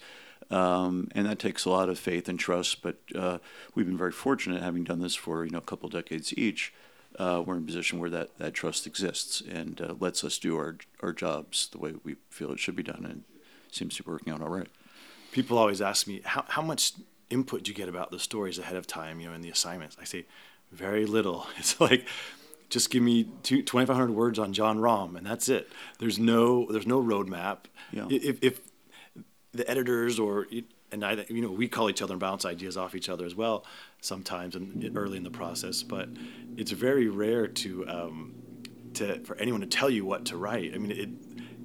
Um, 0.50 1.10
and 1.14 1.26
that 1.26 1.40
takes 1.40 1.66
a 1.66 1.70
lot 1.70 1.90
of 1.90 2.00
faith 2.00 2.30
and 2.30 2.40
trust. 2.40 2.82
But 2.82 2.98
uh, 3.16 3.40
we've 3.76 3.86
been 3.86 3.98
very 3.98 4.12
fortunate, 4.12 4.64
having 4.64 4.84
done 4.84 5.00
this 5.00 5.16
for 5.16 5.46
you 5.46 5.52
know 5.52 5.60
a 5.60 5.62
couple 5.62 5.90
decades 5.90 6.34
each. 6.38 6.74
Uh, 7.20 7.42
we're 7.46 7.56
in 7.56 7.64
a 7.64 7.66
position 7.66 8.00
where 8.00 8.12
that, 8.12 8.38
that 8.38 8.54
trust 8.54 8.86
exists 8.86 9.42
and 9.42 9.82
uh, 9.82 9.96
lets 10.00 10.24
us 10.24 10.38
do 10.38 10.56
our 10.58 10.78
our 11.02 11.14
jobs 11.14 11.68
the 11.72 11.78
way 11.78 11.94
we 12.04 12.16
feel 12.30 12.52
it 12.52 12.60
should 12.60 12.76
be 12.76 12.84
done, 12.84 13.06
and 13.06 13.24
seems 13.72 13.96
to 13.96 14.04
be 14.04 14.12
working 14.12 14.34
out 14.34 14.42
all 14.42 14.50
right 14.50 14.70
people 15.32 15.58
always 15.58 15.82
ask 15.82 16.08
me 16.08 16.22
how, 16.26 16.44
how 16.48 16.62
much 16.62 16.94
input 17.30 17.68
you 17.68 17.74
get 17.74 17.90
about 17.90 18.12
the 18.12 18.20
stories 18.20 18.58
ahead 18.60 18.76
of 18.76 18.88
time 18.88 19.20
you 19.20 19.28
know 19.28 19.34
in 19.34 19.42
the 19.42 19.50
assignments 19.50 19.98
i 20.00 20.04
say 20.04 20.26
very 20.72 21.06
little 21.06 21.48
it's 21.58 21.80
like 21.80 22.08
just 22.70 22.90
give 22.90 23.02
me 23.02 23.26
2500 23.44 24.12
words 24.14 24.38
on 24.38 24.52
Jon 24.52 24.78
Rahm 24.78 25.16
and 25.16 25.26
that's 25.26 25.48
it 25.48 25.72
there's 26.00 26.20
no 26.20 26.70
there's 26.70 26.86
no 26.86 27.02
roadmap 27.02 27.60
yeah. 27.94 28.08
if, 28.10 28.44
if 28.44 28.60
the 29.54 29.70
editors 29.70 30.20
or 30.20 30.48
and 30.92 31.04
I, 31.04 31.26
you 31.30 31.42
know, 31.42 31.52
we 31.52 31.68
call 31.68 31.90
each 31.90 32.02
other 32.02 32.14
and 32.14 32.20
bounce 32.20 32.46
ideas 32.46 32.78
off 32.78 32.96
each 32.96 33.10
other 33.10 33.26
as 33.26 33.36
well 33.36 33.66
sometimes 34.02 34.56
and 34.56 34.98
early 34.98 35.18
in 35.18 35.24
the 35.24 35.32
process. 35.32 35.84
But 35.84 36.10
it's 36.56 36.72
very 36.72 37.08
rare 37.08 37.48
to 37.48 37.88
um, 37.88 38.36
to 38.94 39.20
for 39.20 39.36
anyone 39.38 39.62
to 39.62 39.68
tell 39.68 39.90
you 39.90 40.06
what 40.06 40.26
to 40.26 40.38
write. 40.38 40.74
I 40.74 40.78
mean, 40.78 40.92
it 40.92 41.10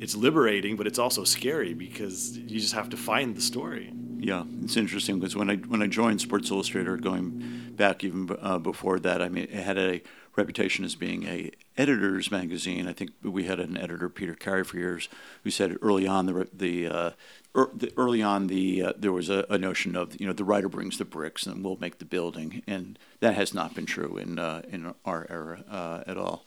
it's 0.00 0.16
liberating, 0.16 0.76
but 0.76 0.86
it's 0.86 0.98
also 0.98 1.22
scary 1.22 1.74
because 1.74 2.36
you 2.36 2.58
just 2.58 2.74
have 2.74 2.88
to 2.90 2.96
find 2.96 3.36
the 3.36 3.40
story. 3.40 3.92
Yeah, 4.22 4.44
it's 4.62 4.76
interesting 4.76 5.18
because 5.18 5.34
when 5.34 5.50
I 5.50 5.56
when 5.56 5.82
I 5.82 5.88
joined 5.88 6.20
Sports 6.20 6.48
Illustrated, 6.48 7.02
going 7.02 7.72
back 7.74 8.04
even 8.04 8.30
uh, 8.40 8.58
before 8.58 9.00
that, 9.00 9.20
I 9.20 9.28
mean, 9.28 9.48
it 9.50 9.64
had 9.64 9.76
a 9.76 10.00
reputation 10.36 10.84
as 10.84 10.94
being 10.94 11.24
a 11.24 11.50
editor's 11.76 12.30
magazine. 12.30 12.86
I 12.86 12.92
think 12.92 13.10
we 13.24 13.44
had 13.44 13.58
an 13.58 13.76
editor, 13.76 14.08
Peter 14.08 14.34
Carry, 14.34 14.62
for 14.62 14.76
years, 14.78 15.08
who 15.42 15.50
said 15.50 15.76
early 15.82 16.06
on 16.06 16.26
the 16.26 16.48
the, 16.52 16.86
uh, 16.86 17.10
er, 17.56 17.70
the 17.74 17.92
early 17.96 18.22
on 18.22 18.46
the 18.46 18.84
uh, 18.84 18.92
there 18.96 19.10
was 19.10 19.28
a, 19.28 19.44
a, 19.50 19.58
notion 19.58 19.96
of 19.96 20.20
you 20.20 20.26
know 20.28 20.32
the 20.32 20.44
writer 20.44 20.68
brings 20.68 20.98
the 20.98 21.04
bricks 21.04 21.44
and 21.44 21.64
we'll 21.64 21.78
make 21.80 21.98
the 21.98 22.04
building, 22.04 22.62
and 22.64 23.00
that 23.18 23.34
has 23.34 23.52
not 23.52 23.74
been 23.74 23.86
true 23.86 24.18
in 24.18 24.38
uh, 24.38 24.62
in 24.68 24.94
our 25.04 25.26
era 25.30 25.64
uh, 25.68 26.04
at 26.06 26.16
all. 26.16 26.46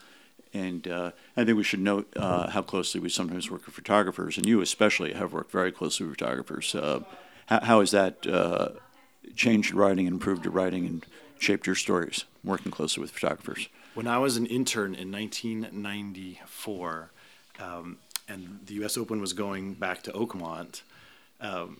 And 0.53 0.87
uh, 0.87 1.11
I 1.35 1.43
think 1.43 1.57
we 1.57 1.63
should 1.63 1.81
note 1.81 2.13
uh, 2.15 2.51
how 2.51 2.61
closely 2.61 3.01
we 3.01 3.09
sometimes 3.09 3.51
work 3.51 3.65
with 3.65 3.75
photographers, 3.75 4.37
and 4.37 4.45
you 4.45 4.61
especially 4.61 5.11
have 5.11 5.33
worked 5.33 5.51
very 5.51 5.73
closely 5.73 6.05
with 6.05 6.17
photographers. 6.17 6.73
Uh, 6.73 7.01
how, 7.47 7.59
how, 7.61 7.79
has 7.79 7.91
that 7.91 8.25
uh, 8.27 8.69
changed 9.35 9.71
your 9.71 9.79
writing, 9.79 10.07
improved 10.07 10.45
your 10.45 10.53
writing, 10.53 10.85
and 10.85 11.05
shaped 11.39 11.65
your 11.65 11.75
stories, 11.75 12.25
working 12.43 12.71
closely 12.71 13.01
with 13.01 13.11
photographers? 13.11 13.69
When 13.93 14.07
I 14.07 14.17
was 14.17 14.37
an 14.37 14.45
intern 14.45 14.95
in 14.95 15.11
1994, 15.11 17.11
um, 17.59 17.97
and 18.27 18.59
the 18.65 18.75
U.S. 18.75 18.97
Open 18.97 19.21
was 19.21 19.33
going 19.33 19.73
back 19.73 20.03
to 20.03 20.11
Oakmont, 20.11 20.81
um, 21.39 21.77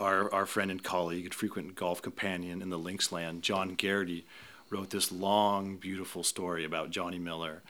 our, 0.00 0.32
our 0.32 0.46
friend 0.46 0.70
and 0.70 0.82
colleague 0.82 1.24
and 1.24 1.34
frequent 1.34 1.74
golf 1.74 2.02
companion 2.02 2.62
in 2.62 2.70
the 2.70 2.78
links 2.78 3.12
land, 3.12 3.42
John 3.42 3.74
Garrity, 3.74 4.26
wrote 4.70 4.90
this 4.90 5.12
long, 5.12 5.76
beautiful 5.76 6.24
story 6.24 6.64
about 6.64 6.90
Johnny 6.90 7.18
Miller, 7.18 7.62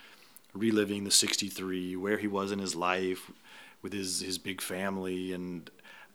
reliving 0.54 1.04
the 1.04 1.10
63, 1.10 1.96
where 1.96 2.18
he 2.18 2.26
was 2.26 2.52
in 2.52 2.58
his 2.58 2.74
life 2.74 3.30
with 3.82 3.92
his, 3.92 4.20
his 4.20 4.38
big 4.38 4.60
family. 4.60 5.32
And 5.32 5.68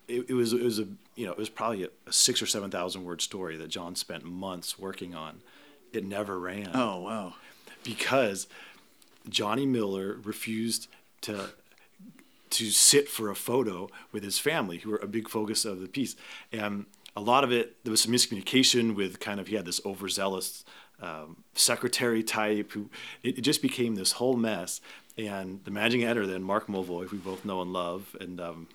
it, 0.10 0.30
it 0.30 0.34
was, 0.34 0.54
it 0.54 0.63
was 0.63 0.80
a, 0.80 0.88
you 1.15 1.26
know, 1.26 1.32
it 1.32 1.38
was 1.38 1.50
probably 1.50 1.84
a, 1.84 1.89
a 2.08 2.13
six 2.13 2.41
or 2.41 2.45
7,000 2.45 3.04
word 3.04 3.22
story 3.22 3.56
that 3.58 3.69
John 3.69 3.95
spent 3.95 4.24
months 4.24 4.78
working 4.80 5.15
on. 5.15 5.41
it 5.93 6.04
never 6.04 6.39
ran. 6.39 6.72
Oh 6.74 7.02
wow! 7.02 7.34
Because 7.84 8.48
Johnny 9.28 9.65
Miller 9.65 10.17
refused 10.24 10.88
to 11.22 11.50
to 12.52 12.72
sit 12.72 13.08
for 13.08 13.30
a 13.30 13.36
photo 13.36 13.89
with 14.12 14.24
his 14.24 14.39
family, 14.39 14.80
who 14.80 14.89
were 14.89 14.98
a 14.98 15.08
big 15.08 15.30
focus 15.30 15.65
of 15.65 15.82
the 15.82 15.88
piece, 15.88 16.15
and 16.52 16.86
a 17.15 17.22
lot 17.22 17.43
of 17.43 17.52
it 17.52 17.84
there 17.84 17.91
was 17.91 18.02
some 18.02 18.12
miscommunication 18.12 18.95
with 18.95 19.19
kind 19.19 19.39
of 19.39 19.48
he 19.48 19.56
had 19.56 19.65
this 19.65 19.82
overzealous 19.86 20.63
um, 21.02 21.43
secretary 21.54 22.24
type 22.24 22.72
who 22.72 22.89
it, 23.24 23.38
it, 23.38 23.41
just 23.41 23.62
became 23.62 23.95
this 23.95 24.13
whole 24.13 24.36
mess. 24.36 24.82
And 25.17 25.63
the 25.63 25.72
managing 25.72 26.04
editor 26.04 26.28
then, 26.28 26.43
Mark 26.43 26.67
Mulvoy, 26.67 27.08
who 27.08 27.17
we 27.17 27.22
both 27.22 27.45
know 27.45 27.62
and 27.62 27.74
love, 27.74 28.15
and 28.19 28.39
um, 28.39 28.67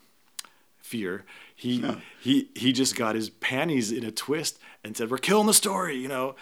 fear. 0.85 1.25
He 1.57 1.77
yeah. 1.77 1.97
he 2.21 2.51
he 2.55 2.73
just 2.73 2.95
got 2.95 3.15
his 3.15 3.31
panties 3.31 3.91
in 3.91 4.05
a 4.05 4.11
twist 4.11 4.59
and 4.85 4.97
said, 4.97 5.11
"We're 5.11 5.19
killing 5.19 5.47
the 5.47 5.55
story." 5.55 5.97
You 5.97 6.09
know, 6.09 6.37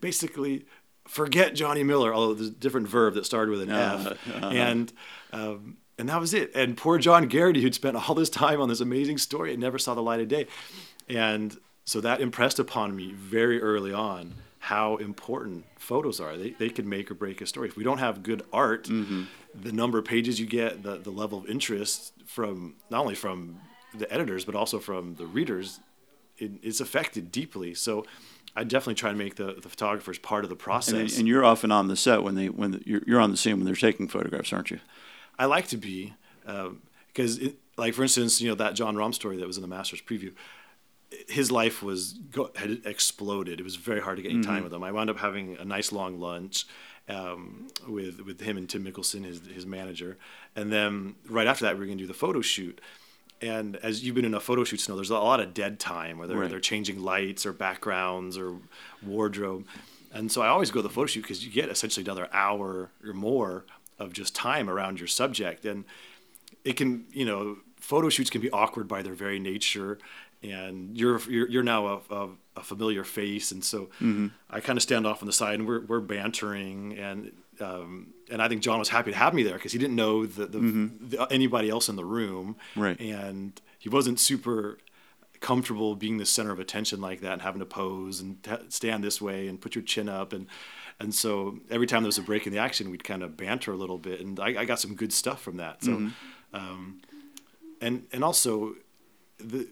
basically, 0.00 0.64
forget 1.06 1.54
Johnny 1.54 1.84
Miller. 1.84 2.12
Although 2.14 2.34
there's 2.34 2.48
a 2.48 2.52
different 2.52 2.88
verb 2.88 3.14
that 3.14 3.26
started 3.26 3.50
with 3.50 3.62
an 3.62 3.70
uh, 3.70 4.06
F, 4.10 4.28
uh-huh. 4.34 4.46
and 4.48 4.92
um, 5.32 5.76
and 5.98 6.08
that 6.08 6.18
was 6.18 6.32
it. 6.32 6.50
And 6.54 6.76
poor 6.76 6.98
John 6.98 7.28
Garrity, 7.28 7.60
who'd 7.60 7.74
spent 7.74 7.96
all 7.96 8.14
this 8.14 8.30
time 8.30 8.60
on 8.60 8.68
this 8.68 8.80
amazing 8.80 9.18
story, 9.18 9.52
and 9.52 9.60
never 9.60 9.78
saw 9.78 9.94
the 9.94 10.02
light 10.02 10.20
of 10.20 10.28
day, 10.28 10.46
and 11.08 11.56
so 11.84 12.00
that 12.00 12.20
impressed 12.20 12.58
upon 12.58 12.96
me 12.96 13.12
very 13.12 13.60
early 13.60 13.92
on 13.92 14.34
how 14.58 14.96
important 14.98 15.64
photos 15.76 16.20
are. 16.20 16.36
They, 16.36 16.50
they 16.50 16.68
can 16.68 16.88
make 16.88 17.10
or 17.10 17.14
break 17.14 17.40
a 17.40 17.46
story. 17.46 17.68
If 17.68 17.76
we 17.76 17.82
don't 17.82 17.98
have 17.98 18.22
good 18.22 18.44
art, 18.52 18.84
mm-hmm. 18.84 19.24
the 19.60 19.72
number 19.72 19.98
of 19.98 20.04
pages 20.04 20.38
you 20.38 20.46
get, 20.46 20.84
the, 20.84 20.98
the 20.98 21.10
level 21.10 21.38
of 21.38 21.50
interest 21.50 22.12
from 22.26 22.76
not 22.88 23.00
only 23.00 23.16
from 23.16 23.58
the 23.94 24.12
editors, 24.12 24.44
but 24.44 24.54
also 24.54 24.78
from 24.78 25.14
the 25.16 25.26
readers, 25.26 25.80
it, 26.38 26.52
it's 26.62 26.80
affected 26.80 27.30
deeply. 27.30 27.74
So 27.74 28.04
I 28.54 28.64
definitely 28.64 28.94
try 28.94 29.10
to 29.10 29.16
make 29.16 29.36
the, 29.36 29.54
the 29.54 29.68
photographers 29.68 30.18
part 30.18 30.44
of 30.44 30.50
the 30.50 30.56
process. 30.56 31.12
And, 31.12 31.20
and 31.20 31.28
you're 31.28 31.44
often 31.44 31.72
on 31.72 31.88
the 31.88 31.96
set 31.96 32.22
when 32.22 32.34
they 32.34 32.48
when 32.48 32.72
the, 32.72 32.82
you're, 32.84 33.02
you're 33.06 33.20
on 33.20 33.30
the 33.30 33.36
scene 33.36 33.56
when 33.56 33.64
they're 33.64 33.74
taking 33.74 34.08
photographs, 34.08 34.52
aren't 34.52 34.70
you? 34.70 34.80
I 35.38 35.46
like 35.46 35.68
to 35.68 35.76
be 35.76 36.14
because, 37.06 37.40
um, 37.40 37.54
like 37.76 37.94
for 37.94 38.02
instance, 38.02 38.40
you 38.40 38.48
know 38.48 38.54
that 38.56 38.74
Jon 38.74 38.96
Rahm 38.96 39.14
story 39.14 39.36
that 39.38 39.46
was 39.46 39.56
in 39.56 39.62
the 39.62 39.68
Masters 39.68 40.02
preview. 40.02 40.32
His 41.28 41.50
life 41.50 41.82
was 41.82 42.18
had 42.56 42.82
exploded. 42.84 43.60
It 43.60 43.62
was 43.62 43.76
very 43.76 44.00
hard 44.00 44.16
to 44.16 44.22
get 44.22 44.30
any 44.30 44.40
mm-hmm. 44.40 44.50
time 44.50 44.64
with 44.64 44.72
him. 44.72 44.82
I 44.82 44.92
wound 44.92 45.10
up 45.10 45.18
having 45.18 45.56
a 45.58 45.64
nice 45.64 45.92
long 45.92 46.18
lunch 46.18 46.66
um, 47.08 47.68
with 47.86 48.20
with 48.20 48.40
him 48.40 48.56
and 48.56 48.68
Tim 48.68 48.84
Mickelson, 48.84 49.24
his 49.24 49.40
his 49.46 49.66
manager, 49.66 50.18
and 50.56 50.72
then 50.72 51.14
right 51.28 51.46
after 51.46 51.64
that 51.64 51.74
we 51.74 51.80
were 51.80 51.86
going 51.86 51.98
to 51.98 52.04
do 52.04 52.08
the 52.08 52.14
photo 52.14 52.40
shoot 52.40 52.80
and 53.42 53.76
as 53.76 54.04
you've 54.04 54.14
been 54.14 54.24
in 54.24 54.34
a 54.34 54.40
photo 54.40 54.64
shoot 54.64 54.80
snow 54.80 54.94
there's 54.96 55.10
a 55.10 55.18
lot 55.18 55.40
of 55.40 55.52
dead 55.52 55.78
time 55.78 56.16
where 56.18 56.26
they're, 56.28 56.36
right. 56.38 56.50
they're 56.50 56.60
changing 56.60 57.02
lights 57.02 57.44
or 57.44 57.52
backgrounds 57.52 58.38
or 58.38 58.56
wardrobe. 59.04 59.66
And 60.14 60.30
so 60.30 60.42
I 60.42 60.48
always 60.48 60.70
go 60.70 60.80
to 60.80 60.88
the 60.88 60.92
photo 60.94 61.06
shoot 61.06 61.22
because 61.22 61.44
you 61.44 61.50
get 61.50 61.68
essentially 61.68 62.04
another 62.04 62.28
hour 62.32 62.90
or 63.04 63.12
more 63.12 63.64
of 63.98 64.12
just 64.12 64.34
time 64.34 64.68
around 64.68 65.00
your 65.00 65.08
subject. 65.08 65.64
And 65.64 65.84
it 66.64 66.76
can, 66.76 67.06
you 67.12 67.24
know, 67.24 67.56
photo 67.80 68.08
shoots 68.08 68.30
can 68.30 68.40
be 68.40 68.50
awkward 68.50 68.88
by 68.88 69.02
their 69.02 69.14
very 69.14 69.38
nature. 69.38 69.98
And 70.42 70.96
you're 70.98 71.20
you're, 71.30 71.48
you're 71.48 71.62
now 71.62 71.86
a, 71.86 72.14
a, 72.14 72.28
a 72.56 72.62
familiar 72.62 73.04
face, 73.04 73.52
and 73.52 73.62
so 73.62 73.82
mm-hmm. 74.00 74.28
I 74.50 74.58
kind 74.58 74.76
of 74.76 74.82
stand 74.82 75.06
off 75.06 75.22
on 75.22 75.28
the 75.28 75.32
side, 75.32 75.60
and 75.60 75.68
we're 75.68 75.82
we're 75.82 76.00
bantering, 76.00 76.98
and 76.98 77.30
um, 77.60 78.08
and 78.32 78.42
I 78.42 78.48
think 78.48 78.62
Jon 78.62 78.78
was 78.78 78.88
happy 78.88 79.12
to 79.12 79.16
have 79.16 79.34
me 79.34 79.42
there 79.42 79.54
because 79.54 79.72
he 79.72 79.78
didn't 79.78 79.96
know 79.96 80.26
the, 80.26 80.46
the, 80.46 80.58
mm-hmm. 80.58 81.08
the, 81.08 81.26
anybody 81.30 81.68
else 81.68 81.88
in 81.88 81.96
the 81.96 82.04
room, 82.04 82.56
right? 82.74 82.98
And 83.00 83.60
he 83.78 83.88
wasn't 83.88 84.18
super 84.18 84.78
comfortable 85.40 85.96
being 85.96 86.18
the 86.18 86.26
center 86.26 86.52
of 86.52 86.60
attention 86.60 87.00
like 87.00 87.20
that 87.20 87.32
and 87.32 87.42
having 87.42 87.58
to 87.58 87.66
pose 87.66 88.20
and 88.20 88.42
t- 88.42 88.52
stand 88.68 89.02
this 89.02 89.20
way 89.20 89.48
and 89.48 89.60
put 89.60 89.74
your 89.74 89.82
chin 89.82 90.08
up 90.08 90.32
and 90.32 90.46
and 91.00 91.12
so 91.12 91.58
every 91.68 91.86
time 91.86 92.02
there 92.04 92.08
was 92.08 92.18
a 92.18 92.22
break 92.22 92.46
in 92.46 92.52
the 92.52 92.60
action, 92.60 92.90
we'd 92.90 93.02
kind 93.02 93.24
of 93.24 93.36
banter 93.36 93.72
a 93.72 93.76
little 93.76 93.98
bit, 93.98 94.20
and 94.20 94.38
I, 94.38 94.60
I 94.60 94.64
got 94.64 94.78
some 94.78 94.94
good 94.94 95.12
stuff 95.12 95.42
from 95.42 95.56
that. 95.56 95.82
So, 95.82 95.92
mm-hmm. 95.92 96.08
um, 96.54 97.00
and 97.80 98.06
and 98.12 98.22
also 98.22 98.76
the 99.38 99.66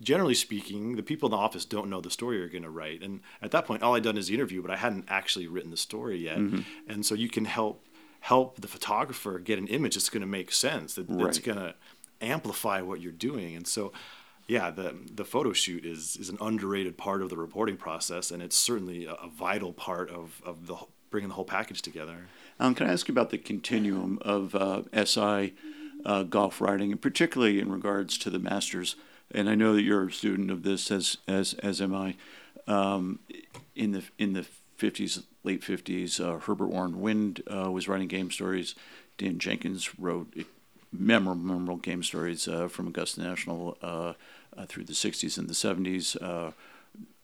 generally 0.00 0.34
speaking, 0.34 0.94
the 0.94 1.02
people 1.02 1.26
in 1.26 1.32
the 1.32 1.36
office 1.36 1.64
don't 1.64 1.90
know 1.90 2.00
the 2.00 2.10
story 2.10 2.38
you're 2.38 2.48
going 2.48 2.62
to 2.62 2.70
write. 2.70 3.02
And 3.02 3.20
at 3.42 3.50
that 3.50 3.66
point, 3.66 3.82
all 3.82 3.96
I'd 3.96 4.04
done 4.04 4.16
is 4.16 4.28
the 4.28 4.34
interview, 4.34 4.62
but 4.62 4.70
I 4.70 4.76
hadn't 4.76 5.06
actually 5.08 5.48
written 5.48 5.72
the 5.72 5.76
story 5.76 6.18
yet. 6.18 6.38
Mm-hmm. 6.38 6.60
And 6.88 7.04
so 7.04 7.16
you 7.16 7.28
can 7.28 7.44
help 7.44 7.84
help 8.20 8.60
the 8.60 8.68
photographer 8.68 9.38
get 9.38 9.58
an 9.58 9.66
image 9.68 9.94
that's 9.94 10.10
going 10.10 10.20
to 10.20 10.26
make 10.26 10.52
sense, 10.52 10.94
that, 10.94 11.08
right. 11.08 11.24
that's 11.24 11.38
going 11.38 11.58
to 11.58 11.74
amplify 12.20 12.80
what 12.80 13.00
you're 13.00 13.12
doing. 13.12 13.54
And 13.54 13.66
so, 13.66 13.92
yeah, 14.46 14.70
the 14.70 14.94
the 15.14 15.24
photo 15.24 15.52
shoot 15.52 15.84
is 15.84 16.16
is 16.16 16.28
an 16.28 16.38
underrated 16.40 16.96
part 16.96 17.22
of 17.22 17.30
the 17.30 17.36
reporting 17.36 17.76
process, 17.76 18.30
and 18.30 18.42
it's 18.42 18.56
certainly 18.56 19.04
a, 19.04 19.12
a 19.14 19.28
vital 19.28 19.72
part 19.72 20.10
of 20.10 20.42
of 20.44 20.66
the 20.66 20.76
bringing 21.10 21.28
the 21.28 21.34
whole 21.34 21.44
package 21.44 21.80
together. 21.80 22.28
Um, 22.60 22.74
can 22.74 22.86
I 22.86 22.92
ask 22.92 23.08
you 23.08 23.12
about 23.12 23.30
the 23.30 23.38
continuum 23.38 24.18
of 24.22 24.54
uh, 24.54 24.82
SI 25.04 25.54
uh, 26.04 26.22
golf 26.24 26.60
writing, 26.60 26.92
and 26.92 27.00
particularly 27.00 27.60
in 27.60 27.70
regards 27.70 28.18
to 28.18 28.30
the 28.30 28.38
Masters? 28.38 28.96
and 29.30 29.48
I 29.48 29.54
know 29.54 29.74
that 29.74 29.82
you're 29.82 30.06
a 30.06 30.12
student 30.12 30.50
of 30.50 30.62
this 30.62 30.90
as 30.90 31.18
as 31.26 31.54
as 31.54 31.80
am 31.80 31.94
I. 31.94 32.16
Um, 32.66 33.20
in 33.74 33.92
the 33.92 34.02
in 34.18 34.32
the 34.34 34.46
fifties, 34.78 35.22
late 35.44 35.62
fifties, 35.62 36.20
uh, 36.20 36.38
Herbert 36.38 36.68
Warren 36.68 37.00
Wind 37.00 37.42
uh, 37.52 37.70
was 37.70 37.88
writing 37.88 38.08
game 38.08 38.30
stories. 38.30 38.74
Dan 39.18 39.38
Jenkins 39.38 39.98
wrote 39.98 40.32
memorable, 40.92 41.42
memorable 41.42 41.76
game 41.76 42.02
stories 42.02 42.46
uh, 42.48 42.68
from 42.68 42.86
Augusta 42.86 43.20
National 43.20 43.76
uh, 43.82 44.14
uh, 44.56 44.66
through 44.66 44.84
the 44.84 44.92
'60s 44.92 45.36
and 45.36 45.48
the 45.48 45.54
'70s. 45.54 46.16
Uh, 46.22 46.52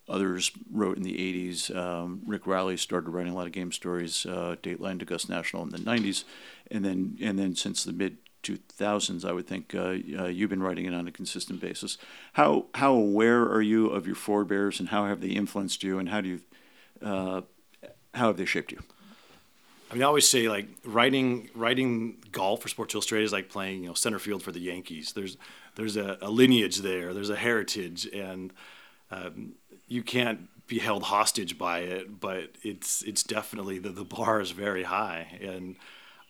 others 0.07 0.51
wrote 0.71 0.99
in 0.99 1.03
the 1.03 1.15
80s. 1.15 1.75
Um, 1.75 2.21
Rick 2.27 2.47
Reilly 2.47 2.77
started 2.77 3.09
writing 3.09 3.33
a 3.33 3.37
lot 3.37 3.47
of 3.47 3.53
game 3.53 3.73
stories, 3.73 4.27
Dateline, 4.27 5.01
Augusta 5.01 5.31
National 5.31 5.63
in 5.63 5.71
the 5.71 5.79
90s, 5.79 6.25
and 6.71 6.85
then 6.85 7.17
and 7.23 7.39
then 7.39 7.55
since 7.55 7.85
the 7.85 7.93
mid 7.93 8.19
2000s, 8.45 9.25
I 9.25 9.33
would 9.33 9.47
think 9.47 9.75
uh, 9.75 9.97
uh, 10.19 10.27
you've 10.27 10.51
been 10.51 10.63
writing 10.63 10.85
it 10.85 10.95
on 10.95 11.09
a 11.09 11.13
consistent 11.13 11.61
basis. 11.61 11.97
How 12.35 12.67
how 12.75 12.93
aware 12.93 13.43
are 13.43 13.63
you 13.63 13.89
of 13.89 14.07
your 14.07 14.15
forebears, 14.15 14.79
and 14.79 14.91
how 14.91 15.07
have 15.07 15.21
they 15.21 15.29
influenced 15.29 15.83
you, 15.83 15.99
and 15.99 16.11
how 16.11 16.21
do 16.21 16.29
you 16.29 16.41
uh, 17.05 17.43
how 18.15 18.29
have 18.29 18.37
they 18.37 18.45
shaped 18.45 18.73
you? 18.73 18.83
I 19.91 19.95
mean, 19.95 20.03
I 20.03 20.07
always 20.07 20.27
say 20.27 20.49
like 20.49 20.67
writing 20.85 21.51
writing 21.55 22.17
golf 22.33 22.63
for 22.63 22.69
Sports 22.69 22.95
Illustrated 22.95 23.27
is 23.27 23.33
like 23.33 23.49
playing 23.49 23.83
you 23.83 23.89
know 23.89 23.95
center 23.95 24.19
field 24.19 24.43
for 24.43 24.51
the 24.51 24.61
Yankees. 24.61 25.13
There's 25.13 25.37
there's 25.77 25.97
a, 25.97 26.19
a 26.21 26.31
lineage 26.31 26.79
there. 26.79 27.15
There's 27.15 27.31
a 27.31 27.37
heritage, 27.37 28.07
and 28.13 28.53
um, 29.11 29.53
you 29.87 30.03
can't 30.03 30.49
be 30.67 30.79
held 30.79 31.05
hostage 31.05 31.59
by 31.59 31.81
it. 31.81 32.19
But 32.19 32.57
it's 32.63 33.03
it's 33.03 33.23
definitely 33.23 33.79
the 33.79 33.91
the 33.91 34.05
bar 34.05 34.41
is 34.41 34.51
very 34.51 34.85
high, 34.85 35.39
and 35.41 35.77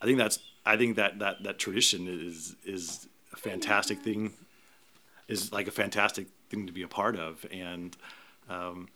I 0.02 0.06
think 0.06 0.18
that's 0.18 0.40
I 0.66 0.76
think 0.76 0.96
that 0.96 1.20
that 1.20 1.42
that 1.44 1.58
tradition 1.58 2.06
is 2.08 2.56
is 2.66 3.08
a 3.32 3.36
fantastic 3.36 4.00
thing. 4.00 4.32
Is 5.26 5.52
like 5.52 5.68
a 5.68 5.70
fantastic 5.72 6.26
thing 6.50 6.66
to 6.66 6.72
be 6.72 6.82
a 6.82 6.88
part 6.88 7.16
of, 7.16 7.46
and 7.50 7.96
um, 8.50 8.88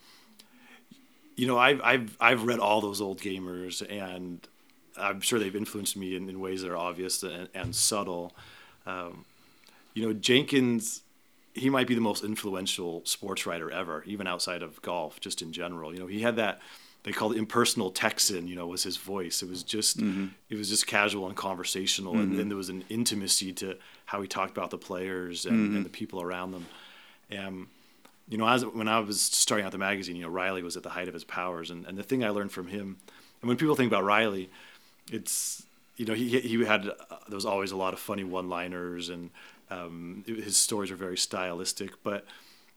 you 1.38 1.46
know, 1.46 1.56
I've 1.56 1.80
I've 1.84 2.16
I've 2.20 2.42
read 2.42 2.58
all 2.58 2.80
those 2.80 3.00
old 3.00 3.20
gamers, 3.20 3.80
and 3.88 4.46
I'm 4.96 5.20
sure 5.20 5.38
they've 5.38 5.54
influenced 5.54 5.96
me 5.96 6.16
in, 6.16 6.28
in 6.28 6.40
ways 6.40 6.62
that 6.62 6.70
are 6.70 6.76
obvious 6.76 7.22
and, 7.22 7.48
and 7.54 7.74
subtle. 7.76 8.34
Um, 8.86 9.24
you 9.94 10.04
know, 10.04 10.12
Jenkins, 10.12 11.02
he 11.54 11.70
might 11.70 11.86
be 11.86 11.94
the 11.94 12.00
most 12.00 12.24
influential 12.24 13.02
sports 13.04 13.46
writer 13.46 13.70
ever, 13.70 14.02
even 14.04 14.26
outside 14.26 14.62
of 14.62 14.82
golf, 14.82 15.20
just 15.20 15.40
in 15.40 15.52
general. 15.52 15.94
You 15.94 16.00
know, 16.00 16.06
he 16.08 16.22
had 16.22 16.34
that 16.36 16.60
they 17.04 17.12
called 17.12 17.36
it 17.36 17.38
impersonal 17.38 17.92
Texan, 17.92 18.48
you 18.48 18.56
know, 18.56 18.66
was 18.66 18.82
his 18.82 18.96
voice. 18.96 19.40
It 19.40 19.48
was 19.48 19.62
just 19.62 19.98
mm-hmm. 19.98 20.26
it 20.50 20.58
was 20.58 20.68
just 20.68 20.88
casual 20.88 21.28
and 21.28 21.36
conversational, 21.36 22.14
mm-hmm. 22.14 22.22
and, 22.22 22.38
then 22.38 22.48
there 22.48 22.56
was 22.56 22.68
an 22.68 22.82
intimacy 22.88 23.52
to 23.52 23.76
how 24.06 24.20
he 24.20 24.26
talked 24.26 24.50
about 24.50 24.70
the 24.70 24.78
players 24.78 25.46
and, 25.46 25.56
mm-hmm. 25.56 25.76
and 25.76 25.84
the 25.84 25.90
people 25.90 26.20
around 26.20 26.50
them. 26.50 26.66
And 27.30 27.68
you 28.28 28.36
know, 28.36 28.46
as 28.46 28.64
when 28.64 28.88
I 28.88 29.00
was 29.00 29.20
starting 29.20 29.64
out 29.64 29.72
the 29.72 29.78
magazine, 29.78 30.16
you 30.16 30.22
know, 30.22 30.28
Reilly 30.28 30.62
was 30.62 30.76
at 30.76 30.82
the 30.82 30.90
height 30.90 31.08
of 31.08 31.14
his 31.14 31.24
powers, 31.24 31.70
and, 31.70 31.86
and 31.86 31.96
the 31.96 32.02
thing 32.02 32.24
I 32.24 32.30
learned 32.30 32.52
from 32.52 32.66
him, 32.68 32.98
and 33.40 33.48
when 33.48 33.56
people 33.56 33.74
think 33.74 33.90
about 33.90 34.04
Reilly, 34.04 34.50
it's 35.10 35.64
you 35.96 36.04
know 36.04 36.14
he 36.14 36.38
he 36.40 36.64
had 36.64 36.88
uh, 36.88 37.16
there 37.28 37.36
was 37.36 37.46
always 37.46 37.70
a 37.70 37.76
lot 37.76 37.94
of 37.94 38.00
funny 38.00 38.24
one-liners, 38.24 39.08
and 39.08 39.30
um, 39.70 40.24
it, 40.26 40.44
his 40.44 40.56
stories 40.56 40.90
were 40.90 40.96
very 40.96 41.16
stylistic, 41.16 42.02
but 42.02 42.26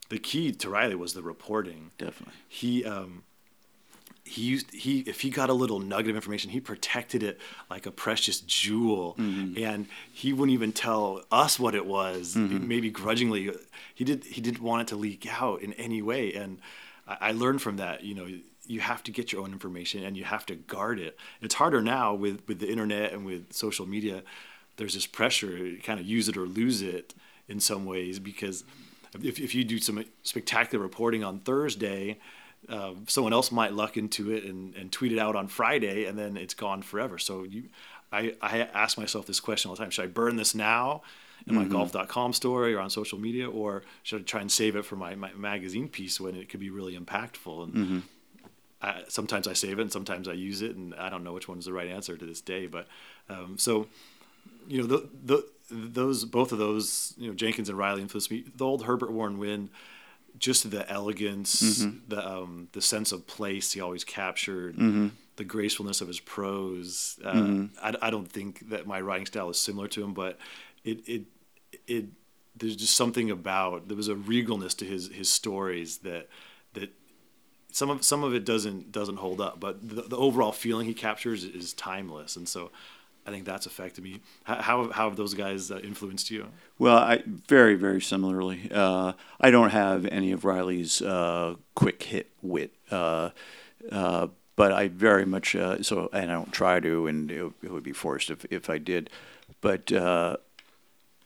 the 0.09 0.19
key 0.19 0.51
to 0.51 0.69
Reilly 0.69 0.95
was 0.95 1.13
the 1.13 1.21
reporting. 1.21 1.91
Definitely, 1.97 2.33
he. 2.47 2.85
Um, 2.85 3.23
he 4.31 4.43
used 4.43 4.71
he 4.71 4.99
if 5.01 5.21
he 5.21 5.29
got 5.29 5.49
a 5.49 5.53
little 5.53 5.79
nugget 5.79 6.11
of 6.11 6.15
information 6.15 6.51
he 6.51 6.61
protected 6.61 7.21
it 7.21 7.39
like 7.69 7.85
a 7.85 7.91
precious 7.91 8.39
jewel. 8.39 9.15
Mm-hmm. 9.19 9.61
and 9.63 9.87
he 10.11 10.31
wouldn't 10.31 10.53
even 10.53 10.71
tell 10.71 11.23
us 11.31 11.59
what 11.59 11.75
it 11.75 11.85
was 11.85 12.35
mm-hmm. 12.35 12.67
maybe 12.67 12.89
grudgingly. 12.89 13.51
He 13.93 14.03
did 14.05 14.23
he 14.23 14.39
didn't 14.39 14.61
want 14.61 14.83
it 14.83 14.87
to 14.87 14.95
leak 14.95 15.27
out 15.41 15.61
in 15.61 15.73
any 15.73 16.01
way. 16.01 16.33
And 16.33 16.59
I, 17.07 17.17
I, 17.21 17.31
learned 17.33 17.61
from 17.61 17.77
that 17.77 18.03
you 18.03 18.15
know 18.15 18.27
you 18.65 18.79
have 18.79 19.03
to 19.03 19.11
get 19.11 19.33
your 19.33 19.41
own 19.41 19.51
information 19.51 20.03
and 20.03 20.15
you 20.15 20.23
have 20.23 20.45
to 20.45 20.55
guard 20.55 20.97
it. 20.99 21.17
It's 21.41 21.55
harder 21.55 21.81
now 21.81 22.13
with 22.13 22.41
with 22.47 22.59
the 22.59 22.69
internet 22.69 23.11
and 23.11 23.25
with 23.25 23.51
social 23.51 23.85
media. 23.85 24.23
There's 24.77 24.93
this 24.93 25.07
pressure 25.07 25.57
to 25.57 25.77
kind 25.77 25.99
of 25.99 26.05
use 26.05 26.29
it 26.29 26.37
or 26.37 26.45
lose 26.45 26.81
it 26.81 27.13
in 27.49 27.59
some 27.59 27.85
ways 27.85 28.17
because 28.17 28.63
if, 29.21 29.39
if 29.39 29.53
you 29.53 29.65
do 29.65 29.77
some 29.77 30.05
spectacular 30.23 30.81
reporting 30.81 31.21
on 31.21 31.39
thursday 31.39 32.17
uh, 32.71 32.93
someone 33.07 33.33
else 33.33 33.51
might 33.51 33.73
luck 33.73 33.97
into 33.97 34.31
it 34.31 34.45
and, 34.45 34.73
and 34.75 34.91
tweet 34.91 35.11
it 35.11 35.19
out 35.19 35.35
on 35.35 35.47
Friday, 35.47 36.05
and 36.05 36.17
then 36.17 36.37
it's 36.37 36.53
gone 36.53 36.81
forever. 36.81 37.17
So 37.17 37.43
you, 37.43 37.65
I, 38.11 38.35
I 38.41 38.59
ask 38.59 38.97
myself 38.97 39.25
this 39.25 39.41
question 39.41 39.69
all 39.69 39.75
the 39.75 39.83
time: 39.83 39.91
Should 39.91 40.05
I 40.05 40.07
burn 40.07 40.37
this 40.37 40.55
now 40.55 41.01
in 41.45 41.55
my 41.55 41.63
mm-hmm. 41.63 41.73
golf.com 41.73 42.33
story 42.33 42.73
or 42.73 42.79
on 42.79 42.89
social 42.89 43.19
media, 43.19 43.49
or 43.49 43.83
should 44.03 44.21
I 44.21 44.23
try 44.23 44.41
and 44.41 44.51
save 44.51 44.77
it 44.77 44.85
for 44.85 44.95
my, 44.95 45.15
my 45.15 45.33
magazine 45.33 45.89
piece 45.89 46.19
when 46.19 46.35
it 46.35 46.47
could 46.47 46.61
be 46.61 46.69
really 46.69 46.97
impactful? 46.97 47.63
And 47.63 47.73
mm-hmm. 47.73 47.99
I, 48.81 49.03
sometimes 49.09 49.47
I 49.47 49.53
save 49.53 49.77
it, 49.77 49.81
and 49.81 49.91
sometimes 49.91 50.29
I 50.29 50.33
use 50.33 50.61
it, 50.61 50.75
and 50.77 50.95
I 50.95 51.09
don't 51.09 51.25
know 51.25 51.33
which 51.33 51.49
one 51.49 51.59
is 51.59 51.65
the 51.65 51.73
right 51.73 51.89
answer 51.89 52.15
to 52.15 52.25
this 52.25 52.39
day. 52.39 52.67
But 52.67 52.87
um, 53.29 53.57
so, 53.57 53.87
you 54.69 54.81
know, 54.81 54.87
the, 54.87 55.09
the 55.25 55.45
those 55.69 56.23
both 56.23 56.53
of 56.53 56.57
those, 56.57 57.15
you 57.17 57.27
know, 57.27 57.33
Jenkins 57.33 57.67
and 57.67 57.77
Reilly 57.77 58.01
influenced 58.01 58.31
me. 58.31 58.45
The 58.55 58.65
old 58.65 58.85
Herbert 58.85 59.11
Warren 59.11 59.37
Wind 59.39 59.69
just 60.37 60.69
the 60.71 60.89
elegance, 60.89 61.61
mm-hmm. 61.61 61.97
the 62.07 62.27
um, 62.27 62.67
the 62.71 62.81
sense 62.81 63.11
of 63.11 63.27
place 63.27 63.71
he 63.73 63.81
always 63.81 64.03
captured, 64.03 64.75
mm-hmm. 64.75 65.07
the 65.35 65.43
gracefulness 65.43 66.01
of 66.01 66.07
his 66.07 66.19
prose. 66.19 67.19
Uh, 67.23 67.33
mm-hmm. 67.33 67.65
I, 67.81 68.07
I 68.07 68.09
don't 68.09 68.31
think 68.31 68.69
that 68.69 68.87
my 68.87 69.01
writing 69.01 69.25
style 69.25 69.49
is 69.49 69.59
similar 69.59 69.87
to 69.89 70.03
him, 70.03 70.13
but 70.13 70.37
it 70.83 71.07
it 71.07 71.23
it 71.87 72.05
there's 72.55 72.75
just 72.75 72.95
something 72.95 73.31
about 73.31 73.87
there 73.87 73.97
was 73.97 74.07
a 74.07 74.15
regalness 74.15 74.75
to 74.77 74.85
his 74.85 75.09
his 75.09 75.29
stories 75.29 75.99
that 75.99 76.27
that 76.73 76.91
some 77.71 77.89
of 77.89 78.03
some 78.03 78.23
of 78.23 78.33
it 78.33 78.45
doesn't 78.45 78.91
doesn't 78.91 79.17
hold 79.17 79.41
up, 79.41 79.59
but 79.59 79.87
the, 79.87 80.03
the 80.03 80.17
overall 80.17 80.51
feeling 80.51 80.87
he 80.87 80.93
captures 80.93 81.43
is 81.43 81.73
timeless, 81.73 82.35
and 82.35 82.47
so 82.47 82.71
I 83.25 83.31
think 83.31 83.45
that's 83.45 83.65
affected 83.65 84.03
me. 84.03 84.21
How, 84.43 84.89
how 84.91 85.09
have 85.09 85.15
those 85.15 85.33
guys 85.33 85.69
uh, 85.69 85.79
influenced 85.83 86.31
you? 86.31 86.47
Well, 86.79 86.97
I 86.97 87.23
very 87.25 87.75
very 87.75 88.01
similarly. 88.01 88.69
Uh, 88.73 89.13
I 89.39 89.51
don't 89.51 89.69
have 89.69 90.05
any 90.05 90.31
of 90.31 90.43
Reilly's 90.43 91.01
uh, 91.01 91.55
quick 91.75 92.01
hit 92.03 92.31
wit, 92.41 92.73
uh, 92.89 93.29
uh, 93.91 94.27
but 94.55 94.71
I 94.71 94.87
very 94.87 95.25
much 95.25 95.55
uh, 95.55 95.83
so, 95.83 96.09
and 96.13 96.31
I 96.31 96.33
don't 96.33 96.51
try 96.51 96.79
to, 96.79 97.07
and 97.07 97.31
it, 97.31 97.51
it, 97.61 97.71
would 97.71 97.83
be 97.83 97.93
forced 97.93 98.31
if 98.31 98.45
if 98.49 98.69
I 98.69 98.79
did. 98.79 99.09
But 99.61 99.91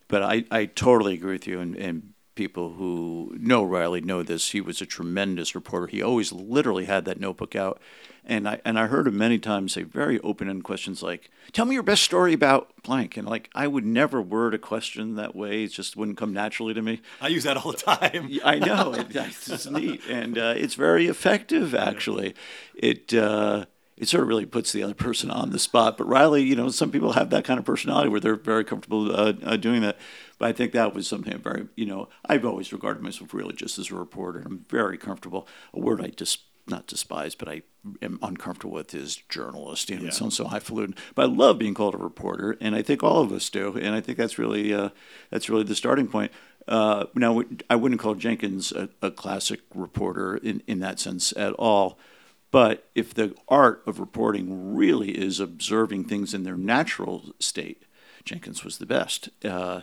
but 0.07 0.21
I, 0.21 0.45
I 0.51 0.65
totally 0.65 1.15
agree 1.15 1.33
with 1.33 1.47
you, 1.47 1.59
and, 1.59 1.75
and 1.75 2.13
people 2.35 2.73
who 2.73 3.35
know 3.39 3.63
Reilly 3.63 4.01
know 4.01 4.21
this. 4.21 4.51
He 4.51 4.61
was 4.61 4.81
a 4.81 4.85
tremendous 4.85 5.55
reporter. 5.55 5.87
He 5.87 6.01
always 6.01 6.31
literally 6.31 6.85
had 6.85 7.05
that 7.05 7.19
notebook 7.19 7.55
out. 7.55 7.81
And 8.27 8.47
I 8.49 8.59
and 8.65 8.79
I 8.79 8.87
heard 8.87 9.07
him 9.07 9.17
many 9.17 9.37
times 9.37 9.73
say 9.73 9.83
very 9.83 10.19
open-ended 10.21 10.63
questions 10.63 11.03
like, 11.03 11.29
"Tell 11.53 11.65
me 11.65 11.75
your 11.75 11.83
best 11.83 12.01
story 12.01 12.33
about 12.33 12.71
blank." 12.81 13.17
And 13.17 13.27
like 13.27 13.51
I 13.53 13.67
would 13.67 13.85
never 13.85 14.19
word 14.19 14.55
a 14.55 14.57
question 14.57 15.15
that 15.15 15.35
way; 15.35 15.63
it 15.63 15.67
just 15.67 15.95
wouldn't 15.95 16.17
come 16.17 16.33
naturally 16.33 16.73
to 16.73 16.81
me. 16.81 17.01
I 17.21 17.27
use 17.27 17.43
that 17.43 17.57
all 17.57 17.71
the 17.71 17.77
time. 17.77 18.31
I 18.43 18.57
know 18.57 18.93
it, 18.93 19.15
it's 19.15 19.69
neat, 19.69 20.01
and 20.09 20.39
uh, 20.39 20.55
it's 20.57 20.73
very 20.73 21.05
effective. 21.05 21.75
Actually, 21.75 22.33
it 22.73 23.13
uh, 23.13 23.65
it 23.97 24.09
sort 24.09 24.23
of 24.23 24.27
really 24.27 24.45
puts 24.45 24.71
the 24.71 24.83
other 24.83 24.93
person 24.93 25.31
on 25.31 25.51
the 25.51 25.59
spot. 25.59 25.97
But 25.97 26.07
Reilly, 26.07 26.43
you 26.43 26.55
know, 26.55 26.69
some 26.69 26.91
people 26.91 27.13
have 27.13 27.29
that 27.29 27.45
kind 27.45 27.59
of 27.59 27.65
personality 27.65 28.09
where 28.09 28.19
they're 28.19 28.35
very 28.35 28.65
comfortable 28.65 29.15
uh, 29.15 29.33
uh, 29.43 29.55
doing 29.55 29.81
that. 29.81 29.97
But 30.37 30.49
I 30.49 30.53
think 30.53 30.71
that 30.73 30.93
was 30.93 31.07
something 31.07 31.37
very, 31.37 31.67
you 31.75 31.85
know, 31.85 32.09
I've 32.25 32.45
always 32.45 32.73
regarded 32.73 33.01
myself 33.01 33.33
really 33.33 33.55
just 33.55 33.79
as 33.79 33.91
a 33.91 33.95
reporter. 33.95 34.43
I'm 34.45 34.65
very 34.69 34.97
comfortable. 34.97 35.47
A 35.73 35.79
word 35.79 36.01
I 36.01 36.07
just 36.07 36.41
not 36.67 36.87
despise, 36.87 37.35
but 37.35 37.47
I 37.47 37.61
am 38.01 38.19
uncomfortable 38.21 38.73
with 38.73 38.93
is 38.95 39.17
journalist. 39.29 39.89
You 39.89 39.97
know, 39.97 40.03
yeah. 40.03 40.07
it 40.09 40.13
sounds 40.13 40.35
so 40.35 40.45
highfalutin. 40.45 40.95
But 41.13 41.23
I 41.23 41.25
love 41.25 41.59
being 41.59 41.73
called 41.73 41.95
a 41.95 41.99
reporter, 41.99 42.57
and 42.59 42.75
I 42.75 42.81
think 42.81 43.03
all 43.03 43.21
of 43.21 43.31
us 43.31 43.49
do. 43.49 43.77
And 43.77 43.93
I 43.95 44.01
think 44.01 44.17
that's 44.17 44.37
really 44.37 44.73
uh, 44.73 44.89
that's 45.29 45.49
really 45.49 45.63
the 45.63 45.75
starting 45.75 46.07
point. 46.07 46.31
Uh, 46.67 47.05
now, 47.13 47.43
I 47.69 47.75
wouldn't 47.75 48.01
call 48.01 48.15
Jenkins 48.15 48.71
a, 48.71 48.89
a, 48.99 49.11
classic 49.11 49.59
reporter 49.75 50.35
in, 50.37 50.63
in 50.65 50.79
that 50.79 50.99
sense 50.99 51.31
at 51.37 51.53
all. 51.53 51.99
But 52.49 52.89
if 52.95 53.13
the 53.13 53.35
art 53.47 53.83
of 53.85 53.99
reporting 53.99 54.75
really 54.75 55.11
is 55.11 55.39
observing 55.39 56.05
things 56.05 56.33
in 56.33 56.41
their 56.41 56.57
natural 56.57 57.35
state, 57.39 57.83
Jenkins 58.23 58.63
was 58.63 58.79
the 58.79 58.87
best. 58.87 59.29
Uh, 59.43 59.81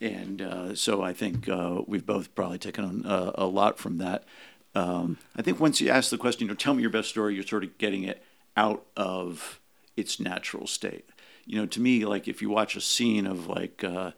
and 0.00 0.40
uh, 0.40 0.74
so 0.74 1.02
I 1.02 1.12
think 1.12 1.48
uh, 1.48 1.82
we've 1.86 2.06
both 2.06 2.34
probably 2.34 2.58
taken 2.58 2.84
on 2.84 3.06
uh, 3.06 3.32
a 3.34 3.46
lot 3.46 3.78
from 3.78 3.98
that. 3.98 4.24
Um, 4.74 5.18
I 5.36 5.42
think 5.42 5.58
once 5.58 5.80
you 5.80 5.90
ask 5.90 6.10
the 6.10 6.18
question, 6.18 6.42
you 6.42 6.48
know, 6.48 6.54
tell 6.54 6.74
me 6.74 6.82
your 6.82 6.90
best 6.90 7.08
story, 7.08 7.34
you're 7.34 7.44
sort 7.44 7.64
of 7.64 7.78
getting 7.78 8.04
it 8.04 8.22
out 8.56 8.84
of 8.96 9.60
its 9.96 10.20
natural 10.20 10.66
state. 10.66 11.08
You 11.46 11.58
know, 11.58 11.66
to 11.66 11.80
me, 11.80 12.04
like 12.04 12.28
if 12.28 12.42
you 12.42 12.50
watch 12.50 12.76
a 12.76 12.80
scene 12.80 13.26
of 13.26 13.48
like, 13.48 13.82
uh, 13.82 14.12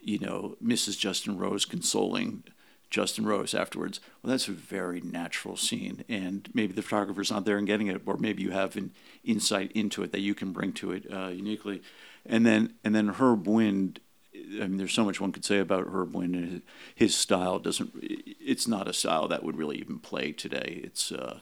you 0.00 0.18
know, 0.18 0.56
Mrs. 0.62 0.98
Justin 0.98 1.38
Rose 1.38 1.64
consoling 1.64 2.44
Justin 2.90 3.24
Rose 3.24 3.54
afterwards, 3.54 4.00
well, 4.22 4.30
that's 4.30 4.46
a 4.46 4.52
very 4.52 5.00
natural 5.00 5.56
scene, 5.56 6.04
and 6.08 6.48
maybe 6.54 6.72
the 6.72 6.82
photographer's 6.82 7.30
not 7.30 7.44
there 7.44 7.58
and 7.58 7.66
getting 7.66 7.88
it, 7.88 8.02
or 8.06 8.16
maybe 8.16 8.42
you 8.42 8.52
have 8.52 8.76
an 8.76 8.92
insight 9.24 9.72
into 9.72 10.04
it 10.04 10.12
that 10.12 10.20
you 10.20 10.32
can 10.32 10.52
bring 10.52 10.72
to 10.74 10.92
it 10.92 11.06
uh, 11.12 11.28
uniquely. 11.28 11.82
And 12.24 12.46
then, 12.46 12.74
and 12.84 12.94
then 12.94 13.08
Herb 13.08 13.48
Wind 13.48 13.98
I 14.34 14.66
mean, 14.66 14.78
there's 14.78 14.92
so 14.92 15.04
much 15.04 15.20
one 15.20 15.32
could 15.32 15.44
say 15.44 15.58
about 15.58 15.86
Herb 15.92 16.14
Wind. 16.14 16.34
His, 16.34 16.60
his 16.94 17.14
style 17.14 17.58
doesn't. 17.58 17.92
It's 18.02 18.66
not 18.66 18.88
a 18.88 18.92
style 18.92 19.28
that 19.28 19.44
would 19.44 19.56
really 19.56 19.78
even 19.78 19.98
play 19.98 20.32
today. 20.32 20.80
It's 20.82 21.12
uh, 21.12 21.40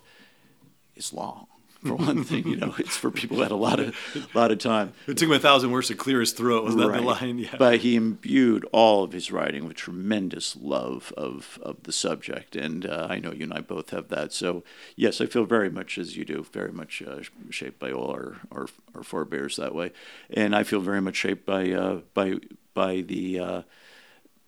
it's 0.94 1.12
long 1.12 1.46
for 1.82 1.94
one 1.94 2.24
thing. 2.24 2.46
You 2.46 2.56
know, 2.56 2.74
it's 2.78 2.96
for 2.96 3.10
people 3.10 3.36
who 3.36 3.42
had 3.42 3.52
a 3.52 3.56
lot 3.56 3.80
of 3.80 3.94
a 4.14 4.38
lot 4.38 4.50
of 4.50 4.58
time. 4.58 4.92
It 5.06 5.16
took 5.16 5.28
him 5.28 5.34
a 5.34 5.38
thousand 5.38 5.70
words 5.70 5.88
to 5.88 5.94
clear 5.94 6.20
his 6.20 6.32
throat. 6.32 6.64
Was 6.64 6.76
that 6.76 6.88
right. 6.88 7.00
the 7.00 7.06
line? 7.06 7.38
Yeah. 7.38 7.56
But 7.58 7.80
he 7.80 7.96
imbued 7.96 8.64
all 8.72 9.04
of 9.04 9.12
his 9.12 9.30
writing 9.30 9.66
with 9.66 9.76
tremendous 9.76 10.56
love 10.56 11.12
of 11.16 11.58
of 11.62 11.82
the 11.82 11.92
subject, 11.92 12.56
and 12.56 12.86
uh, 12.86 13.08
I 13.10 13.18
know 13.18 13.32
you 13.32 13.44
and 13.44 13.52
I 13.52 13.60
both 13.60 13.90
have 13.90 14.08
that. 14.08 14.32
So 14.32 14.64
yes, 14.96 15.20
I 15.20 15.26
feel 15.26 15.44
very 15.44 15.70
much 15.70 15.98
as 15.98 16.16
you 16.16 16.24
do, 16.24 16.44
very 16.52 16.72
much 16.72 17.02
uh, 17.02 17.20
shaped 17.50 17.78
by 17.78 17.92
all 17.92 18.10
our, 18.10 18.36
our 18.50 18.68
our 18.94 19.02
forebears 19.02 19.56
that 19.56 19.74
way, 19.74 19.92
and 20.30 20.54
I 20.54 20.62
feel 20.62 20.80
very 20.80 21.00
much 21.00 21.16
shaped 21.16 21.46
by 21.46 21.70
uh, 21.72 22.00
by 22.14 22.36
by 22.74 23.00
the. 23.00 23.38
Uh, 23.38 23.62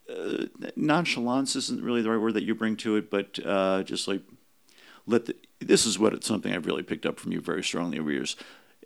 uh, 0.07 0.45
nonchalance 0.77 1.57
isn't 1.57 1.83
really 1.83 2.03
the 2.03 2.11
right 2.11 2.21
word 2.21 2.35
that 2.35 2.43
you 2.43 2.55
bring 2.55 2.77
to 2.77 2.95
it, 2.97 3.11
but 3.11 3.39
uh, 3.43 3.83
just 3.85 4.07
like 4.07 4.21
let 5.07 5.27
the 5.27 5.37
this 5.61 5.87
is 5.87 5.99
what 5.99 6.13
it's 6.13 6.27
something 6.27 6.53
I've 6.53 6.67
really 6.67 6.83
picked 6.83 7.07
up 7.07 7.19
from 7.19 7.33
you 7.33 7.41
very 7.41 7.63
strongly 7.63 7.99
over 7.99 8.13
years. 8.13 8.37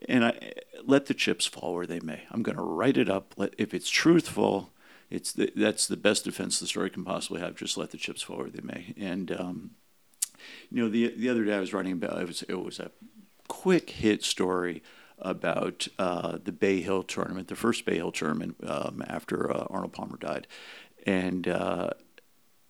And 0.08 0.24
I 0.24 0.52
let 0.84 1.06
the 1.06 1.14
chips 1.14 1.46
fall 1.46 1.74
where 1.74 1.86
they 1.86 1.98
may. 2.00 2.22
I'm 2.30 2.42
going 2.42 2.56
to 2.56 2.62
write 2.62 2.96
it 2.96 3.08
up. 3.08 3.34
Let, 3.36 3.54
if 3.58 3.74
it's 3.74 3.90
truthful, 3.90 4.70
it's 5.10 5.32
the, 5.32 5.52
that's 5.56 5.88
the 5.88 5.96
best 5.96 6.24
defense 6.24 6.60
the 6.60 6.68
story 6.68 6.90
can 6.90 7.04
possibly 7.04 7.40
have. 7.40 7.56
Just 7.56 7.76
let 7.76 7.90
the 7.90 7.96
chips 7.96 8.22
fall 8.22 8.38
where 8.38 8.50
they 8.50 8.62
may. 8.62 8.94
And 8.96 9.32
um, 9.32 9.70
you 10.70 10.82
know, 10.82 10.88
the 10.88 11.14
the 11.16 11.28
other 11.28 11.44
day 11.44 11.54
I 11.54 11.60
was 11.60 11.72
writing 11.72 11.92
about 11.92 12.20
it 12.20 12.26
was 12.26 12.42
it 12.42 12.62
was 12.62 12.78
a 12.78 12.90
quick 13.48 13.90
hit 13.90 14.22
story 14.22 14.82
about 15.20 15.88
uh, 15.98 16.38
the 16.42 16.52
Bay 16.52 16.80
Hill 16.80 17.02
tournament, 17.02 17.48
the 17.48 17.56
first 17.56 17.84
Bay 17.84 17.96
Hill 17.96 18.12
tournament 18.12 18.56
um, 18.66 19.02
after 19.06 19.50
uh, 19.50 19.66
Arnold 19.70 19.92
Palmer 19.92 20.16
died, 20.16 20.46
and 21.06 21.48
uh, 21.48 21.90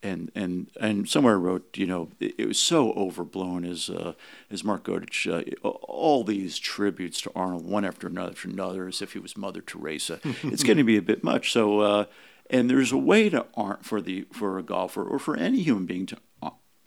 and 0.03 0.30
and 0.34 0.70
and 0.80 1.09
somewhere 1.09 1.34
I 1.34 1.38
wrote, 1.38 1.76
you 1.76 1.86
know, 1.86 2.11
it, 2.20 2.34
it 2.38 2.46
was 2.46 2.59
so 2.59 2.92
overblown 2.92 3.64
as 3.64 3.90
uh, 3.90 4.14
as 4.51 4.64
Mark 4.64 4.84
Godich, 4.84 5.26
uh, 5.28 5.68
all 5.68 6.24
these 6.24 6.59
tributes 6.59 7.20
to 7.22 7.32
Arnold, 7.34 7.66
one 7.66 7.84
after 7.84 8.07
another 8.07 8.30
after 8.30 8.49
another, 8.49 8.88
as 8.88 9.03
if 9.03 9.12
he 9.12 9.18
was 9.18 9.36
Mother 9.36 9.61
Teresa. 9.61 10.20
it's 10.44 10.62
going 10.62 10.78
to 10.78 10.84
be 10.84 10.96
a 10.96 11.03
bit 11.03 11.24
much. 11.24 11.53
So, 11.53 11.80
uh, 11.80 12.05
and 12.51 12.70
there's 12.70 12.92
a 12.92 12.99
way 12.99 13.28
to 13.30 13.46
for 13.82 14.01
the 14.01 14.26
for 14.32 14.59
a 14.59 14.62
golfer 14.62 15.05
or 15.05 15.18
for 15.18 15.36
any 15.36 15.62
human 15.62 15.86
being 15.86 16.07
to 16.07 16.18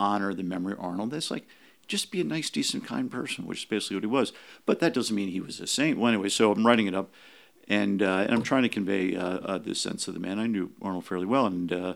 honor 0.00 0.34
the 0.34 0.42
memory 0.42 0.72
of 0.72 0.80
Arnold. 0.80 1.12
That's 1.12 1.30
like 1.30 1.46
just 1.92 2.10
be 2.10 2.20
a 2.22 2.24
nice, 2.24 2.50
decent, 2.50 2.84
kind 2.84 3.10
person, 3.10 3.46
which 3.46 3.60
is 3.60 3.64
basically 3.66 3.96
what 3.96 4.04
he 4.04 4.08
was. 4.08 4.32
But 4.66 4.80
that 4.80 4.94
doesn't 4.94 5.14
mean 5.14 5.28
he 5.28 5.40
was 5.40 5.60
a 5.60 5.66
saint. 5.66 5.98
Well, 5.98 6.08
anyway, 6.08 6.30
so 6.30 6.50
I'm 6.50 6.66
writing 6.66 6.86
it 6.86 6.94
up. 6.94 7.12
And, 7.68 8.02
uh, 8.02 8.24
and 8.24 8.32
I'm 8.32 8.42
trying 8.42 8.62
to 8.62 8.68
convey 8.68 9.14
uh, 9.14 9.38
uh, 9.38 9.74
sense 9.74 10.08
of 10.08 10.14
the 10.14 10.20
man. 10.20 10.38
I 10.40 10.46
knew 10.46 10.72
Arnold 10.80 11.04
fairly 11.04 11.26
well, 11.26 11.46
and 11.46 11.72
uh, 11.72 11.94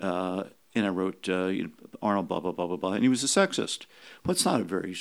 uh, 0.00 0.44
and 0.74 0.84
I 0.84 0.90
wrote 0.90 1.28
uh, 1.28 1.46
you 1.46 1.62
know, 1.64 1.70
Arnold, 2.02 2.28
blah 2.28 2.40
blah 2.40 2.52
blah 2.52 2.66
blah 2.66 2.76
blah, 2.76 2.92
and 2.92 3.02
he 3.02 3.08
was 3.08 3.24
a 3.24 3.26
sexist. 3.26 3.86
Well, 4.24 4.32
it's 4.32 4.44
not 4.44 4.60
a 4.60 4.64
very 4.64 4.94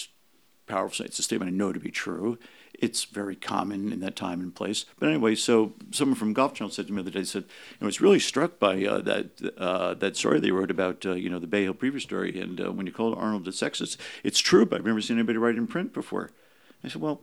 powerful. 0.66 1.06
It's 1.06 1.20
a 1.20 1.24
statement 1.24 1.52
I 1.52 1.56
know 1.56 1.74
to 1.74 1.80
be 1.80 1.92
true. 1.92 2.38
It's 2.78 3.06
very 3.06 3.36
common 3.36 3.92
in 3.92 4.02
that 4.02 4.16
time 4.16 4.40
and 4.40 4.54
place. 4.54 4.86
But 5.00 5.10
anyway, 5.10 5.34
so 5.34 5.74
someone 5.92 6.16
from 6.16 6.34
Golf 6.34 6.54
Channel 6.54 6.72
said 6.72 6.88
to 6.88 6.94
me 6.94 7.02
the 7.02 7.10
other 7.10 7.20
day, 7.20 7.26
said, 7.26 7.46
"I 7.82 7.86
was 7.86 8.02
really 8.02 8.20
struck 8.20 8.60
by 8.60 8.86
uh, 8.86 9.02
that 9.02 9.56
uh, 9.58 9.96
that 9.96 10.16
story 10.16 10.40
they 10.40 10.52
wrote 10.52 10.70
about 10.70 11.06
uh, 11.06 11.14
you 11.14 11.30
know 11.30 11.40
the 11.40 11.48
Bay 11.48 11.64
Hill 11.64 11.74
previous 11.74 12.04
story, 12.04 12.40
and 12.40 12.62
uh, 12.62 12.72
when 12.72 12.86
you 12.86 12.92
called 12.92 13.18
Arnold 13.18 13.48
a 13.48 13.52
sexist, 13.52 13.98
it's 14.24 14.40
true, 14.40 14.66
but 14.66 14.80
I've 14.80 14.86
never 14.86 15.02
seen 15.02 15.18
anybody 15.18 15.40
write 15.40 15.56
it 15.56 15.58
in 15.58 15.68
print 15.68 15.92
before." 15.92 16.30
I 16.84 16.90
said, 16.90 17.02
"Well, 17.02 17.22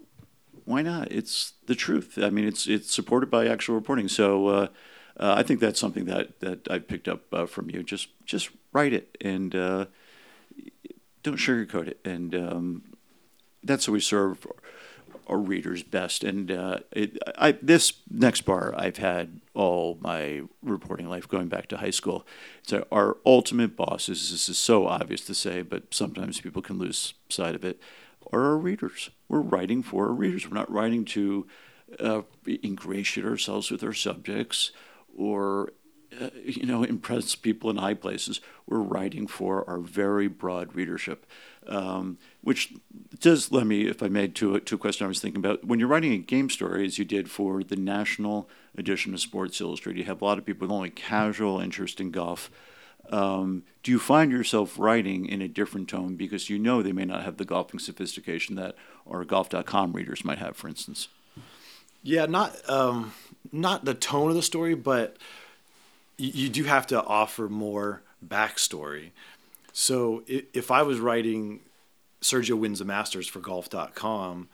why 0.65 0.83
not? 0.83 1.13
It's 1.13 1.53
the 1.67 1.77
truth. 1.77 2.19
I 2.21 2.31
mean, 2.31 2.47
it's 2.47 2.67
it's 2.67 2.93
supported 2.93 3.31
by 3.31 3.47
actual 3.47 3.75
reporting. 3.75 4.09
So." 4.09 4.47
Uh, 4.49 4.69
uh, 5.17 5.33
I 5.37 5.45
think 5.45 5.61
that's 5.61 5.79
something 5.79 6.07
that 6.07 6.41
that 6.41 6.69
I 6.69 6.81
picked 6.81 7.07
up 7.07 7.49
from 7.49 7.71
you. 7.71 7.85
Just 7.85 8.09
just 8.27 8.51
write 8.73 8.93
it 8.93 9.17
and 9.21 9.53
don't 9.53 9.87
sugarcoat 11.37 11.87
it, 11.87 12.01
and 12.05 12.35
um, 12.35 12.83
that's 13.63 13.87
what 13.87 13.93
we 13.93 14.01
serve 14.01 14.45
our 15.27 15.39
readers 15.39 15.83
best. 15.83 16.25
And 16.25 16.51
uh, 16.51 16.79
it, 16.93 17.19
I, 17.37 17.53
this 17.53 17.93
next 18.11 18.43
bar 18.43 18.75
I've 18.77 18.99
had 18.99 19.41
all 19.55 19.99
my 20.01 20.43
reporting 20.63 21.09
life 21.09 21.29
going 21.29 21.49
back 21.49 21.69
to 21.69 21.79
high 21.79 21.91
school. 21.91 22.27
So 22.63 22.87
our 22.91 23.17
ultimate 23.25 23.77
bosses, 23.77 24.31
this 24.31 24.49
is 24.49 24.59
so 24.59 24.87
obvious 24.87 25.23
to 25.23 25.35
say, 25.35 25.63
but 25.63 25.95
sometimes 25.95 26.41
people 26.41 26.63
can 26.63 26.79
lose 26.79 27.15
sight 27.29 27.55
of 27.55 27.65
it, 27.65 27.81
are 28.33 28.45
our 28.45 28.57
readers. 28.57 29.11
We're 29.29 29.41
writing 29.41 29.83
for 29.83 30.07
our 30.07 30.13
readers. 30.13 30.49
We're 30.49 30.57
not 30.57 30.71
writing 30.71 31.05
to 31.07 31.47
uh, 32.01 32.23
ingratiate 32.47 33.27
ourselves 33.27 33.71
with 33.71 33.85
our 33.85 33.93
subjects 33.93 34.73
or 35.17 35.73
uh, 36.21 36.31
you 36.45 36.67
know, 36.67 36.85
impress 36.85 37.35
people 37.35 37.71
in 37.71 37.77
high 37.77 37.95
places. 37.95 38.41
We're 38.67 38.79
writing 38.79 39.27
for 39.27 39.69
our 39.69 39.79
very 39.79 40.29
broad 40.29 40.75
readership, 40.75 41.27
um, 41.69 42.19
which 42.43 42.73
does 43.21 43.53
let 43.53 43.67
me, 43.67 43.87
if 43.87 44.03
I 44.03 44.09
made 44.09 44.35
to 44.37 44.59
to 44.61 44.75
a 44.75 44.79
question 44.79 45.05
I 45.05 45.09
was 45.09 45.21
thinking 45.21 45.39
about. 45.39 45.65
When 45.65 45.79
you're 45.79 45.89
writing 45.89 46.13
a 46.13 46.19
game 46.19 46.51
story, 46.51 46.85
as 46.85 46.99
you 46.99 47.05
did 47.05 47.31
for 47.31 47.63
the 47.63 47.77
national 47.77 48.49
edition 48.77 49.15
of 49.15 49.21
Sports 49.21 49.61
Illustrated, 49.61 49.99
you 49.99 50.05
have 50.05 50.23
a 50.23 50.25
lot 50.25 50.39
of 50.39 50.45
people 50.45 50.67
with 50.67 50.75
only 50.75 50.91
casual 50.91 51.61
interest 51.61 52.01
in 52.01 52.11
golf. 52.11 52.51
Um, 53.11 53.65
do 53.83 53.91
you 53.91 53.99
find 53.99 54.33
yourself 54.33 54.79
writing 54.79 55.27
in 55.27 55.43
a 55.43 55.49
different 55.49 55.89
tone 55.89 56.17
because 56.17 56.49
you 56.49 56.59
know 56.59 56.83
they 56.83 56.93
may 56.93 57.05
not 57.05 57.23
have 57.23 57.37
the 57.37 57.45
golfing 57.45 57.79
sophistication 57.79 58.57
that 58.57 58.75
our 59.07 59.25
golf.com 59.25 59.93
readers 59.93 60.25
might 60.25 60.39
have, 60.39 60.57
for 60.57 60.69
instance? 60.69 61.09
Yeah, 62.03 62.27
not 62.27 62.69
um, 62.69 63.13
not 63.53 63.85
the 63.85 63.95
tone 63.95 64.31
of 64.31 64.37
the 64.37 64.43
story, 64.43 64.75
but 64.75 65.17
you, 66.17 66.31
you 66.35 66.49
do 66.49 66.65
have 66.65 66.87
to 66.89 67.03
offer 67.03 67.49
more 67.49 68.03
backstory. 68.27 69.11
So 69.77 70.23
if 70.29 70.71
I 70.71 70.83
was 70.83 71.01
writing 71.01 71.59
Sergio 72.23 72.57
wins 72.57 72.79
the 72.79 72.85
Masters 72.85 73.27
for 73.27 73.41
golf.com, 73.41 74.49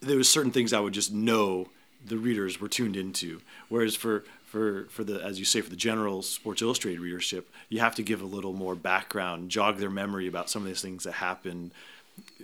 there 0.00 0.16
was 0.16 0.30
certain 0.30 0.52
things 0.52 0.72
I 0.72 0.78
would 0.78 0.94
just 0.94 1.12
know 1.12 1.66
the 2.06 2.16
readers 2.16 2.60
were 2.60 2.68
tuned 2.68 2.96
into. 2.96 3.40
Whereas 3.68 3.96
for 3.96 4.24
for 4.44 4.86
for 4.88 5.02
the 5.02 5.20
as 5.20 5.40
you 5.40 5.44
say 5.44 5.60
for 5.60 5.68
the 5.68 5.74
general 5.74 6.22
Sports 6.22 6.62
Illustrated 6.62 7.00
readership, 7.00 7.50
you 7.68 7.80
have 7.80 7.96
to 7.96 8.04
give 8.04 8.22
a 8.22 8.24
little 8.24 8.52
more 8.52 8.76
background, 8.76 9.50
jog 9.50 9.78
their 9.78 9.90
memory 9.90 10.28
about 10.28 10.48
some 10.48 10.62
of 10.62 10.68
these 10.68 10.80
things 10.80 11.02
that 11.02 11.14
happened 11.14 11.72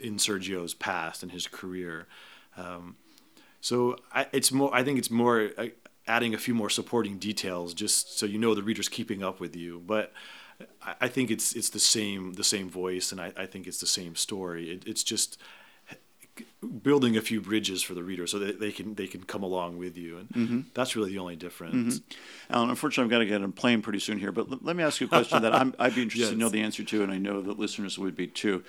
in 0.03 0.17
Sergio's 0.17 0.75
past 0.75 1.23
and 1.23 1.31
his 1.31 1.47
career. 1.47 2.09
Um, 2.57 2.97
so 3.61 3.97
I, 4.13 4.27
it's 4.33 4.51
more. 4.51 4.75
I 4.75 4.83
think 4.83 4.99
it's 4.99 5.11
more 5.11 5.51
uh, 5.57 5.67
adding 6.09 6.35
a 6.35 6.39
few 6.39 6.55
more 6.55 6.69
supporting 6.69 7.17
details, 7.17 7.75
just 7.75 8.19
so 8.19 8.27
you 8.27 8.39
know 8.39 8.57
the 8.57 8.63
reader's 8.65 8.89
keeping 8.89 9.23
up 9.23 9.39
with 9.39 9.55
you. 9.55 9.81
But 9.87 10.13
I, 11.01 11.09
think 11.09 11.31
it's 11.31 11.55
it's 11.55 11.71
the 11.71 11.79
same 11.79 12.35
the 12.35 12.45
same 12.45 12.69
voice, 12.69 13.13
and 13.13 13.21
I, 13.21 13.33
I 13.37 13.47
think 13.47 13.67
it's 13.67 13.79
the 13.79 13.87
same 13.87 14.17
story. 14.17 14.71
It, 14.71 14.85
it's 14.87 15.05
just 15.05 15.39
building 16.83 17.17
a 17.17 17.21
few 17.21 17.41
bridges 17.41 17.83
for 17.83 17.95
the 17.95 18.03
reader 18.03 18.27
so 18.27 18.39
that 18.39 18.61
they 18.61 18.71
can 18.71 18.95
they 18.95 19.07
can 19.07 19.23
come 19.25 19.43
along 19.43 19.77
with 19.77 19.97
you 19.97 20.19
and 20.19 20.29
mm-hmm. 20.29 20.61
that's 20.75 20.95
really 20.95 21.11
the 21.11 21.19
only 21.19 21.35
difference 21.35 21.99
mm-hmm. 21.99 22.55
alan 22.55 22.71
unfortunately 22.71 23.05
i've 23.05 23.11
got 23.11 23.19
to 23.19 23.27
get 23.27 23.43
on 23.43 23.49
a 23.49 23.53
plane 23.53 23.83
pretty 23.83 23.99
soon 23.99 24.19
here 24.19 24.31
but 24.31 24.49
l- 24.51 24.59
let 24.63 24.77
me 24.77 24.85
ask 24.85 25.01
you 25.01 25.07
a 25.07 25.11
question 25.11 25.43
that 25.43 25.53
i 25.53 25.65
would 25.65 25.73
be 25.95 26.03
interested 26.03 26.19
yes. 26.19 26.31
to 26.31 26.37
know 26.37 26.49
the 26.49 26.61
answer 26.61 26.85
to 26.85 27.03
and 27.03 27.11
i 27.11 27.19
know 27.19 27.43
that 27.43 27.59
listeners 27.59 27.99
would 27.99 28.15
be 28.15 28.27
too 28.27 28.63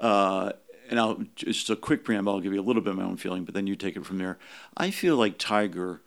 uh, 0.00 0.52
and 0.90 0.98
I'll 0.98 1.22
just 1.34 1.70
a 1.70 1.76
quick 1.76 2.04
preamble. 2.04 2.34
I'll 2.34 2.40
give 2.40 2.52
you 2.52 2.60
a 2.60 2.62
little 2.62 2.82
bit 2.82 2.90
of 2.90 2.96
my 2.96 3.04
own 3.04 3.16
feeling, 3.16 3.44
but 3.44 3.54
then 3.54 3.66
you 3.66 3.76
take 3.76 3.96
it 3.96 4.04
from 4.04 4.18
there. 4.18 4.38
I 4.76 4.90
feel 4.90 5.16
like 5.16 5.38
Tiger 5.38 6.02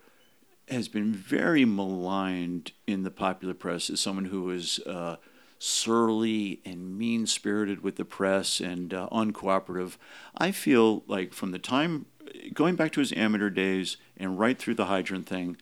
has 0.69 0.87
been 0.87 1.13
very 1.13 1.65
maligned 1.65 2.71
in 2.85 3.03
the 3.03 3.11
popular 3.11 3.53
press 3.53 3.89
as 3.89 3.99
someone 3.99 4.25
who 4.25 4.49
is 4.49 4.79
uh, 4.79 5.15
surly 5.59 6.59
and 6.65 6.97
mean 6.97 7.25
spirited 7.25 7.81
with 7.81 7.95
the 7.95 8.05
press 8.05 8.59
and 8.59 8.93
uh, 8.93 9.07
uncooperative. 9.11 9.97
I 10.37 10.51
feel 10.51 11.03
like 11.07 11.33
from 11.33 11.51
the 11.51 11.59
time 11.59 12.05
going 12.53 12.75
back 12.75 12.91
to 12.93 12.99
his 12.99 13.13
amateur 13.13 13.49
days 13.49 13.97
and 14.17 14.39
right 14.39 14.57
through 14.57 14.75
the 14.75 14.85
hydrant 14.85 15.27
thing, 15.27 15.57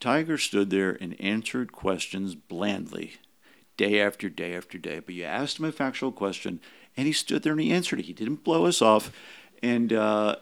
Tiger 0.00 0.38
stood 0.38 0.70
there 0.70 0.96
and 1.00 1.18
answered 1.20 1.72
questions 1.72 2.34
blandly, 2.34 3.14
day 3.76 4.00
after 4.00 4.28
day 4.28 4.54
after 4.54 4.78
day. 4.78 5.00
But 5.00 5.14
you 5.14 5.24
asked 5.24 5.58
him 5.58 5.64
a 5.64 5.72
factual 5.72 6.12
question, 6.12 6.60
and 6.96 7.06
he 7.06 7.12
stood 7.12 7.42
there 7.42 7.52
and 7.52 7.60
he 7.60 7.72
answered 7.72 8.00
it. 8.00 8.06
He 8.06 8.12
didn't 8.12 8.44
blow 8.44 8.66
us 8.66 8.82
off, 8.82 9.10
and 9.62 9.92
uh, 9.92 10.36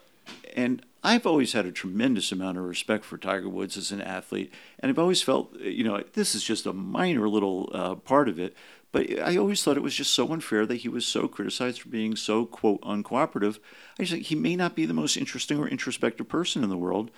and 0.57 0.85
I've 1.07 1.27
always 1.27 1.53
had 1.53 1.67
a 1.67 1.73
tremendous 1.73 2.33
amount 2.33 2.57
of 2.57 2.65
respect 2.65 3.05
for 3.05 3.19
Tiger 3.19 3.49
Woods 3.49 3.77
as 3.77 3.93
an 3.93 4.01
athlete, 4.01 4.51
and 4.81 4.89
I've 4.89 4.99
always 4.99 5.21
felt, 5.21 5.55
you 5.61 5.85
know, 5.85 6.03
this 6.15 6.35
is 6.35 6.43
just 6.43 6.65
a 6.65 6.73
minor 6.73 7.29
little 7.29 7.71
uh, 7.75 7.95
part 7.97 8.27
of 8.27 8.41
it. 8.41 8.57
But 8.91 9.21
I 9.21 9.37
always 9.37 9.63
thought 9.63 9.77
it 9.77 9.83
was 9.83 9.95
just 9.95 10.15
so 10.15 10.33
unfair 10.33 10.65
that 10.65 10.77
he 10.77 10.89
was 10.89 11.05
so 11.05 11.29
criticized 11.29 11.83
for 11.83 11.91
being 11.91 12.17
so 12.17 12.47
quote 12.47 12.81
uncooperative. 12.81 13.59
I 13.99 14.05
just 14.05 14.13
think 14.13 14.27
he 14.27 14.35
may 14.35 14.57
not 14.57 14.75
be 14.75 14.87
the 14.87 14.95
most 14.95 15.19
interesting 15.19 15.59
or 15.59 15.69
introspective 15.69 16.29
person 16.29 16.65
in 16.65 16.71
the 16.71 16.77
world, 16.77 17.11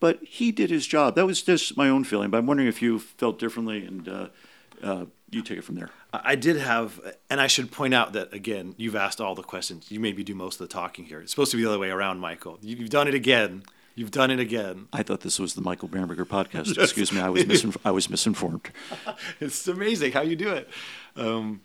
but 0.00 0.22
he 0.22 0.50
did 0.50 0.70
his 0.70 0.86
job. 0.86 1.14
That 1.14 1.26
was 1.26 1.42
just 1.42 1.76
my 1.76 1.88
own 1.90 2.04
feeling. 2.04 2.30
But 2.30 2.38
I'm 2.38 2.46
wondering 2.46 2.68
if 2.68 2.80
you 2.80 2.98
felt 2.98 3.38
differently 3.38 3.84
and. 3.84 4.08
Uh, 4.08 4.28
uh, 4.84 5.06
you 5.30 5.42
take 5.42 5.58
it 5.58 5.64
from 5.64 5.74
there. 5.74 5.90
I 6.12 6.36
did 6.36 6.56
have, 6.56 7.00
and 7.28 7.40
I 7.40 7.48
should 7.48 7.72
point 7.72 7.94
out 7.94 8.12
that 8.12 8.32
again, 8.32 8.74
you've 8.76 8.94
asked 8.94 9.20
all 9.20 9.34
the 9.34 9.42
questions. 9.42 9.90
You 9.90 9.98
maybe 9.98 10.22
do 10.22 10.34
most 10.34 10.60
of 10.60 10.68
the 10.68 10.72
talking 10.72 11.06
here. 11.06 11.20
It's 11.20 11.30
supposed 11.30 11.50
to 11.50 11.56
be 11.56 11.64
the 11.64 11.68
other 11.70 11.78
way 11.78 11.90
around, 11.90 12.20
Michael. 12.20 12.58
You've 12.62 12.90
done 12.90 13.08
it 13.08 13.14
again. 13.14 13.64
You've 13.96 14.10
done 14.10 14.30
it 14.30 14.40
again. 14.40 14.88
I 14.92 15.02
thought 15.02 15.20
this 15.20 15.38
was 15.38 15.54
the 15.54 15.60
Michael 15.60 15.88
Bamberger 15.88 16.24
podcast. 16.24 16.76
Excuse 16.78 17.12
me, 17.12 17.20
I 17.20 17.28
was 17.28 17.44
misinf- 17.44 17.76
I 17.84 17.90
was 17.90 18.10
misinformed. 18.10 18.70
it's 19.40 19.66
amazing 19.68 20.12
how 20.12 20.22
you 20.22 20.36
do 20.36 20.50
it. 20.50 20.68
Um, 21.16 21.62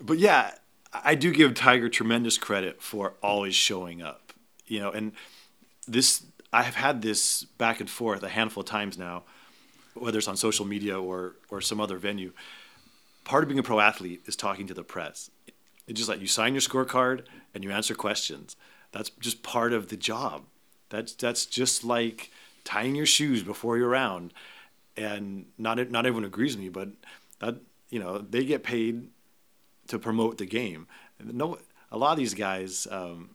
but 0.00 0.18
yeah, 0.18 0.54
I 0.92 1.14
do 1.14 1.32
give 1.32 1.54
Tiger 1.54 1.88
tremendous 1.88 2.38
credit 2.38 2.82
for 2.82 3.14
always 3.22 3.54
showing 3.54 4.00
up. 4.00 4.32
You 4.66 4.80
know, 4.80 4.90
and 4.90 5.12
this 5.86 6.24
I 6.52 6.62
have 6.62 6.76
had 6.76 7.02
this 7.02 7.44
back 7.44 7.80
and 7.80 7.90
forth 7.90 8.22
a 8.22 8.28
handful 8.28 8.62
of 8.62 8.68
times 8.68 8.96
now, 8.96 9.24
whether 9.94 10.18
it's 10.18 10.28
on 10.28 10.36
social 10.36 10.64
media 10.64 10.98
or 11.00 11.36
or 11.50 11.60
some 11.60 11.80
other 11.80 11.96
venue 11.96 12.32
part 13.24 13.44
of 13.44 13.48
being 13.48 13.58
a 13.58 13.62
pro 13.62 13.80
athlete 13.80 14.22
is 14.26 14.36
talking 14.36 14.66
to 14.66 14.74
the 14.74 14.82
press. 14.82 15.30
It's 15.86 15.98
just 15.98 16.08
like 16.08 16.20
you 16.20 16.26
sign 16.26 16.54
your 16.54 16.60
scorecard 16.60 17.24
and 17.54 17.64
you 17.64 17.70
answer 17.70 17.94
questions. 17.94 18.56
That's 18.92 19.10
just 19.10 19.42
part 19.42 19.72
of 19.72 19.88
the 19.88 19.96
job. 19.96 20.44
That's 20.88 21.12
that's 21.12 21.46
just 21.46 21.84
like 21.84 22.30
tying 22.64 22.96
your 22.96 23.06
shoes 23.06 23.42
before 23.42 23.78
you're 23.78 23.88
around. 23.88 24.32
And 24.96 25.46
not 25.58 25.78
not 25.90 26.06
everyone 26.06 26.24
agrees 26.24 26.56
with 26.56 26.64
me, 26.64 26.68
but 26.68 26.88
that 27.38 27.56
you 27.88 28.00
know 28.00 28.18
they 28.18 28.44
get 28.44 28.62
paid 28.62 29.08
to 29.88 29.98
promote 29.98 30.38
the 30.38 30.46
game. 30.46 30.86
No, 31.22 31.58
a 31.90 31.98
lot 31.98 32.12
of 32.12 32.18
these 32.18 32.34
guys 32.34 32.86
um, 32.90 33.30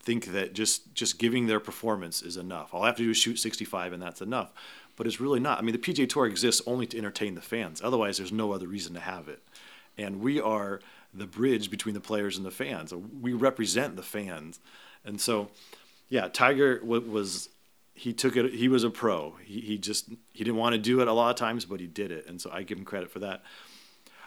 think 0.00 0.26
that 0.26 0.54
just 0.54 0.94
just 0.94 1.18
giving 1.18 1.46
their 1.46 1.60
performance 1.60 2.22
is 2.22 2.36
enough. 2.36 2.72
All 2.72 2.82
I 2.82 2.86
have 2.86 2.96
to 2.96 3.02
do 3.02 3.10
is 3.10 3.18
shoot 3.18 3.38
65 3.38 3.92
and 3.92 4.02
that's 4.02 4.22
enough 4.22 4.52
but 4.96 5.06
it's 5.06 5.20
really 5.20 5.40
not. 5.40 5.58
I 5.58 5.62
mean, 5.62 5.72
the 5.72 5.78
PGA 5.78 6.08
Tour 6.08 6.26
exists 6.26 6.62
only 6.66 6.86
to 6.86 6.98
entertain 6.98 7.34
the 7.34 7.40
fans. 7.40 7.80
Otherwise, 7.82 8.18
there's 8.18 8.32
no 8.32 8.52
other 8.52 8.66
reason 8.66 8.94
to 8.94 9.00
have 9.00 9.28
it. 9.28 9.42
And 9.98 10.20
we 10.20 10.40
are 10.40 10.80
the 11.12 11.26
bridge 11.26 11.70
between 11.70 11.94
the 11.94 12.00
players 12.00 12.36
and 12.36 12.44
the 12.44 12.50
fans. 12.50 12.92
We 12.92 13.32
represent 13.32 13.96
the 13.96 14.02
fans. 14.02 14.60
And 15.04 15.20
so, 15.20 15.48
yeah, 16.08 16.28
Tiger 16.28 16.80
was 16.82 17.48
he 17.94 18.12
took 18.12 18.36
it. 18.36 18.52
He 18.52 18.68
was 18.68 18.84
a 18.84 18.90
pro. 18.90 19.36
He 19.44 19.60
he 19.60 19.78
just 19.78 20.08
he 20.32 20.44
didn't 20.44 20.56
want 20.56 20.74
to 20.74 20.78
do 20.78 21.00
it 21.00 21.08
a 21.08 21.12
lot 21.12 21.30
of 21.30 21.36
times, 21.36 21.64
but 21.64 21.80
he 21.80 21.86
did 21.86 22.10
it. 22.10 22.26
And 22.26 22.40
so 22.40 22.50
I 22.52 22.62
give 22.62 22.78
him 22.78 22.84
credit 22.84 23.10
for 23.10 23.20
that. 23.20 23.42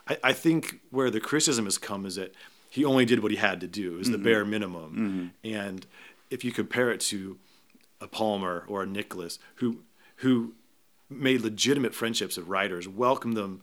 I, 0.08 0.18
I 0.24 0.34
think 0.34 0.80
where 0.90 1.12
the 1.12 1.20
criticism 1.20 1.66
has 1.66 1.78
come 1.78 2.06
is 2.06 2.16
that 2.16 2.34
he 2.70 2.84
only 2.84 3.06
did 3.06 3.22
what 3.22 3.32
he 3.32 3.38
had 3.38 3.62
to 3.62 3.68
do. 3.68 3.94
It 3.94 3.98
was 3.98 4.08
mm-hmm. 4.08 4.24
the 4.24 4.24
bare 4.24 4.46
minimum. 4.46 5.34
Mm-hmm. 5.44 5.56
And 5.56 5.86
if 6.30 6.44
you 6.44 6.52
compare 6.52 6.92
it 6.92 7.00
to 7.02 7.38
a 8.02 8.08
Palmer 8.08 8.66
or 8.68 8.84
a 8.84 8.86
Nicklaus, 8.88 9.40
who 9.56 9.80
who 10.18 10.54
made 11.10 11.42
legitimate 11.42 11.94
friendships 11.94 12.38
of 12.38 12.50
writers, 12.50 12.88
welcomed 12.88 13.36
them 13.36 13.62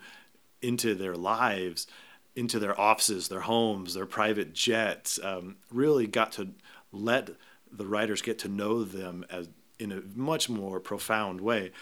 into 0.63 0.95
their 0.95 1.15
lives, 1.15 1.87
into 2.35 2.59
their 2.59 2.79
offices, 2.79 3.29
their 3.29 3.41
homes, 3.41 3.95
their 3.95 4.07
private 4.07 4.53
jets. 4.53 5.19
Um, 5.23 5.57
really 5.73 6.07
got 6.07 6.33
to 6.33 6.49
let 6.93 7.31
the 7.71 7.87
writers 7.87 8.23
get 8.23 8.39
to 8.41 8.49
know 8.49 8.85
them 8.85 9.25
as 9.31 9.49
in 9.79 9.93
a 9.93 10.03
much 10.15 10.49
more 10.49 10.81
profound 10.81 11.41
way. 11.41 11.73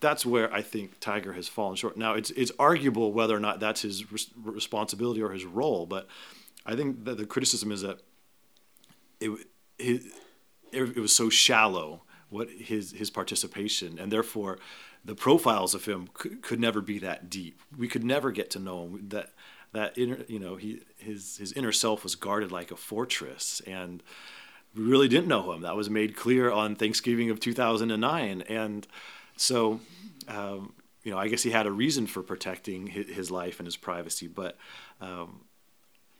That's 0.00 0.26
where 0.26 0.52
I 0.52 0.62
think 0.62 0.98
Tiger 1.00 1.34
has 1.34 1.46
fallen 1.48 1.76
short. 1.76 1.96
Now 1.96 2.14
it's 2.14 2.30
it's 2.30 2.52
arguable 2.58 3.12
whether 3.12 3.36
or 3.36 3.40
not 3.40 3.60
that's 3.60 3.82
his 3.82 4.10
res- 4.10 4.30
responsibility 4.42 5.22
or 5.22 5.30
his 5.30 5.44
role, 5.44 5.86
but 5.86 6.08
I 6.66 6.74
think 6.74 7.04
that 7.04 7.18
the 7.18 7.26
criticism 7.26 7.70
is 7.70 7.82
that 7.82 8.00
it 9.20 9.30
it, 9.78 10.02
it 10.72 10.96
was 10.96 11.14
so 11.14 11.28
shallow 11.28 12.02
what 12.32 12.50
his 12.50 12.92
his 12.92 13.10
participation 13.10 13.98
and 13.98 14.10
therefore 14.10 14.58
the 15.04 15.14
profiles 15.14 15.74
of 15.74 15.84
him 15.84 16.08
could, 16.14 16.42
could 16.42 16.60
never 16.60 16.80
be 16.80 16.98
that 17.00 17.28
deep. 17.28 17.60
We 17.76 17.88
could 17.88 18.04
never 18.04 18.30
get 18.30 18.50
to 18.50 18.58
know 18.58 18.84
him. 18.84 19.08
That 19.08 19.32
that 19.72 19.96
inner, 19.98 20.18
you 20.28 20.38
know, 20.38 20.56
he 20.56 20.82
his 20.98 21.38
his 21.38 21.52
inner 21.52 21.72
self 21.72 22.02
was 22.02 22.14
guarded 22.14 22.52
like 22.52 22.70
a 22.70 22.76
fortress, 22.76 23.60
and 23.66 24.02
we 24.74 24.84
really 24.84 25.08
didn't 25.08 25.28
know 25.28 25.52
him. 25.52 25.62
That 25.62 25.76
was 25.76 25.90
made 25.90 26.16
clear 26.16 26.50
on 26.50 26.76
Thanksgiving 26.76 27.30
of 27.30 27.40
2009, 27.40 28.42
and 28.42 28.86
so. 29.36 29.80
Um, 30.28 30.74
you 31.04 31.10
know, 31.10 31.18
I 31.18 31.26
guess 31.26 31.42
he 31.42 31.50
had 31.50 31.66
a 31.66 31.72
reason 31.72 32.06
for 32.06 32.22
protecting 32.22 32.86
his, 32.86 33.28
life 33.28 33.58
and 33.58 33.66
his 33.66 33.76
privacy, 33.76 34.28
but 34.28 34.56
um, 35.00 35.40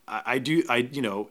I, 0.09 0.23
I 0.27 0.39
do, 0.39 0.65
I 0.69 0.79
you 0.79 1.01
know, 1.01 1.31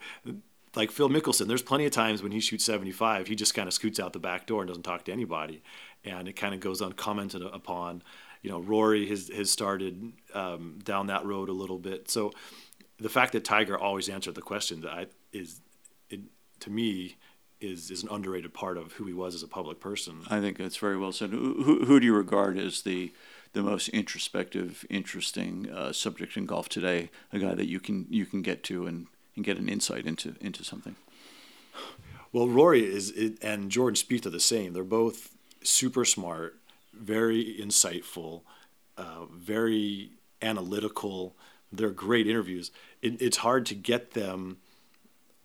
like 0.76 0.92
Phil 0.92 1.10
Mickelson, 1.10 1.48
there's 1.48 1.62
plenty 1.62 1.86
of 1.86 1.92
times 1.92 2.24
when 2.24 2.32
he 2.32 2.40
shoots 2.40 2.64
75, 2.64 3.28
he 3.28 3.36
just 3.36 3.54
kind 3.54 3.68
of 3.68 3.74
scoots 3.74 4.00
out 4.00 4.14
the 4.14 4.20
back 4.20 4.46
door 4.46 4.62
and 4.62 4.68
doesn't 4.68 4.84
talk 4.84 5.06
to 5.06 5.12
anybody, 5.12 5.62
and 6.04 6.28
it 6.28 6.34
kind 6.34 6.54
of 6.54 6.60
goes 6.60 6.82
uncommented 6.82 7.42
upon. 7.42 8.04
You 8.42 8.50
know, 8.50 8.60
Rory 8.60 9.08
has 9.10 9.30
has 9.30 9.52
started 9.52 10.14
um, 10.34 10.80
down 10.84 11.08
that 11.08 11.26
road 11.26 11.50
a 11.50 11.54
little 11.54 11.78
bit. 11.78 12.10
So 12.10 12.32
the 13.00 13.10
fact 13.10 13.34
that 13.34 13.44
Tiger 13.44 13.78
always 13.78 14.10
answered 14.10 14.36
the 14.36 14.42
questions 14.42 14.86
I, 14.86 15.08
is, 15.34 15.60
it, 16.10 16.22
to 16.62 16.70
me, 16.70 17.18
is 17.60 17.92
is 17.92 18.04
an 18.04 18.10
underrated 18.10 18.54
part 18.54 18.78
of 18.78 18.94
who 18.94 19.06
he 19.06 19.14
was 19.14 19.36
as 19.36 19.44
a 19.44 19.48
public 19.48 19.80
person. 19.80 20.22
I 20.30 20.40
think 20.40 20.58
that's 20.58 20.78
very 20.78 20.98
well 20.98 21.12
said. 21.12 21.32
Who, 21.32 21.86
who 21.86 22.00
do 22.00 22.06
you 22.06 22.16
regard 22.16 22.58
as 22.58 22.82
the 22.82 23.14
the 23.54 23.62
most 23.62 23.90
introspective, 23.90 24.86
interesting 24.90 25.70
uh, 25.70 25.92
subject 25.92 26.38
in 26.38 26.46
golf 26.46 26.70
today? 26.70 27.10
A 27.34 27.40
guy 27.40 27.54
that 27.54 27.68
you 27.68 27.80
can 27.80 28.08
you 28.10 28.26
can 28.26 28.42
get 28.42 28.64
to 28.64 28.88
and, 28.88 29.08
and 29.36 29.46
get 29.46 29.58
an 29.58 29.70
insight 29.70 30.06
into 30.06 30.36
into 30.42 30.64
something. 30.64 30.96
Well, 32.34 32.48
Rory 32.48 32.84
is 32.84 33.12
and 33.42 33.70
Jordan 33.70 33.96
Spieth 33.96 34.26
are 34.26 34.30
the 34.32 34.40
same. 34.40 34.74
They're 34.74 34.84
both 34.84 35.36
super 35.64 36.06
smart, 36.06 36.56
very 36.94 37.58
insightful, 37.60 38.42
uh, 38.98 39.26
very 39.32 40.12
analytical. 40.42 41.36
They're 41.72 41.90
great 41.90 42.28
interviews. 42.28 42.72
It, 43.02 43.22
it's 43.22 43.38
hard 43.38 43.66
to 43.68 43.76
get 43.76 44.12
them 44.12 44.58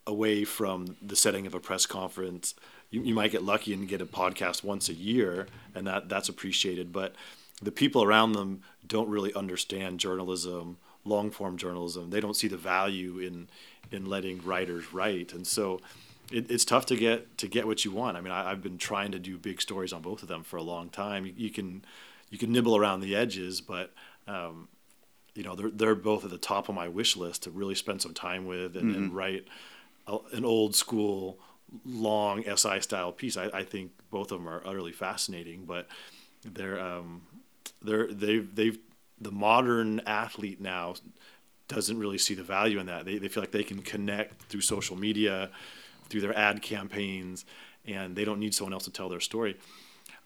away 0.07 0.45
from 0.45 0.97
the 1.03 1.17
setting 1.17 1.47
of 1.47 1.55
a 1.55 1.61
press 1.61 1.87
conference. 1.87 2.55
You, 2.91 3.03
you 3.03 3.15
might 3.15 3.33
get 3.33 3.43
lucky 3.43 3.73
and 3.73 3.89
get 3.89 4.01
a 4.01 4.07
podcast 4.07 4.63
once 4.63 4.89
a 4.89 4.95
year, 4.95 5.49
and 5.75 5.87
that 5.87 6.09
that's 6.09 6.29
appreciated. 6.29 6.93
But 6.93 7.15
the 7.61 7.73
people 7.73 8.03
around 8.03 8.33
them 8.33 8.63
don't 8.87 9.09
really 9.09 9.35
understand 9.35 9.99
journalism, 9.99 10.79
long 11.07 11.31
form 11.31 11.57
journalism. 11.57 12.11
They 12.11 12.21
don't 12.21 12.37
see 12.37 12.49
the 12.49 12.57
value 12.57 13.19
in 13.19 13.49
in 13.91 14.07
letting 14.07 14.43
writers 14.43 14.93
write, 14.93 15.33
and 15.33 15.47
so 15.47 15.81
it, 16.31 16.51
it's 16.51 16.65
tough 16.65 16.87
to 16.87 16.97
get 16.97 17.39
to 17.39 17.49
get 17.49 17.67
what 17.67 17.85
you 17.85 17.93
want. 17.93 18.17
I 18.17 18.21
mean, 18.21 18.33
I, 18.33 18.49
have 18.51 18.63
been 18.63 18.79
trying 18.79 19.13
to 19.13 19.19
do 19.19 19.39
big 19.39 19.61
stories 19.61 19.93
on 19.93 20.03
both 20.03 20.23
of 20.23 20.29
them 20.29 20.43
for 20.43 20.57
a 20.57 20.63
long 20.63 20.89
time. 20.89 21.27
You, 21.27 21.35
you 21.37 21.51
can 21.51 21.85
you 22.31 22.39
can 22.39 22.53
nibble 22.53 22.77
around 22.77 23.01
the 23.01 23.15
edges, 23.15 23.61
but 23.61 23.93
um, 24.27 24.69
you 25.35 25.43
know 25.43 25.55
they're 25.55 25.71
they're 25.71 25.95
both 25.95 26.25
at 26.25 26.31
the 26.31 26.39
top 26.39 26.69
of 26.69 26.75
my 26.75 26.89
wish 26.89 27.17
list 27.17 27.45
to 27.45 27.51
really 27.51 27.75
spend 27.75 28.03
some 28.03 28.15
time 28.15 28.47
with 28.47 28.77
and, 28.77 28.91
mm-hmm. 28.91 29.03
and 29.05 29.15
write 29.15 29.47
a, 30.07 30.19
an 30.33 30.45
old 30.45 30.75
school 30.75 31.39
long 31.85 32.43
SI 32.45 32.81
style 32.81 33.13
piece. 33.13 33.37
I, 33.37 33.47
I, 33.53 33.63
think 33.65 33.91
both 34.11 34.31
of 34.31 34.39
them 34.39 34.49
are 34.49 34.63
utterly 34.65 34.93
fascinating, 34.93 35.65
but 35.65 35.89
they're 36.45 36.81
um, 36.81 37.23
they're 37.83 38.13
they've 38.13 38.53
they've 38.55 38.79
the 39.21 39.33
modern 39.33 40.01
athlete 40.01 40.61
now 40.61 40.95
doesn't 41.69 41.99
really 41.99 42.19
see 42.19 42.35
the 42.35 42.43
value 42.43 42.79
in 42.79 42.87
that. 42.87 43.05
They 43.05 43.19
they 43.19 43.29
feel 43.29 43.43
like 43.43 43.53
they 43.53 43.65
can 43.65 43.83
connect 43.83 44.43
through 44.43 44.61
social 44.61 44.97
media, 44.97 45.51
through 46.09 46.21
their 46.21 46.37
ad 46.37 46.63
campaigns, 46.63 47.45
and 47.87 48.15
they 48.17 48.25
don't 48.25 48.39
need 48.39 48.55
someone 48.55 48.73
else 48.73 48.85
to 48.85 48.91
tell 48.93 49.09
their 49.09 49.21
story. 49.21 49.57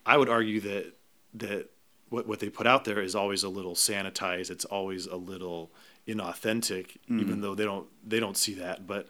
I 0.04 0.16
would 0.16 0.28
argue 0.28 0.60
that 0.60 0.94
that 1.34 1.70
what 2.08 2.26
what 2.26 2.40
they 2.40 2.50
put 2.50 2.66
out 2.66 2.84
there 2.84 3.00
is 3.00 3.14
always 3.14 3.42
a 3.42 3.48
little 3.48 3.74
sanitized. 3.74 4.50
It's 4.50 4.64
always 4.64 5.06
a 5.06 5.16
little 5.16 5.70
inauthentic, 6.06 6.86
mm-hmm. 6.86 7.20
even 7.20 7.40
though 7.40 7.54
they 7.54 7.64
don't 7.64 7.86
they 8.06 8.20
don't 8.20 8.36
see 8.36 8.54
that. 8.54 8.86
But 8.86 9.06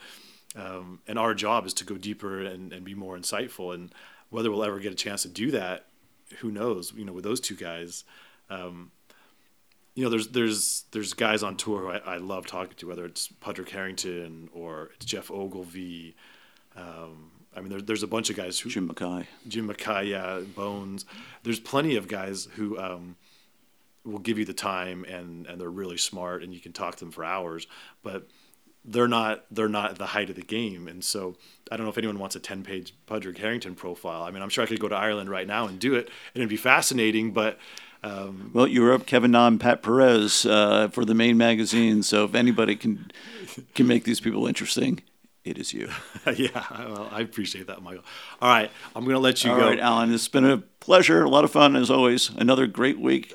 um, 0.56 1.00
and 1.06 1.18
our 1.18 1.34
job 1.34 1.66
is 1.66 1.74
to 1.74 1.84
go 1.84 1.96
deeper 1.96 2.44
and, 2.44 2.72
and 2.72 2.84
be 2.84 2.94
more 2.94 3.16
insightful. 3.16 3.74
And 3.74 3.92
whether 4.30 4.50
we'll 4.50 4.64
ever 4.64 4.78
get 4.78 4.92
a 4.92 4.96
chance 4.96 5.22
to 5.22 5.28
do 5.28 5.50
that, 5.52 5.86
who 6.38 6.50
knows? 6.50 6.92
You 6.94 7.04
know, 7.04 7.12
with 7.12 7.24
those 7.24 7.40
two 7.40 7.56
guys, 7.56 8.04
um, 8.48 8.90
you 9.94 10.04
know, 10.04 10.10
there's 10.10 10.28
there's 10.28 10.84
there's 10.92 11.14
guys 11.14 11.42
on 11.42 11.56
tour 11.56 11.80
who 11.80 11.88
I, 11.90 12.14
I 12.14 12.16
love 12.18 12.46
talking 12.46 12.74
to, 12.76 12.86
whether 12.88 13.04
it's 13.04 13.28
Padraig 13.28 13.70
Harrington 13.70 14.48
or 14.52 14.90
it's 14.94 15.04
Geoff 15.04 15.30
Ogilvy. 15.30 16.16
Um, 16.76 17.30
I 17.56 17.60
mean, 17.60 17.70
there, 17.70 17.80
there's 17.80 18.02
a 18.02 18.08
bunch 18.08 18.30
of 18.30 18.36
guys 18.36 18.60
who 18.60 18.70
Jim 18.70 18.86
Mackay, 18.86 19.26
Jim 19.48 19.66
Mackay, 19.66 20.04
yeah, 20.04 20.40
Bones. 20.54 21.04
There's 21.42 21.60
plenty 21.60 21.96
of 21.96 22.06
guys 22.06 22.46
who 22.54 22.78
um, 22.78 23.16
will 24.04 24.20
give 24.20 24.38
you 24.38 24.44
the 24.44 24.54
time 24.54 25.04
and 25.04 25.46
and 25.46 25.60
they're 25.60 25.70
really 25.70 25.98
smart 25.98 26.42
and 26.42 26.54
you 26.54 26.60
can 26.60 26.72
talk 26.72 26.96
to 26.96 27.00
them 27.00 27.10
for 27.10 27.24
hours. 27.24 27.66
But 28.02 28.28
they're 28.84 29.08
not 29.08 29.44
they're 29.50 29.68
not 29.68 29.90
at 29.90 29.98
the 29.98 30.06
height 30.06 30.30
of 30.30 30.36
the 30.36 30.42
game, 30.42 30.88
and 30.88 31.04
so 31.04 31.36
I 31.70 31.76
don't 31.76 31.84
know 31.84 31.90
if 31.90 31.98
anyone 31.98 32.18
wants 32.18 32.36
a 32.36 32.40
ten 32.40 32.62
page 32.62 32.94
Padraig 33.06 33.38
Harrington 33.38 33.74
profile. 33.74 34.22
I 34.22 34.30
mean, 34.30 34.42
I'm 34.42 34.48
sure 34.48 34.64
I 34.64 34.66
could 34.66 34.80
go 34.80 34.88
to 34.88 34.96
Ireland 34.96 35.28
right 35.28 35.46
now 35.46 35.66
and 35.66 35.78
do 35.78 35.94
it, 35.94 36.06
and 36.34 36.40
it'd 36.40 36.48
be 36.48 36.56
fascinating, 36.56 37.32
but. 37.32 37.58
Um, 38.02 38.50
well, 38.54 38.66
you 38.66 38.82
were 38.82 38.92
up 38.92 39.06
Kevin 39.06 39.32
Na 39.32 39.46
and 39.46 39.60
Pat 39.60 39.82
Perez 39.82 40.46
uh, 40.46 40.88
for 40.88 41.04
the 41.04 41.14
main 41.14 41.36
magazine, 41.36 42.02
so 42.02 42.24
if 42.24 42.34
anybody 42.34 42.76
can 42.76 43.10
can 43.74 43.86
make 43.86 44.04
these 44.04 44.20
people 44.20 44.46
interesting, 44.46 45.00
it 45.44 45.58
is 45.58 45.74
you. 45.74 45.90
yeah, 46.36 46.64
well, 46.70 47.08
I 47.12 47.20
appreciate 47.20 47.66
that, 47.66 47.82
Michael. 47.82 48.04
All 48.40 48.48
right, 48.48 48.70
I'm 48.96 49.04
going 49.04 49.16
to 49.16 49.20
let 49.20 49.44
you 49.44 49.50
All 49.50 49.56
go. 49.56 49.64
All 49.64 49.70
right, 49.70 49.80
Alan, 49.80 50.14
it's 50.14 50.28
been 50.28 50.46
a 50.46 50.58
pleasure, 50.58 51.22
a 51.24 51.28
lot 51.28 51.44
of 51.44 51.50
fun 51.50 51.76
as 51.76 51.90
always. 51.90 52.30
Another 52.30 52.66
great 52.66 52.98
week. 52.98 53.34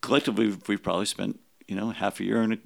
Collectively, 0.00 0.56
we've 0.66 0.82
probably 0.82 1.06
spent 1.06 1.38
you 1.68 1.76
know 1.76 1.90
half 1.90 2.18
a 2.18 2.24
year 2.24 2.42
and 2.42 2.58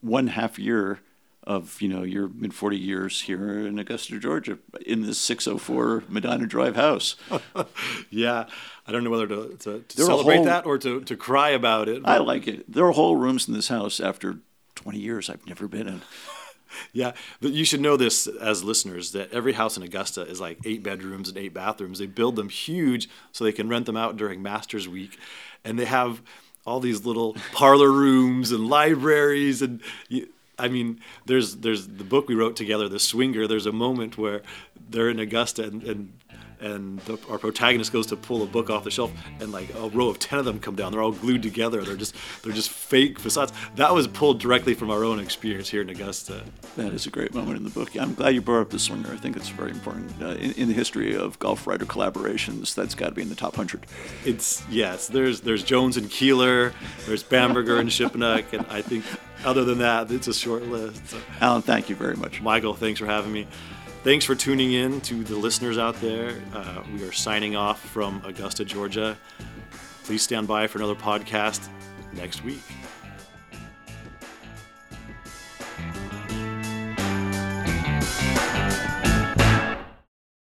one 0.00 0.28
half 0.28 0.58
year 0.58 1.00
of 1.48 1.80
you 1.80 1.88
know 1.88 2.02
your 2.02 2.28
mid 2.28 2.52
40 2.52 2.76
years 2.76 3.22
here 3.22 3.66
in 3.66 3.78
Augusta, 3.78 4.20
Georgia, 4.20 4.58
in 4.84 5.00
this 5.00 5.18
604 5.18 6.04
Medina 6.06 6.46
Drive 6.46 6.76
house. 6.76 7.16
yeah, 8.10 8.44
I 8.86 8.92
don't 8.92 9.02
know 9.02 9.10
whether 9.10 9.26
to, 9.26 9.56
to, 9.60 9.80
to 9.80 10.02
celebrate 10.02 10.36
whole, 10.36 10.44
that 10.44 10.66
or 10.66 10.76
to, 10.78 11.00
to 11.00 11.16
cry 11.16 11.48
about 11.48 11.88
it. 11.88 12.02
But. 12.02 12.10
I 12.10 12.18
like 12.18 12.46
it. 12.46 12.70
There 12.70 12.84
are 12.84 12.92
whole 12.92 13.16
rooms 13.16 13.48
in 13.48 13.54
this 13.54 13.68
house 13.68 13.98
after 13.98 14.40
20 14.74 14.98
years 14.98 15.30
I've 15.30 15.46
never 15.46 15.66
been 15.66 15.88
in. 15.88 16.02
yeah, 16.92 17.12
but 17.40 17.52
you 17.52 17.64
should 17.64 17.80
know 17.80 17.96
this 17.96 18.26
as 18.26 18.62
listeners 18.62 19.12
that 19.12 19.32
every 19.32 19.54
house 19.54 19.78
in 19.78 19.82
Augusta 19.82 20.20
is 20.20 20.42
like 20.42 20.58
eight 20.66 20.82
bedrooms 20.82 21.30
and 21.30 21.38
eight 21.38 21.54
bathrooms. 21.54 21.98
They 21.98 22.06
build 22.06 22.36
them 22.36 22.50
huge 22.50 23.08
so 23.32 23.44
they 23.44 23.52
can 23.52 23.70
rent 23.70 23.86
them 23.86 23.96
out 23.96 24.18
during 24.18 24.42
Masters 24.42 24.86
Week, 24.86 25.18
and 25.64 25.78
they 25.78 25.86
have 25.86 26.20
all 26.66 26.80
these 26.80 27.06
little 27.06 27.34
parlor 27.54 27.90
rooms 27.90 28.52
and 28.52 28.68
libraries 28.68 29.62
and 29.62 29.80
I 30.58 30.68
mean, 30.68 31.00
there's 31.26 31.56
there's 31.56 31.86
the 31.86 32.04
book 32.04 32.28
we 32.28 32.34
wrote 32.34 32.56
together, 32.56 32.88
The 32.88 32.98
Swinger. 32.98 33.46
There's 33.46 33.66
a 33.66 33.72
moment 33.72 34.18
where 34.18 34.42
they're 34.90 35.08
in 35.08 35.18
Augusta 35.18 35.64
and, 35.64 35.82
and 35.82 36.12
and 36.60 36.98
the, 37.00 37.18
our 37.30 37.38
protagonist 37.38 37.92
goes 37.92 38.06
to 38.08 38.16
pull 38.16 38.42
a 38.42 38.46
book 38.46 38.70
off 38.70 38.84
the 38.84 38.90
shelf, 38.90 39.12
and 39.40 39.52
like 39.52 39.74
a 39.74 39.88
row 39.88 40.08
of 40.08 40.18
ten 40.18 40.38
of 40.38 40.44
them 40.44 40.58
come 40.58 40.74
down. 40.74 40.92
They're 40.92 41.02
all 41.02 41.12
glued 41.12 41.42
together. 41.42 41.82
They're 41.82 41.96
just 41.96 42.14
they're 42.42 42.52
just 42.52 42.70
fake 42.70 43.18
facades. 43.18 43.52
That 43.76 43.92
was 43.92 44.06
pulled 44.06 44.40
directly 44.40 44.74
from 44.74 44.90
our 44.90 45.04
own 45.04 45.20
experience 45.20 45.68
here 45.68 45.82
in 45.82 45.90
Augusta. 45.90 46.42
That 46.76 46.92
is 46.92 47.06
a 47.06 47.10
great 47.10 47.34
moment 47.34 47.56
in 47.56 47.64
the 47.64 47.70
book. 47.70 47.96
I'm 47.96 48.14
glad 48.14 48.34
you 48.34 48.40
brought 48.40 48.62
up 48.62 48.70
the 48.70 48.78
swinger. 48.78 49.12
I 49.12 49.16
think 49.16 49.36
it's 49.36 49.48
very 49.48 49.70
important 49.70 50.10
uh, 50.22 50.28
in, 50.28 50.52
in, 50.52 50.68
the 50.68 50.74
history 50.74 51.16
of 51.16 51.38
golf 51.38 51.66
writer 51.66 51.86
collaborations. 51.86 52.74
That's 52.74 52.94
got 52.94 53.08
to 53.08 53.14
be 53.14 53.22
in 53.22 53.28
the 53.28 53.34
top 53.34 53.56
hundred. 53.56 53.86
It's 54.24 54.62
yes. 54.68 55.08
There's 55.08 55.40
there's 55.40 55.62
Jones 55.62 55.96
and 55.96 56.10
Keeler. 56.10 56.72
There's 57.06 57.22
Bamberger 57.22 57.78
and 57.78 57.88
Shipnuck, 57.88 58.52
and 58.52 58.66
I 58.68 58.82
think 58.82 59.04
other 59.44 59.64
than 59.64 59.78
that, 59.78 60.10
it's 60.10 60.28
a 60.28 60.34
short 60.34 60.64
list. 60.64 61.08
So. 61.08 61.18
Alan, 61.40 61.62
thank 61.62 61.88
you 61.88 61.96
very 61.96 62.16
much. 62.16 62.40
Michael, 62.40 62.74
thanks 62.74 62.98
for 62.98 63.06
having 63.06 63.32
me. 63.32 63.46
Thanks 64.04 64.24
for 64.24 64.34
tuning 64.34 64.72
in 64.72 65.00
to 65.02 65.24
the 65.24 65.36
listeners 65.36 65.76
out 65.76 66.00
there. 66.00 66.40
Uh, 66.54 66.82
we 66.94 67.02
are 67.02 67.12
signing 67.12 67.56
off 67.56 67.80
from 67.80 68.22
Augusta, 68.24 68.64
Georgia. 68.64 69.18
Please 70.04 70.22
stand 70.22 70.46
by 70.46 70.66
for 70.66 70.78
another 70.78 70.94
podcast 70.94 71.68
next 72.12 72.44
week. 72.44 72.62